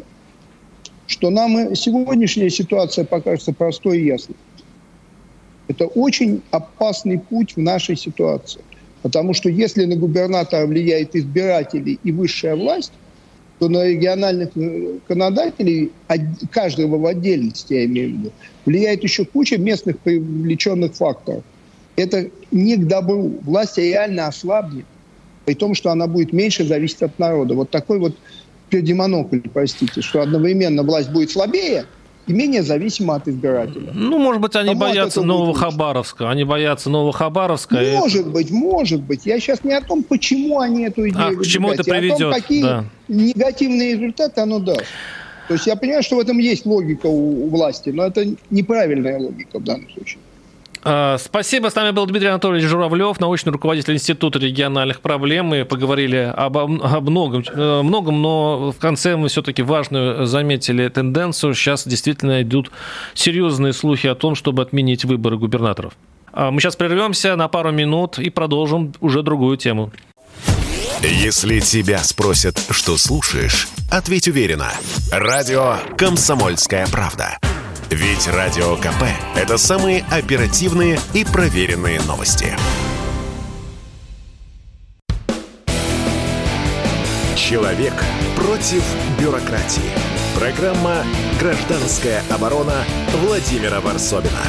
что 1.07 1.31
нам 1.31 1.75
сегодняшняя 1.75 2.49
ситуация 2.49 3.05
покажется 3.05 3.51
простой 3.51 3.99
и 3.99 4.05
ясной. 4.05 4.37
Это 5.67 5.87
очень 5.87 6.41
опасный 6.51 7.19
путь 7.19 7.55
в 7.55 7.59
нашей 7.59 7.95
ситуации. 7.95 8.61
Потому 9.01 9.33
что 9.33 9.49
если 9.49 9.85
на 9.85 9.95
губернатора 9.95 10.67
влияет 10.67 11.15
избиратели 11.15 11.97
и 12.03 12.11
высшая 12.11 12.55
власть, 12.55 12.91
то 13.57 13.67
на 13.67 13.85
региональных 13.85 14.49
э, 14.55 14.99
законодателей, 15.01 15.91
каждого 16.51 16.97
в 16.97 17.05
отдельности, 17.05 17.73
я 17.73 17.85
имею 17.85 18.09
в 18.09 18.13
виду, 18.13 18.31
влияет 18.65 19.03
еще 19.03 19.25
куча 19.25 19.57
местных 19.57 19.99
привлеченных 19.99 20.93
факторов. 20.95 21.43
Это 21.95 22.29
не 22.51 22.77
к 22.77 22.87
добру. 22.87 23.39
Власть 23.41 23.77
реально 23.77 24.27
ослабнет 24.27 24.85
при 25.45 25.53
том, 25.53 25.75
что 25.75 25.91
она 25.91 26.07
будет 26.07 26.33
меньше 26.33 26.65
зависеть 26.65 27.01
от 27.01 27.17
народа. 27.19 27.55
Вот 27.55 27.69
такой 27.69 27.99
вот 27.99 28.15
пердемонокль, 28.69 29.39
простите, 29.53 30.01
что 30.01 30.21
одновременно 30.21 30.83
власть 30.83 31.09
будет 31.09 31.31
слабее, 31.31 31.85
и 32.27 32.33
менее 32.33 32.61
зависима 32.61 33.15
от 33.15 33.27
избирателя. 33.27 33.91
Ну, 33.91 34.19
может 34.19 34.39
быть, 34.39 34.55
они 34.55 34.69
Кому 34.69 34.81
боятся 34.81 35.23
Нового 35.23 35.55
Хабаровска. 35.55 36.29
Они 36.29 36.43
боятся 36.43 36.91
Нового 36.91 37.11
Хабаровска. 37.11 37.75
Может 37.75 38.27
и... 38.27 38.29
быть, 38.29 38.51
может 38.51 39.01
быть. 39.01 39.25
Я 39.25 39.39
сейчас 39.39 39.63
не 39.63 39.73
о 39.73 39.81
том, 39.81 40.03
почему 40.03 40.59
они 40.59 40.85
эту 40.85 41.09
идею 41.09 41.39
а, 41.39 41.43
к 41.43 41.45
чему 41.45 41.71
это 41.71 41.83
приведет. 41.83 42.21
о 42.21 42.31
том, 42.31 42.33
какие 42.33 42.63
да. 42.63 42.85
негативные 43.07 43.93
результаты 43.93 44.41
оно 44.41 44.59
даст. 44.59 44.85
То 45.47 45.55
есть 45.55 45.65
я 45.65 45.75
понимаю, 45.75 46.03
что 46.03 46.17
в 46.17 46.19
этом 46.19 46.37
есть 46.37 46.67
логика 46.67 47.07
у, 47.07 47.45
у 47.45 47.49
власти, 47.49 47.89
но 47.89 48.05
это 48.05 48.23
неправильная 48.51 49.17
логика 49.17 49.57
в 49.57 49.63
данном 49.63 49.89
случае. 49.89 50.19
А, 50.83 51.17
спасибо. 51.17 51.69
С 51.69 51.75
нами 51.75 51.91
был 51.91 52.05
Дмитрий 52.05 52.29
Анатольевич 52.29 52.69
Журавлев, 52.69 53.19
научный 53.19 53.51
руководитель 53.51 53.95
Института 53.95 54.39
региональных 54.39 55.01
проблем. 55.01 55.47
Мы 55.47 55.65
поговорили 55.65 56.33
об, 56.35 56.57
о 56.57 56.67
многом, 56.67 57.43
э, 57.51 57.81
многом, 57.81 58.21
но 58.21 58.71
в 58.71 58.79
конце 58.79 59.15
мы 59.15 59.27
все-таки 59.27 59.61
важную 59.61 60.25
заметили 60.25 60.87
тенденцию. 60.87 61.53
Сейчас 61.53 61.87
действительно 61.87 62.41
идут 62.41 62.71
серьезные 63.13 63.73
слухи 63.73 64.07
о 64.07 64.15
том, 64.15 64.35
чтобы 64.35 64.61
отменить 64.61 65.03
выборы 65.05 65.37
губернаторов. 65.37 65.93
А, 66.31 66.51
мы 66.51 66.61
сейчас 66.61 66.75
прервемся 66.75 67.35
на 67.35 67.47
пару 67.47 67.71
минут 67.71 68.19
и 68.19 68.29
продолжим 68.29 68.93
уже 69.01 69.21
другую 69.21 69.57
тему. 69.57 69.91
Если 71.01 71.59
тебя 71.59 71.99
спросят, 71.99 72.61
что 72.71 72.97
слушаешь, 72.97 73.69
ответь 73.89 74.27
уверенно. 74.27 74.71
Радио 75.11 75.77
«Комсомольская 75.97 76.87
правда». 76.87 77.37
Ведь 77.91 78.27
Радио 78.27 78.75
КП– 78.75 79.03
это 79.35 79.57
самые 79.57 80.05
оперативные 80.11 80.99
и 81.15 81.25
проверенные 81.25 81.99
новости. 82.01 82.55
Человек 87.35 87.93
против 88.35 88.83
бюрократии. 89.19 89.89
Программа 90.37 91.03
«Гражданская 91.39 92.21
оборона» 92.29 92.85
Владимира 93.23 93.81
Варсобина. 93.81 94.43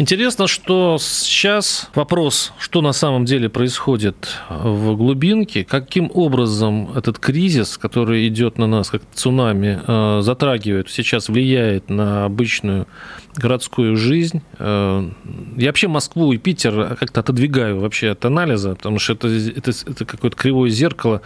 Интересно, 0.00 0.46
что 0.46 0.96
сейчас 0.98 1.90
вопрос, 1.94 2.54
что 2.58 2.80
на 2.80 2.92
самом 2.92 3.26
деле 3.26 3.50
происходит 3.50 4.34
в 4.48 4.96
глубинке, 4.96 5.62
каким 5.62 6.10
образом 6.14 6.90
этот 6.96 7.18
кризис, 7.18 7.76
который 7.76 8.26
идет 8.26 8.56
на 8.56 8.66
нас 8.66 8.88
как 8.88 9.02
цунами, 9.12 9.78
э, 9.86 10.22
затрагивает, 10.22 10.88
сейчас 10.88 11.28
влияет 11.28 11.90
на 11.90 12.24
обычную 12.24 12.86
городскую 13.36 13.96
жизнь. 13.96 14.42
Э, 14.58 15.08
я 15.56 15.66
вообще 15.68 15.88
Москву 15.88 16.32
и 16.32 16.38
Питер 16.38 16.96
как-то 16.98 17.20
отодвигаю 17.20 17.80
вообще 17.80 18.10
от 18.10 18.24
анализа, 18.24 18.74
потому 18.74 18.98
что 18.98 19.12
это, 19.12 19.28
это, 19.28 19.70
это 19.70 20.04
какое-то 20.04 20.36
кривое 20.36 20.70
зеркало. 20.70 21.22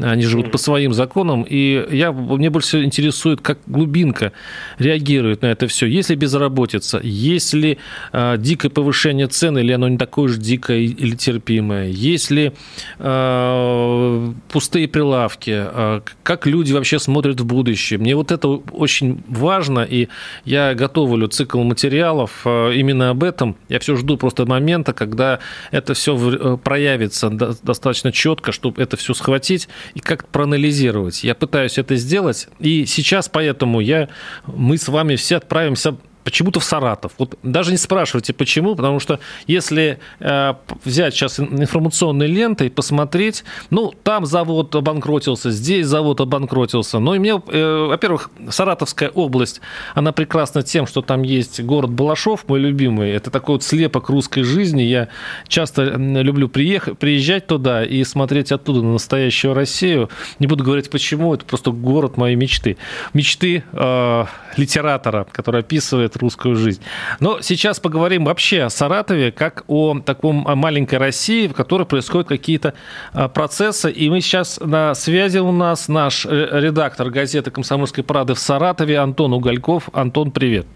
Они 0.00 0.22
живут 0.22 0.50
по 0.52 0.58
своим 0.58 0.92
законам. 0.92 1.42
И 1.48 1.86
я, 1.90 2.12
мне 2.12 2.50
больше 2.50 2.68
всего 2.68 2.84
интересует, 2.84 3.40
как 3.40 3.58
глубинка 3.66 4.32
реагирует 4.78 5.42
на 5.42 5.46
это 5.46 5.66
все. 5.66 5.86
Если 5.86 6.14
безработица, 6.14 7.00
если 7.02 7.78
э, 8.12 8.36
дикое 8.38 8.70
повышение 8.70 9.26
цен, 9.26 9.58
или 9.58 9.72
оно 9.72 9.88
не 9.88 9.98
такое 9.98 10.28
же 10.28 10.38
дикое 10.38 10.78
или 10.78 11.16
терпимое, 11.16 11.88
если 11.88 12.52
э, 12.98 14.32
пустые 14.48 14.88
прилавки, 14.88 15.52
э, 15.54 16.00
как 16.22 16.46
люди 16.46 16.72
вообще 16.72 16.98
смотрят 16.98 17.40
в 17.40 17.46
будущее. 17.46 17.98
Мне 17.98 18.14
вот 18.14 18.32
это 18.32 18.48
очень 18.48 19.22
важно, 19.28 19.80
и 19.80 20.08
я 20.44 20.74
готовлю 20.74 21.28
цикл 21.40 21.62
материалов 21.62 22.42
э, 22.44 22.74
именно 22.74 23.08
об 23.10 23.24
этом. 23.24 23.56
Я 23.70 23.78
все 23.78 23.96
жду 23.96 24.18
просто 24.18 24.44
момента, 24.44 24.92
когда 24.92 25.38
это 25.70 25.94
все 25.94 26.14
э, 26.14 26.56
проявится 26.62 27.30
достаточно 27.30 28.12
четко, 28.12 28.52
чтобы 28.52 28.82
это 28.82 28.98
все 28.98 29.14
схватить 29.14 29.68
и 29.94 30.00
как 30.00 30.28
проанализировать. 30.28 31.24
Я 31.24 31.34
пытаюсь 31.34 31.78
это 31.78 31.96
сделать, 31.96 32.48
и 32.58 32.84
сейчас 32.84 33.30
поэтому 33.30 33.80
я, 33.80 34.10
мы 34.46 34.76
с 34.76 34.88
вами 34.88 35.16
все 35.16 35.36
отправимся 35.36 35.96
почему-то 36.24 36.60
в 36.60 36.64
Саратов. 36.64 37.12
Вот 37.18 37.38
даже 37.42 37.70
не 37.70 37.76
спрашивайте, 37.76 38.32
почему, 38.32 38.74
потому 38.74 39.00
что 39.00 39.20
если 39.46 39.98
э, 40.20 40.54
взять 40.84 41.14
сейчас 41.14 41.40
информационные 41.40 42.28
ленты 42.28 42.66
и 42.66 42.68
посмотреть, 42.68 43.44
ну, 43.70 43.92
там 44.02 44.26
завод 44.26 44.74
обанкротился, 44.74 45.50
здесь 45.50 45.86
завод 45.86 46.20
обанкротился. 46.20 46.98
Но 46.98 47.14
и 47.14 47.18
мне, 47.18 47.40
э, 47.48 47.86
во-первых, 47.88 48.30
Саратовская 48.48 49.08
область, 49.10 49.60
она 49.94 50.12
прекрасна 50.12 50.62
тем, 50.62 50.86
что 50.86 51.02
там 51.02 51.22
есть 51.22 51.60
город 51.60 51.90
Балашов, 51.90 52.48
мой 52.48 52.60
любимый. 52.60 53.10
Это 53.10 53.30
такой 53.30 53.56
вот 53.56 53.62
слепок 53.62 54.08
русской 54.08 54.42
жизни. 54.42 54.82
Я 54.82 55.08
часто 55.48 55.82
люблю 55.96 56.48
приехать, 56.48 56.98
приезжать 56.98 57.46
туда 57.46 57.84
и 57.84 58.04
смотреть 58.04 58.52
оттуда 58.52 58.82
на 58.82 58.92
настоящую 58.92 59.54
Россию. 59.54 60.10
Не 60.38 60.46
буду 60.46 60.64
говорить 60.64 60.90
почему, 60.90 61.34
это 61.34 61.44
просто 61.44 61.70
город 61.70 62.16
моей 62.16 62.36
мечты. 62.36 62.76
Мечты 63.14 63.64
э, 63.72 64.24
литератора, 64.56 65.26
который 65.32 65.60
описывает 65.60 66.09
русскую 66.16 66.56
жизнь. 66.56 66.82
Но 67.20 67.40
сейчас 67.40 67.80
поговорим 67.80 68.24
вообще 68.24 68.62
о 68.62 68.70
Саратове, 68.70 69.32
как 69.32 69.64
о 69.68 70.00
таком 70.00 70.46
маленькой 70.56 70.98
России, 70.98 71.48
в 71.48 71.52
которой 71.52 71.84
происходят 71.84 72.28
какие-то 72.28 72.74
а, 73.12 73.28
процессы. 73.28 73.90
И 73.90 74.08
мы 74.10 74.20
сейчас 74.20 74.58
на 74.60 74.94
связи 74.94 75.38
у 75.38 75.52
нас 75.52 75.88
наш 75.88 76.26
э, 76.26 76.48
редактор 76.52 77.10
газеты 77.10 77.50
«Комсомольской 77.50 78.04
правды» 78.04 78.34
в 78.34 78.38
Саратове 78.38 78.98
Антон 78.98 79.32
Угольков. 79.32 79.88
Антон, 79.92 80.30
привет. 80.30 80.66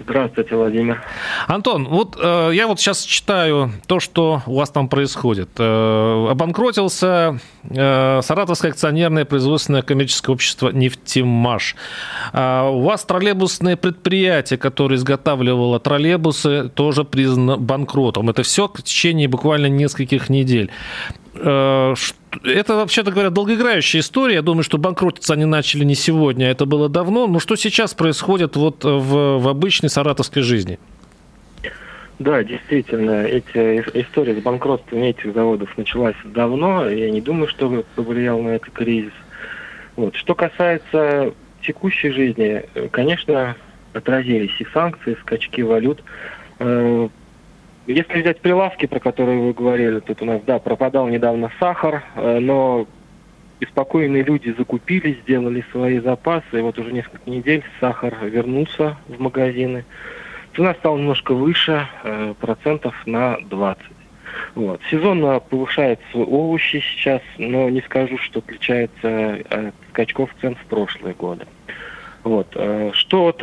Здравствуйте, 0.00 0.54
Владимир. 0.54 1.02
Антон, 1.48 1.88
вот 1.88 2.16
э, 2.20 2.50
я 2.54 2.68
вот 2.68 2.78
сейчас 2.78 3.02
читаю 3.02 3.72
то, 3.86 3.98
что 3.98 4.42
у 4.46 4.56
вас 4.56 4.70
там 4.70 4.88
происходит. 4.88 5.50
Э, 5.58 6.28
обанкротился 6.30 7.40
э, 7.68 8.20
Саратовское 8.22 8.70
акционерное 8.70 9.24
производственное 9.24 9.82
коммерческое 9.82 10.34
общество 10.34 10.68
«Нефтемаш». 10.68 11.74
Э, 12.32 12.68
у 12.68 12.82
вас 12.82 13.04
троллейбусное 13.04 13.76
предприятие, 13.76 14.58
которое 14.58 14.96
изготавливало 14.96 15.80
троллейбусы, 15.80 16.68
тоже 16.68 17.02
признано 17.04 17.56
банкротом. 17.56 18.30
Это 18.30 18.44
все 18.44 18.68
в 18.68 18.82
течение 18.82 19.26
буквально 19.26 19.66
нескольких 19.66 20.28
недель. 20.28 20.70
Э, 21.40 21.94
это, 22.44 22.74
вообще-то 22.74 23.10
говоря, 23.10 23.30
долгоиграющая 23.30 24.00
история. 24.00 24.36
Я 24.36 24.42
думаю, 24.42 24.62
что 24.62 24.78
банкротиться 24.78 25.34
они 25.34 25.44
начали 25.44 25.84
не 25.84 25.94
сегодня, 25.94 26.46
а 26.46 26.48
это 26.48 26.66
было 26.66 26.88
давно. 26.88 27.26
Но 27.26 27.38
что 27.40 27.56
сейчас 27.56 27.94
происходит 27.94 28.56
вот 28.56 28.84
в, 28.84 29.38
в 29.38 29.48
обычной 29.48 29.88
саратовской 29.88 30.42
жизни? 30.42 30.78
Да, 32.18 32.42
действительно, 32.42 33.24
эти 33.24 33.80
история 33.94 34.34
с 34.34 34.42
банкротством 34.42 35.02
этих 35.04 35.32
заводов 35.32 35.76
началась 35.78 36.16
давно. 36.24 36.88
Я 36.88 37.10
не 37.10 37.20
думаю, 37.20 37.46
что 37.48 37.84
повлиял 37.94 38.42
на 38.42 38.50
это 38.50 38.70
кризис. 38.70 39.12
Вот. 39.94 40.16
Что 40.16 40.34
касается 40.34 41.32
текущей 41.62 42.10
жизни, 42.10 42.64
конечно, 42.90 43.56
отразились 43.92 44.60
и 44.60 44.66
санкции, 44.72 45.16
скачки 45.20 45.62
валют. 45.62 46.02
Э, 47.88 47.92
если 47.92 48.20
взять 48.20 48.40
прилавки, 48.40 48.86
про 48.86 49.00
которые 49.00 49.40
вы 49.40 49.52
говорили, 49.52 50.00
тут 50.00 50.22
у 50.22 50.24
нас, 50.24 50.42
да, 50.46 50.58
пропадал 50.58 51.08
недавно 51.08 51.50
сахар, 51.58 52.04
э, 52.14 52.38
но 52.38 52.86
беспокойные 53.60 54.22
люди 54.22 54.54
закупили, 54.56 55.18
сделали 55.22 55.64
свои 55.72 55.98
запасы, 55.98 56.58
и 56.58 56.60
вот 56.60 56.78
уже 56.78 56.92
несколько 56.92 57.28
недель 57.28 57.64
сахар 57.80 58.14
вернулся 58.22 58.96
в 59.08 59.20
магазины. 59.20 59.84
Цена 60.54 60.74
стала 60.74 60.96
немножко 60.96 61.34
выше, 61.34 61.86
э, 62.04 62.34
процентов 62.40 62.94
на 63.06 63.38
20. 63.48 63.82
Вот. 64.54 64.80
Сезонно 64.90 65.40
повышаются 65.40 66.18
овощи 66.18 66.80
сейчас, 66.80 67.22
но 67.38 67.68
не 67.70 67.80
скажу, 67.80 68.18
что 68.18 68.40
отличается 68.40 69.38
от 69.50 69.74
скачков 69.90 70.30
цен 70.40 70.54
в 70.54 70.64
прошлые 70.66 71.14
годы. 71.14 71.46
Вот. 72.22 72.48
Э, 72.54 72.90
что 72.92 73.22
вот 73.24 73.42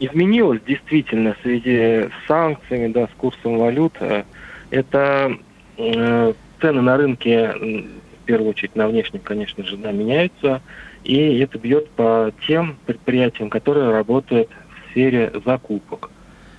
изменилось 0.00 0.60
действительно 0.66 1.34
в 1.34 1.42
связи 1.42 2.08
с 2.08 2.26
санкциями, 2.26 2.92
да, 2.92 3.06
с 3.06 3.10
курсом 3.16 3.58
валют, 3.58 3.92
э, 4.00 4.24
это 4.70 5.36
э, 5.76 6.32
цены 6.60 6.80
на 6.80 6.96
рынке, 6.96 7.52
в 7.52 8.24
первую 8.24 8.50
очередь 8.50 8.74
на 8.74 8.88
внешнем, 8.88 9.20
конечно 9.20 9.64
же, 9.64 9.76
да, 9.76 9.92
меняются, 9.92 10.62
и 11.04 11.38
это 11.38 11.58
бьет 11.58 11.88
по 11.90 12.32
тем 12.46 12.76
предприятиям, 12.86 13.50
которые 13.50 13.90
работают 13.90 14.48
в 14.48 14.90
сфере 14.90 15.32
закупок. 15.44 16.10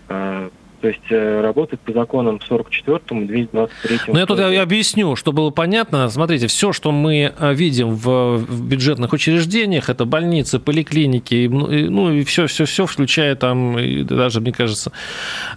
Э, 0.08 0.50
то 0.82 0.88
есть 0.88 1.12
э, 1.12 1.42
работает 1.42 1.80
по 1.82 1.94
законам 1.94 2.40
44-му, 2.50 3.28
223 3.28 4.00
Ну, 4.08 4.18
я 4.18 4.26
тут 4.26 4.40
я 4.40 4.64
объясню, 4.64 5.16
чтобы 5.16 5.38
было 5.38 5.52
понятно. 5.52 6.10
Смотрите, 6.10 6.48
все, 6.48 6.74
что 6.74 6.92
мы 6.92 7.32
э, 7.38 7.54
видим 7.54 7.96
в, 7.96 8.38
в 8.38 8.68
бюджетных 8.68 9.14
учреждениях, 9.14 9.90
это 9.90 10.06
больницы, 10.06 10.60
поликлиники, 10.60 11.48
ну, 11.48 12.12
и 12.12 12.24
все-все-все, 12.24 12.88
включая 12.88 13.36
там, 13.36 13.78
и 13.78 14.04
даже, 14.04 14.42
мне 14.42 14.52
кажется, 14.52 14.92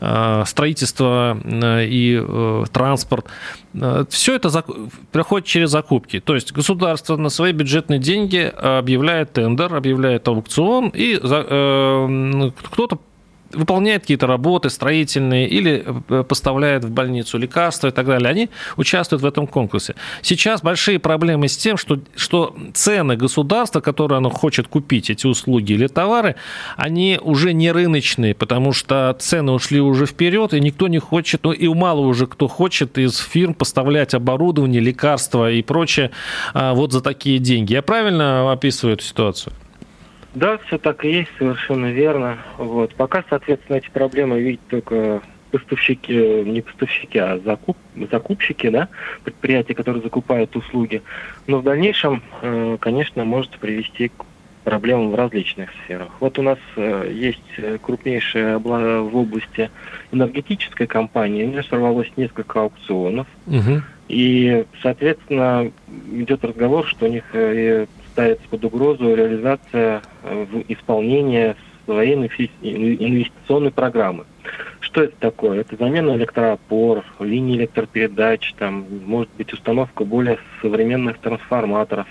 э, 0.00 0.42
строительство 0.46 1.38
и 1.82 2.22
транспорт, 2.72 3.26
все 4.10 4.34
это 4.36 4.64
проходит 5.10 5.46
через 5.46 5.70
закупки. 5.70 6.20
То 6.20 6.34
есть 6.34 6.52
государство 6.52 7.16
на 7.16 7.30
свои 7.30 7.52
бюджетные 7.52 7.98
деньги 7.98 8.52
объявляет 8.56 9.32
тендер, 9.32 9.74
объявляет 9.74 10.28
аукцион, 10.28 10.92
и 10.94 11.16
кто-то 11.16 12.98
выполняет 13.54 14.02
какие-то 14.02 14.26
работы 14.26 14.70
строительные 14.70 15.48
или 15.48 15.84
э, 16.08 16.24
поставляет 16.24 16.84
в 16.84 16.90
больницу 16.90 17.38
лекарства 17.38 17.88
и 17.88 17.90
так 17.90 18.06
далее, 18.06 18.28
они 18.28 18.50
участвуют 18.76 19.22
в 19.22 19.26
этом 19.26 19.46
конкурсе. 19.46 19.94
Сейчас 20.22 20.62
большие 20.62 20.98
проблемы 20.98 21.48
с 21.48 21.56
тем, 21.56 21.76
что, 21.76 22.00
что 22.16 22.56
цены 22.72 23.16
государства, 23.16 23.80
которые 23.80 24.18
оно 24.18 24.30
хочет 24.30 24.68
купить, 24.68 25.10
эти 25.10 25.26
услуги 25.26 25.72
или 25.72 25.86
товары, 25.86 26.36
они 26.76 27.18
уже 27.22 27.52
не 27.52 27.72
рыночные, 27.72 28.34
потому 28.34 28.72
что 28.72 29.16
цены 29.18 29.52
ушли 29.52 29.80
уже 29.80 30.06
вперед, 30.06 30.54
и 30.54 30.60
никто 30.60 30.88
не 30.88 30.98
хочет, 30.98 31.44
ну 31.44 31.52
и 31.52 31.68
мало 31.68 32.00
уже 32.00 32.26
кто 32.26 32.48
хочет 32.48 32.98
из 32.98 33.18
фирм 33.18 33.54
поставлять 33.54 34.14
оборудование, 34.14 34.80
лекарства 34.80 35.50
и 35.50 35.62
прочее 35.62 36.10
а, 36.52 36.74
вот 36.74 36.92
за 36.92 37.00
такие 37.00 37.38
деньги. 37.38 37.72
Я 37.72 37.82
правильно 37.82 38.52
описываю 38.52 38.94
эту 38.94 39.04
ситуацию? 39.04 39.52
Да, 40.34 40.58
все 40.58 40.78
так 40.78 41.04
и 41.04 41.10
есть, 41.10 41.30
совершенно 41.38 41.92
верно. 41.92 42.38
Вот. 42.58 42.94
Пока, 42.94 43.24
соответственно, 43.28 43.76
эти 43.76 43.90
проблемы 43.90 44.40
видят 44.40 44.60
только 44.68 45.22
поставщики, 45.52 46.12
не 46.12 46.60
поставщики, 46.62 47.18
а 47.18 47.38
закуп, 47.38 47.76
закупщики, 48.10 48.68
да, 48.68 48.88
предприятия, 49.22 49.74
которые 49.74 50.02
закупают 50.02 50.56
услуги. 50.56 51.02
Но 51.46 51.58
в 51.58 51.62
дальнейшем, 51.62 52.22
э, 52.42 52.76
конечно, 52.80 53.24
может 53.24 53.52
привести 53.58 54.08
к 54.08 54.24
проблемам 54.64 55.10
в 55.10 55.14
различных 55.14 55.70
сферах. 55.84 56.08
Вот 56.18 56.38
у 56.40 56.42
нас 56.42 56.58
э, 56.74 57.12
есть 57.14 57.80
крупнейшая 57.82 58.58
в 58.58 59.16
области 59.16 59.70
энергетическая 60.10 60.88
компания, 60.88 61.44
у 61.44 61.50
нее 61.50 61.62
сорвалось 61.62 62.10
несколько 62.16 62.62
аукционов, 62.62 63.28
угу. 63.46 63.82
и, 64.08 64.64
соответственно, 64.82 65.70
идет 66.10 66.44
разговор, 66.44 66.86
что 66.86 67.06
у 67.06 67.08
них 67.10 67.24
э, 67.32 67.86
ставится 68.14 68.48
под 68.48 68.64
угрозу 68.64 69.14
реализация 69.14 70.00
э, 70.22 70.46
в 70.50 70.64
исполнение 70.68 71.56
своей 71.84 72.14
инвестиционной 72.14 73.72
программы. 73.72 74.24
Что 74.80 75.02
это 75.02 75.16
такое? 75.18 75.60
Это 75.60 75.76
замена 75.76 76.12
электроопор, 76.16 77.04
линий 77.18 77.56
электропередач, 77.56 78.54
там, 78.56 78.86
может 79.04 79.30
быть 79.36 79.52
установка 79.52 80.04
более 80.04 80.38
современных 80.62 81.18
трансформаторов, 81.18 82.06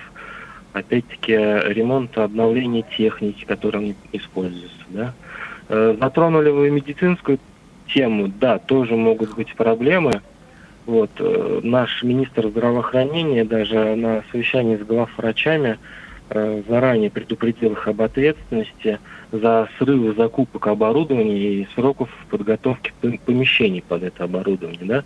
опять-таки 0.74 1.32
ремонт, 1.32 2.18
обновление 2.18 2.84
техники, 2.97 3.45
которая 3.45 3.95
используется. 4.12 4.86
Да? 4.89 5.14
Э, 5.70 5.95
затронули 5.99 6.49
вы 6.49 6.70
медицинскую 6.70 7.39
тему, 7.88 8.28
да, 8.28 8.60
тоже 8.60 8.95
могут 8.95 9.36
быть 9.36 9.56
проблемы. 9.56 10.22
Вот, 10.86 11.12
э, 11.20 11.60
наш 11.64 12.04
министр 12.04 12.50
здравоохранения 12.50 13.46
даже 13.46 13.96
на 13.96 14.24
совещании 14.32 14.76
с 14.76 14.82
главврачами 14.82 15.80
э, 16.30 16.64
заранее 16.68 17.10
предупредил 17.10 17.72
их 17.72 17.88
об 17.88 18.02
ответственности 18.02 19.00
за 19.32 19.70
срывы 19.78 20.14
закупок 20.14 20.68
оборудования 20.68 21.62
и 21.62 21.68
сроков 21.74 22.10
подготовки 22.30 22.94
помещений 23.26 23.82
под 23.82 24.04
это 24.04 24.26
оборудование. 24.26 24.84
Да? 24.84 25.04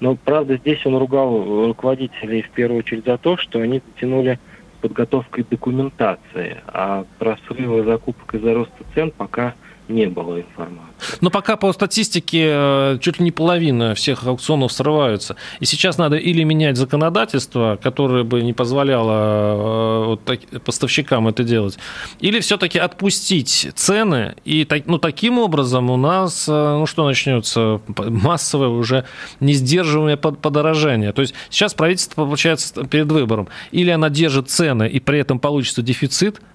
Но, 0.00 0.16
правда, 0.16 0.58
здесь 0.58 0.84
он 0.84 0.96
ругал 0.96 1.66
руководителей 1.66 2.42
в 2.42 2.50
первую 2.50 2.80
очередь 2.80 3.06
за 3.06 3.16
то, 3.16 3.38
что 3.38 3.60
они 3.60 3.80
затянули 3.94 4.38
подготовкой 4.82 5.46
документации, 5.48 6.58
а 6.66 7.06
про 7.18 7.38
срывы 7.48 7.84
закупок 7.84 8.34
из-за 8.34 8.52
роста 8.52 8.84
цен 8.94 9.10
пока 9.10 9.54
не 9.88 10.06
было 10.06 10.40
информации. 10.40 10.94
Но 11.20 11.30
пока 11.30 11.56
по 11.56 11.72
статистике 11.72 12.46
э, 12.50 12.98
чуть 13.00 13.18
ли 13.18 13.24
не 13.24 13.30
половина 13.30 13.94
всех 13.94 14.26
аукционов 14.26 14.72
срываются. 14.72 15.36
И 15.60 15.66
сейчас 15.66 15.98
надо 15.98 16.16
или 16.16 16.42
менять 16.42 16.76
законодательство, 16.76 17.78
которое 17.82 18.24
бы 18.24 18.42
не 18.42 18.52
позволяло 18.52 19.12
э, 19.12 20.04
вот, 20.06 20.62
поставщикам 20.64 21.28
это 21.28 21.44
делать, 21.44 21.78
или 22.20 22.40
все-таки 22.40 22.78
отпустить 22.78 23.68
цены. 23.74 24.36
И 24.44 24.66
ну, 24.86 24.98
таким 24.98 25.38
образом 25.38 25.90
у 25.90 25.96
нас, 25.96 26.48
э, 26.48 26.52
ну 26.52 26.86
что 26.86 27.06
начнется, 27.06 27.80
массовое 27.98 28.68
уже 28.68 29.04
несдерживаемое 29.40 30.16
подорожание. 30.16 31.12
То 31.12 31.22
есть 31.22 31.34
сейчас 31.50 31.74
правительство 31.74 32.24
получается 32.24 32.84
перед 32.84 33.10
выбором. 33.12 33.48
Или 33.70 33.90
она 33.90 34.08
держит 34.08 34.48
цены, 34.48 34.88
и 34.88 35.00
при 35.00 35.18
этом 35.18 35.38
получится 35.38 35.82
дефицит– 35.82 36.40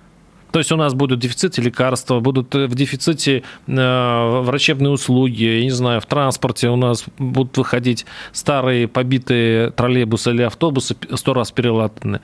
то 0.51 0.59
есть 0.59 0.71
у 0.71 0.75
нас 0.75 0.93
будут 0.93 1.19
в 1.19 1.21
дефиците 1.21 1.61
лекарства, 1.61 2.19
будут 2.19 2.55
э, 2.55 2.65
в 2.65 2.75
дефиците 2.75 3.43
э, 3.67 4.41
врачебные 4.41 4.91
услуги, 4.91 5.43
я 5.43 5.63
не 5.63 5.69
знаю, 5.69 6.01
в 6.01 6.05
транспорте 6.05 6.69
у 6.69 6.75
нас 6.75 7.05
будут 7.17 7.57
выходить 7.57 8.05
старые 8.31 8.87
побитые 8.87 9.71
троллейбусы 9.71 10.31
или 10.31 10.41
автобусы 10.41 10.95
сто 11.13 11.33
раз 11.33 11.51
перелатаны. 11.51 12.21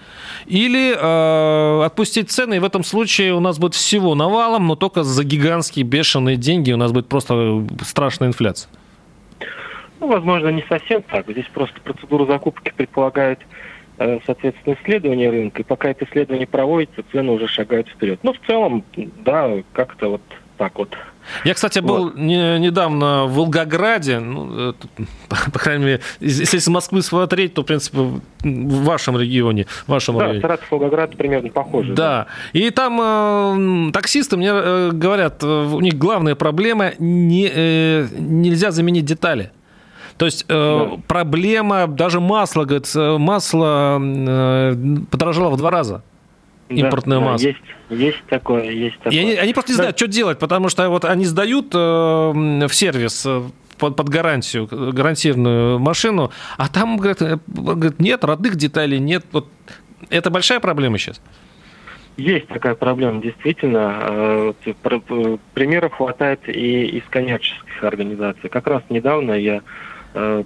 Или 0.47 0.95
э, 0.95 1.85
отпустить 1.85 2.31
цены, 2.31 2.55
и 2.55 2.59
в 2.59 2.63
этом 2.63 2.83
случае 2.83 3.33
у 3.33 3.39
нас 3.39 3.59
будет 3.59 3.75
всего 3.75 4.15
навалом, 4.15 4.67
но 4.67 4.75
только 4.75 5.03
за 5.03 5.23
гигантские 5.23 5.85
бешеные 5.85 6.35
деньги 6.35 6.71
у 6.71 6.77
нас 6.77 6.91
будет 6.91 7.07
просто 7.07 7.65
страшная 7.83 8.29
инфляция. 8.29 8.69
Ну, 9.99 10.07
возможно, 10.07 10.49
не 10.49 10.65
совсем 10.67 11.03
так. 11.03 11.29
Здесь 11.29 11.49
просто 11.53 11.79
процедура 11.81 12.25
закупки 12.25 12.73
предполагает 12.75 13.39
Э, 13.39 13.43
соответственно, 13.97 14.77
исследование 14.81 15.29
рынка, 15.29 15.61
и 15.61 15.65
пока 15.65 15.89
это 15.89 16.05
исследование 16.05 16.47
проводится, 16.47 17.03
цены 17.11 17.31
уже 17.31 17.47
шагают 17.47 17.87
вперед. 17.89 18.19
Ну, 18.23 18.33
в 18.33 18.39
целом, 18.47 18.83
да, 19.23 19.51
как-то 19.73 20.09
вот 20.09 20.21
так 20.57 20.77
вот. 20.77 20.95
Я, 21.43 21.53
кстати, 21.53 21.79
был 21.79 22.05
вот. 22.05 22.17
не, 22.17 22.59
недавно 22.59 23.25
в 23.25 23.33
Волгограде, 23.33 24.19
ну, 24.19 24.69
это, 24.69 24.87
по 25.51 25.59
крайней 25.59 25.85
мере, 25.85 26.01
если 26.19 26.59
с 26.59 26.67
Москвы 26.67 27.01
смотреть, 27.01 27.53
то, 27.53 27.63
в 27.63 27.65
принципе, 27.65 27.97
в 27.97 28.83
вашем 28.83 29.19
регионе. 29.19 29.65
В 29.85 29.91
вашем 29.91 30.17
да, 30.17 30.25
районе. 30.25 30.41
Саратов, 30.41 30.69
Волгоград 30.71 31.15
примерно 31.17 31.49
похожи. 31.49 31.93
Да. 31.93 32.27
да. 32.53 32.59
И 32.59 32.69
там 32.69 33.87
э, 33.89 33.91
таксисты 33.91 34.37
мне 34.37 34.51
э, 34.51 34.91
говорят, 34.93 35.43
э, 35.43 35.47
у 35.47 35.79
них 35.81 35.95
главная 35.95 36.35
проблема 36.35 36.93
не, 36.99 37.49
э, 37.51 38.07
нельзя 38.17 38.71
заменить 38.71 39.05
детали. 39.05 39.51
То 40.17 40.25
есть 40.25 40.45
э, 40.47 40.53
да. 40.53 41.01
проблема, 41.07 41.87
даже 41.87 42.21
масло, 42.21 42.63
говорит, 42.63 42.89
э, 42.95 43.17
масло 43.17 43.99
э, 44.01 44.75
подорожало 45.11 45.49
в 45.49 45.57
два 45.57 45.71
раза. 45.71 46.03
Импортное 46.69 47.19
да, 47.19 47.25
масло. 47.25 47.47
Есть, 47.47 47.59
есть 47.89 48.23
такое, 48.27 48.71
есть 48.71 48.97
такое. 48.97 49.13
И 49.13 49.19
они, 49.19 49.33
они 49.33 49.53
просто 49.53 49.71
не 49.71 49.77
да. 49.77 49.83
знают, 49.83 49.97
что 49.97 50.07
делать, 50.07 50.39
потому 50.39 50.69
что 50.69 50.89
вот 50.89 51.03
они 51.05 51.25
сдают 51.25 51.75
э, 51.75 51.77
в 51.77 52.69
сервис 52.69 53.25
э, 53.25 53.43
под, 53.77 53.97
под 53.97 54.07
гарантию, 54.07 54.67
гарантированную 54.67 55.79
машину, 55.79 56.31
а 56.57 56.69
там, 56.69 56.95
говорят, 56.95 57.21
э, 57.21 57.37
говорят, 57.47 57.99
нет, 57.99 58.23
родных 58.23 58.55
деталей 58.55 58.99
нет. 58.99 59.25
Вот 59.33 59.47
это 60.09 60.29
большая 60.29 60.61
проблема 60.61 60.97
сейчас? 60.97 61.21
Есть 62.15 62.47
такая 62.47 62.75
проблема, 62.75 63.21
действительно. 63.21 64.53
Примеров 65.53 65.93
хватает 65.95 66.47
и 66.47 66.85
из 66.85 67.03
коммерческих 67.09 67.83
организаций. 67.83 68.49
Как 68.49 68.65
раз 68.67 68.83
недавно 68.89 69.33
я 69.33 69.55
Э, 69.57 69.61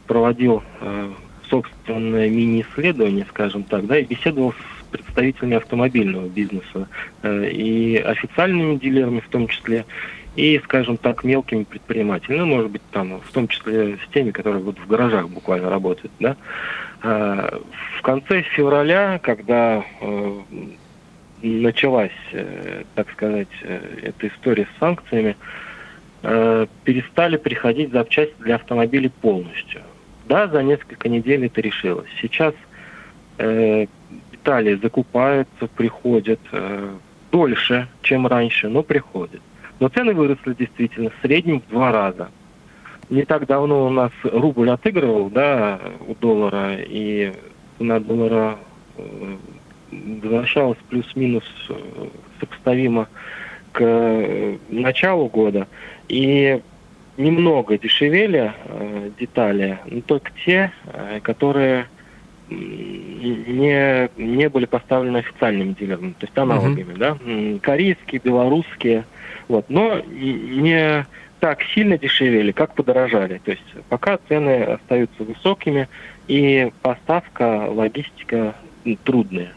проводил 0.07 0.63
э, 0.81 1.11
собственное 1.49 2.29
мини-исследование, 2.29 3.25
скажем 3.29 3.63
так, 3.63 3.85
да, 3.85 3.99
и 3.99 4.05
беседовал 4.05 4.53
с 4.53 4.85
представителями 4.91 5.57
автомобильного 5.57 6.27
бизнеса 6.27 6.87
э, 7.21 7.49
и 7.51 7.97
официальными 7.97 8.77
дилерами 8.77 9.19
в 9.19 9.29
том 9.29 9.47
числе, 9.47 9.85
и, 10.35 10.59
скажем 10.63 10.97
так, 10.97 11.23
мелкими 11.23 11.63
предпринимателями, 11.63 12.39
ну, 12.39 12.45
может 12.47 12.71
быть, 12.71 12.81
там, 12.91 13.19
в 13.19 13.31
том 13.31 13.47
числе 13.47 13.97
с 13.97 14.13
теми, 14.13 14.31
которые 14.31 14.63
вот 14.63 14.79
в 14.79 14.87
гаражах 14.87 15.29
буквально 15.29 15.69
работают, 15.69 16.11
да. 16.19 16.35
В 17.01 18.01
конце 18.03 18.43
февраля, 18.43 19.19
когда 19.21 19.83
началась, 21.41 22.11
так 22.95 23.11
сказать, 23.11 23.49
эта 23.61 24.27
история 24.27 24.67
с 24.75 24.79
санкциями, 24.79 25.35
э, 26.23 26.67
перестали 26.83 27.37
приходить 27.37 27.91
запчасти 27.91 28.35
для 28.39 28.55
автомобилей 28.55 29.11
полностью. 29.21 29.81
Да, 30.27 30.47
за 30.47 30.61
несколько 30.63 31.09
недель 31.09 31.45
это 31.45 31.61
решилось. 31.61 32.09
Сейчас 32.21 32.53
э, 33.37 33.87
детали 34.31 34.75
закупаются, 34.75 35.67
приходят 35.75 36.39
э, 36.51 36.89
дольше, 37.31 37.87
чем 38.01 38.27
раньше, 38.27 38.69
но 38.69 38.83
приходят. 38.83 39.41
Но 39.79 39.87
цены 39.87 40.13
выросли 40.13 40.53
действительно 40.53 41.09
в 41.09 41.21
среднем 41.21 41.61
в 41.61 41.69
два 41.69 41.91
раза. 41.91 42.29
Не 43.09 43.23
так 43.23 43.47
давно 43.47 43.87
у 43.87 43.89
нас 43.89 44.11
рубль 44.23 44.69
отыгрывал, 44.69 45.29
да, 45.29 45.79
у 46.07 46.13
доллара, 46.15 46.75
и 46.77 47.33
цена 47.77 47.99
доллара 47.99 48.59
э, 48.97 49.35
возвращалась 50.21 50.77
плюс-минус 50.89 51.43
э, 51.69 51.73
сопоставимо 52.39 53.07
к 53.71 53.81
э, 53.81 54.57
началу 54.69 55.27
года. 55.27 55.67
И 56.09 56.61
немного 57.17 57.77
дешевели 57.77 58.53
э, 58.65 59.09
детали, 59.19 59.79
но 59.85 60.01
только 60.01 60.31
те, 60.45 60.71
э, 60.85 61.19
которые 61.21 61.87
не, 62.49 64.09
не 64.17 64.49
были 64.49 64.65
поставлены 64.65 65.17
официальными 65.17 65.73
дилерами, 65.73 66.13
то 66.17 66.25
есть 66.25 66.37
аналогами, 66.37 66.93
uh-huh. 66.93 66.97
да, 66.97 67.59
корейские, 67.61 68.21
белорусские, 68.23 69.05
вот, 69.47 69.69
но 69.69 69.99
не 69.99 71.05
так 71.39 71.63
сильно 71.63 71.97
дешевели, 71.97 72.51
как 72.51 72.73
подорожали. 72.73 73.39
То 73.43 73.51
есть 73.51 73.63
пока 73.87 74.17
цены 74.27 74.63
остаются 74.63 75.23
высокими 75.23 75.87
и 76.27 76.71
поставка, 76.81 77.69
логистика 77.69 78.55
трудная. 79.03 79.53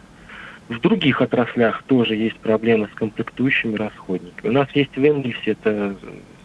В 0.69 0.81
других 0.81 1.21
отраслях 1.21 1.83
тоже 1.85 2.15
есть 2.15 2.37
проблемы 2.39 2.89
с 2.93 2.95
комплектующими 2.95 3.77
расходниками. 3.77 4.51
У 4.51 4.53
нас 4.53 4.69
есть 4.75 4.97
в 4.97 5.05
Энгельсе, 5.05 5.53
это 5.53 5.97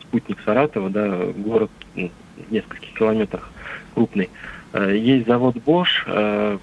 спутник 0.08 0.38
Саратова, 0.46 0.90
да, 0.90 1.18
город 1.36 1.72
ну, 1.96 2.12
в 2.48 2.52
нескольких 2.52 2.94
километрах 2.94 3.50
крупный. 3.94 4.30
Э, 4.74 4.96
есть 4.96 5.28
завод 5.28 5.56
Bosch, 5.56 6.04
э, 6.06 6.58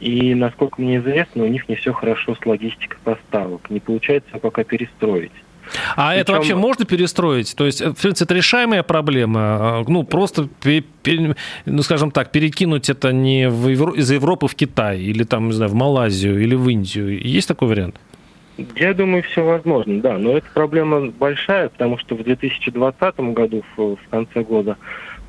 и, 0.00 0.34
насколько 0.34 0.80
мне 0.80 0.98
известно, 0.98 1.44
у 1.44 1.48
них 1.48 1.68
не 1.68 1.74
все 1.74 1.92
хорошо 1.92 2.34
с 2.34 2.46
логистикой 2.46 2.98
поставок. 3.04 3.68
Не 3.70 3.80
получается 3.80 4.38
пока 4.38 4.64
перестроить. 4.64 5.32
А 5.96 6.10
Причем... 6.10 6.20
это 6.20 6.32
вообще 6.32 6.54
можно 6.54 6.84
перестроить? 6.84 7.54
То 7.56 7.66
есть, 7.66 7.80
в 7.80 7.94
принципе, 7.94 8.24
это 8.24 8.34
решаемая 8.34 8.82
проблема? 8.82 9.84
Ну, 9.88 10.04
просто, 10.04 10.48
ну, 11.64 11.82
скажем 11.82 12.10
так, 12.10 12.30
перекинуть 12.30 12.88
это 12.88 13.12
не 13.12 13.48
в 13.48 13.68
Евро... 13.68 13.92
из 13.92 14.10
Европы 14.10 14.46
в 14.46 14.54
Китай, 14.54 15.00
или 15.00 15.24
там, 15.24 15.48
не 15.48 15.52
знаю, 15.52 15.70
в 15.70 15.74
Малайзию, 15.74 16.40
или 16.40 16.54
в 16.54 16.68
Индию. 16.68 17.20
Есть 17.20 17.48
такой 17.48 17.68
вариант? 17.68 17.96
Я 18.56 18.94
думаю, 18.94 19.22
все 19.22 19.44
возможно, 19.44 20.00
да. 20.00 20.18
Но 20.18 20.36
эта 20.36 20.46
проблема 20.54 21.10
большая, 21.10 21.68
потому 21.68 21.98
что 21.98 22.14
в 22.14 22.22
2020 22.22 23.20
году, 23.20 23.62
в, 23.76 23.98
конце 24.10 24.42
года, 24.42 24.78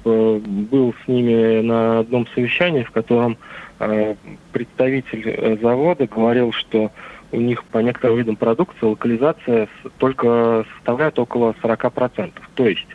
э, 0.06 0.40
был 0.44 0.96
с 1.04 1.08
ними 1.08 1.62
на 1.62 2.00
одном 2.00 2.28
совещании, 2.34 2.84
в 2.84 2.92
котором 2.92 3.38
э, 3.80 4.16
представитель 4.54 5.24
э, 5.26 5.58
завода 5.62 6.08
говорил, 6.08 6.54
что 6.54 6.92
у 7.34 7.42
них 7.42 7.66
по 7.66 7.80
некоторым 7.80 8.18
видам 8.18 8.38
продукции 8.38 8.86
локализация 8.86 9.68
только 9.98 10.66
составляет 10.76 11.20
около 11.20 11.54
40%. 11.62 12.32
То 12.56 12.68
есть 12.68 12.88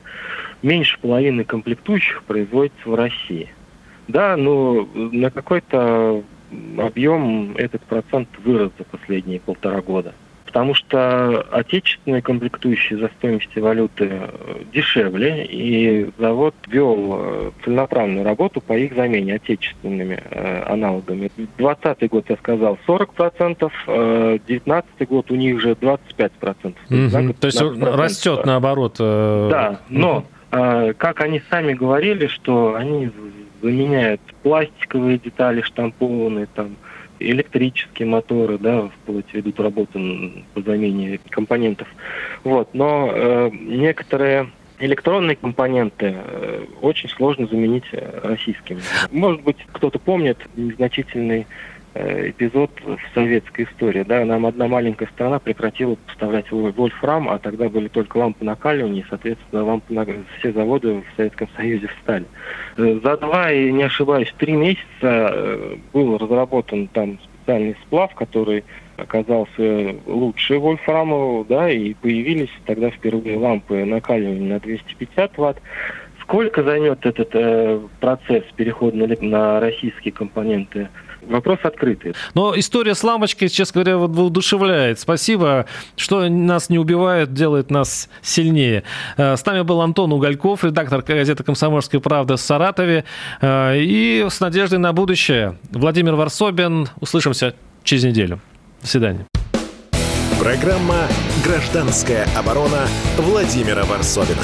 меньше 0.63 0.99
половины 0.99 1.45
комплектующих 1.45 2.23
производится 2.23 2.89
в 2.89 2.95
России. 2.95 3.51
Да, 4.09 4.37
но 4.37 4.89
на 4.95 5.31
какой-то 5.31 6.23
объем 6.79 7.57
этот 7.57 7.83
процент 7.83 8.29
вырос 8.45 8.71
за 8.79 8.85
последние 8.85 9.41
полтора 9.41 9.81
года 9.81 10.15
потому 10.53 10.75
что 10.75 11.47
отечественные 11.51 12.21
комплектующие 12.21 12.99
за 12.99 13.09
стоимостью 13.17 13.63
валюты 13.63 14.09
э, 14.11 14.29
дешевле, 14.71 15.47
и 15.47 16.11
завод 16.19 16.55
вел 16.67 17.15
э, 17.15 17.51
целенаправленную 17.65 18.23
работу 18.23 18.61
по 18.61 18.75
их 18.75 18.95
замене 18.95 19.37
отечественными 19.37 20.23
э, 20.23 20.63
аналогами. 20.65 21.31
20 21.57 22.11
год, 22.11 22.27
я 22.29 22.37
сказал, 22.37 22.79
40%, 22.87 23.73
э, 23.87 24.39
19 24.47 25.09
год 25.09 25.31
у 25.31 25.37
них 25.37 25.59
же 25.59 25.71
25%. 25.73 26.31
Mm-hmm. 26.91 27.37
То 27.41 27.47
есть 27.47 27.63
растет 27.81 28.45
наоборот. 28.45 28.97
Э... 29.01 29.49
Да, 29.51 29.81
но 29.89 30.27
э, 30.51 30.93
как 30.99 31.23
они 31.23 31.41
сами 31.49 31.73
говорили, 31.73 32.27
что 32.27 32.75
они 32.75 33.11
заменяют 33.63 34.21
пластиковые 34.43 35.19
детали 35.19 35.63
штампованные, 35.63 36.47
там, 36.55 36.77
электрические 37.19 38.09
моторы, 38.09 38.59
да, 38.59 38.89
вплоть 38.89 39.33
ведут 39.33 39.61
работу 39.61 40.01
по 40.55 40.63
замене 40.63 41.21
компонентов. 41.31 41.89
Вот, 42.45 42.75
но 42.75 43.11
э, 43.15 43.51
некоторые 43.53 44.51
электронные 44.79 45.37
компоненты 45.37 46.15
э, 46.17 46.65
очень 46.81 47.09
сложно 47.09 47.47
заменить 47.47 47.85
э, 47.93 48.21
российскими. 48.25 48.81
Может 49.13 49.43
быть, 49.43 49.59
кто-то 49.73 49.99
помнит 49.99 50.39
незначительный 50.57 51.47
эпизод 51.95 52.71
в 52.81 52.99
советской 53.15 53.65
истории. 53.65 54.03
Да, 54.03 54.25
нам 54.25 54.47
одна 54.47 54.67
маленькая 54.69 55.07
страна 55.09 55.39
прекратила 55.39 55.97
поставлять 56.07 56.51
вольфрам, 56.51 57.29
а 57.29 57.39
тогда 57.39 57.69
были 57.69 57.89
только 57.89 58.17
лампы 58.17 58.45
накаливания, 58.45 59.03
и, 59.03 59.07
соответственно, 59.09 59.65
лампы 59.65 59.93
на... 59.93 60.07
все 60.39 60.53
заводы 60.53 61.03
в 61.03 61.17
Советском 61.17 61.49
Союзе 61.57 61.89
встали. 61.89 62.25
Э, 62.77 63.01
за 63.03 63.17
два, 63.17 63.53
и 63.53 63.71
не 63.73 63.83
ошибаюсь, 63.83 64.33
три 64.39 64.53
месяца 64.55 64.87
э, 65.03 65.77
был 65.93 66.17
разработан 66.19 66.89
там 66.89 67.19
специальный 67.43 67.77
сплав, 67.83 68.15
который 68.15 68.65
оказался 68.97 69.97
лучше 70.07 70.59
вольфрамового, 70.59 71.45
да, 71.45 71.71
и 71.71 71.95
появились 71.95 72.51
тогда 72.67 72.91
впервые 72.91 73.39
лампы 73.39 73.85
накаливания 73.85 74.55
на 74.55 74.61
250 74.61 75.39
ватт. 75.39 75.59
Сколько 76.21 76.63
займет 76.63 77.05
этот 77.05 77.31
э, 77.35 77.81
процесс 78.01 78.45
перехода 78.57 78.97
на, 78.97 79.07
на 79.21 79.61
российские 79.61 80.13
компоненты? 80.13 80.89
Вопрос 81.29 81.59
открытый. 81.63 82.15
Но 82.35 82.59
история 82.59 82.95
с 82.95 83.03
лампочкой, 83.05 83.49
честно 83.49 83.83
говоря, 83.83 83.99
вот 83.99 84.11
воодушевляет. 84.11 84.99
Спасибо, 84.99 85.67
что 85.97 86.29
нас 86.29 86.69
не 86.69 86.79
убивает, 86.79 87.33
делает 87.33 87.71
нас 87.71 88.09
сильнее. 88.23 88.83
Э, 89.17 89.37
с 89.37 89.45
нами 89.47 89.63
был 89.63 89.81
Антон 89.81 90.13
Угольков, 90.13 90.65
редактор 90.65 91.03
газеты 91.03 91.45
«Комсомольская 91.45 92.01
правда» 92.01 92.37
в 92.37 92.41
Саратове. 92.41 93.05
Э, 93.41 93.77
и 93.79 94.27
с 94.29 94.41
надеждой 94.41 94.79
на 94.79 94.93
будущее. 94.93 95.59
Владимир 95.71 96.15
Варсобин. 96.15 96.89
Услышимся 97.01 97.55
через 97.85 98.05
неделю. 98.05 98.41
До 98.81 98.89
свидания. 98.89 99.27
Программа 100.41 101.07
«Гражданская 101.45 102.27
оборона» 102.37 102.89
Владимира 103.17 103.85
Варсобина. 103.85 104.43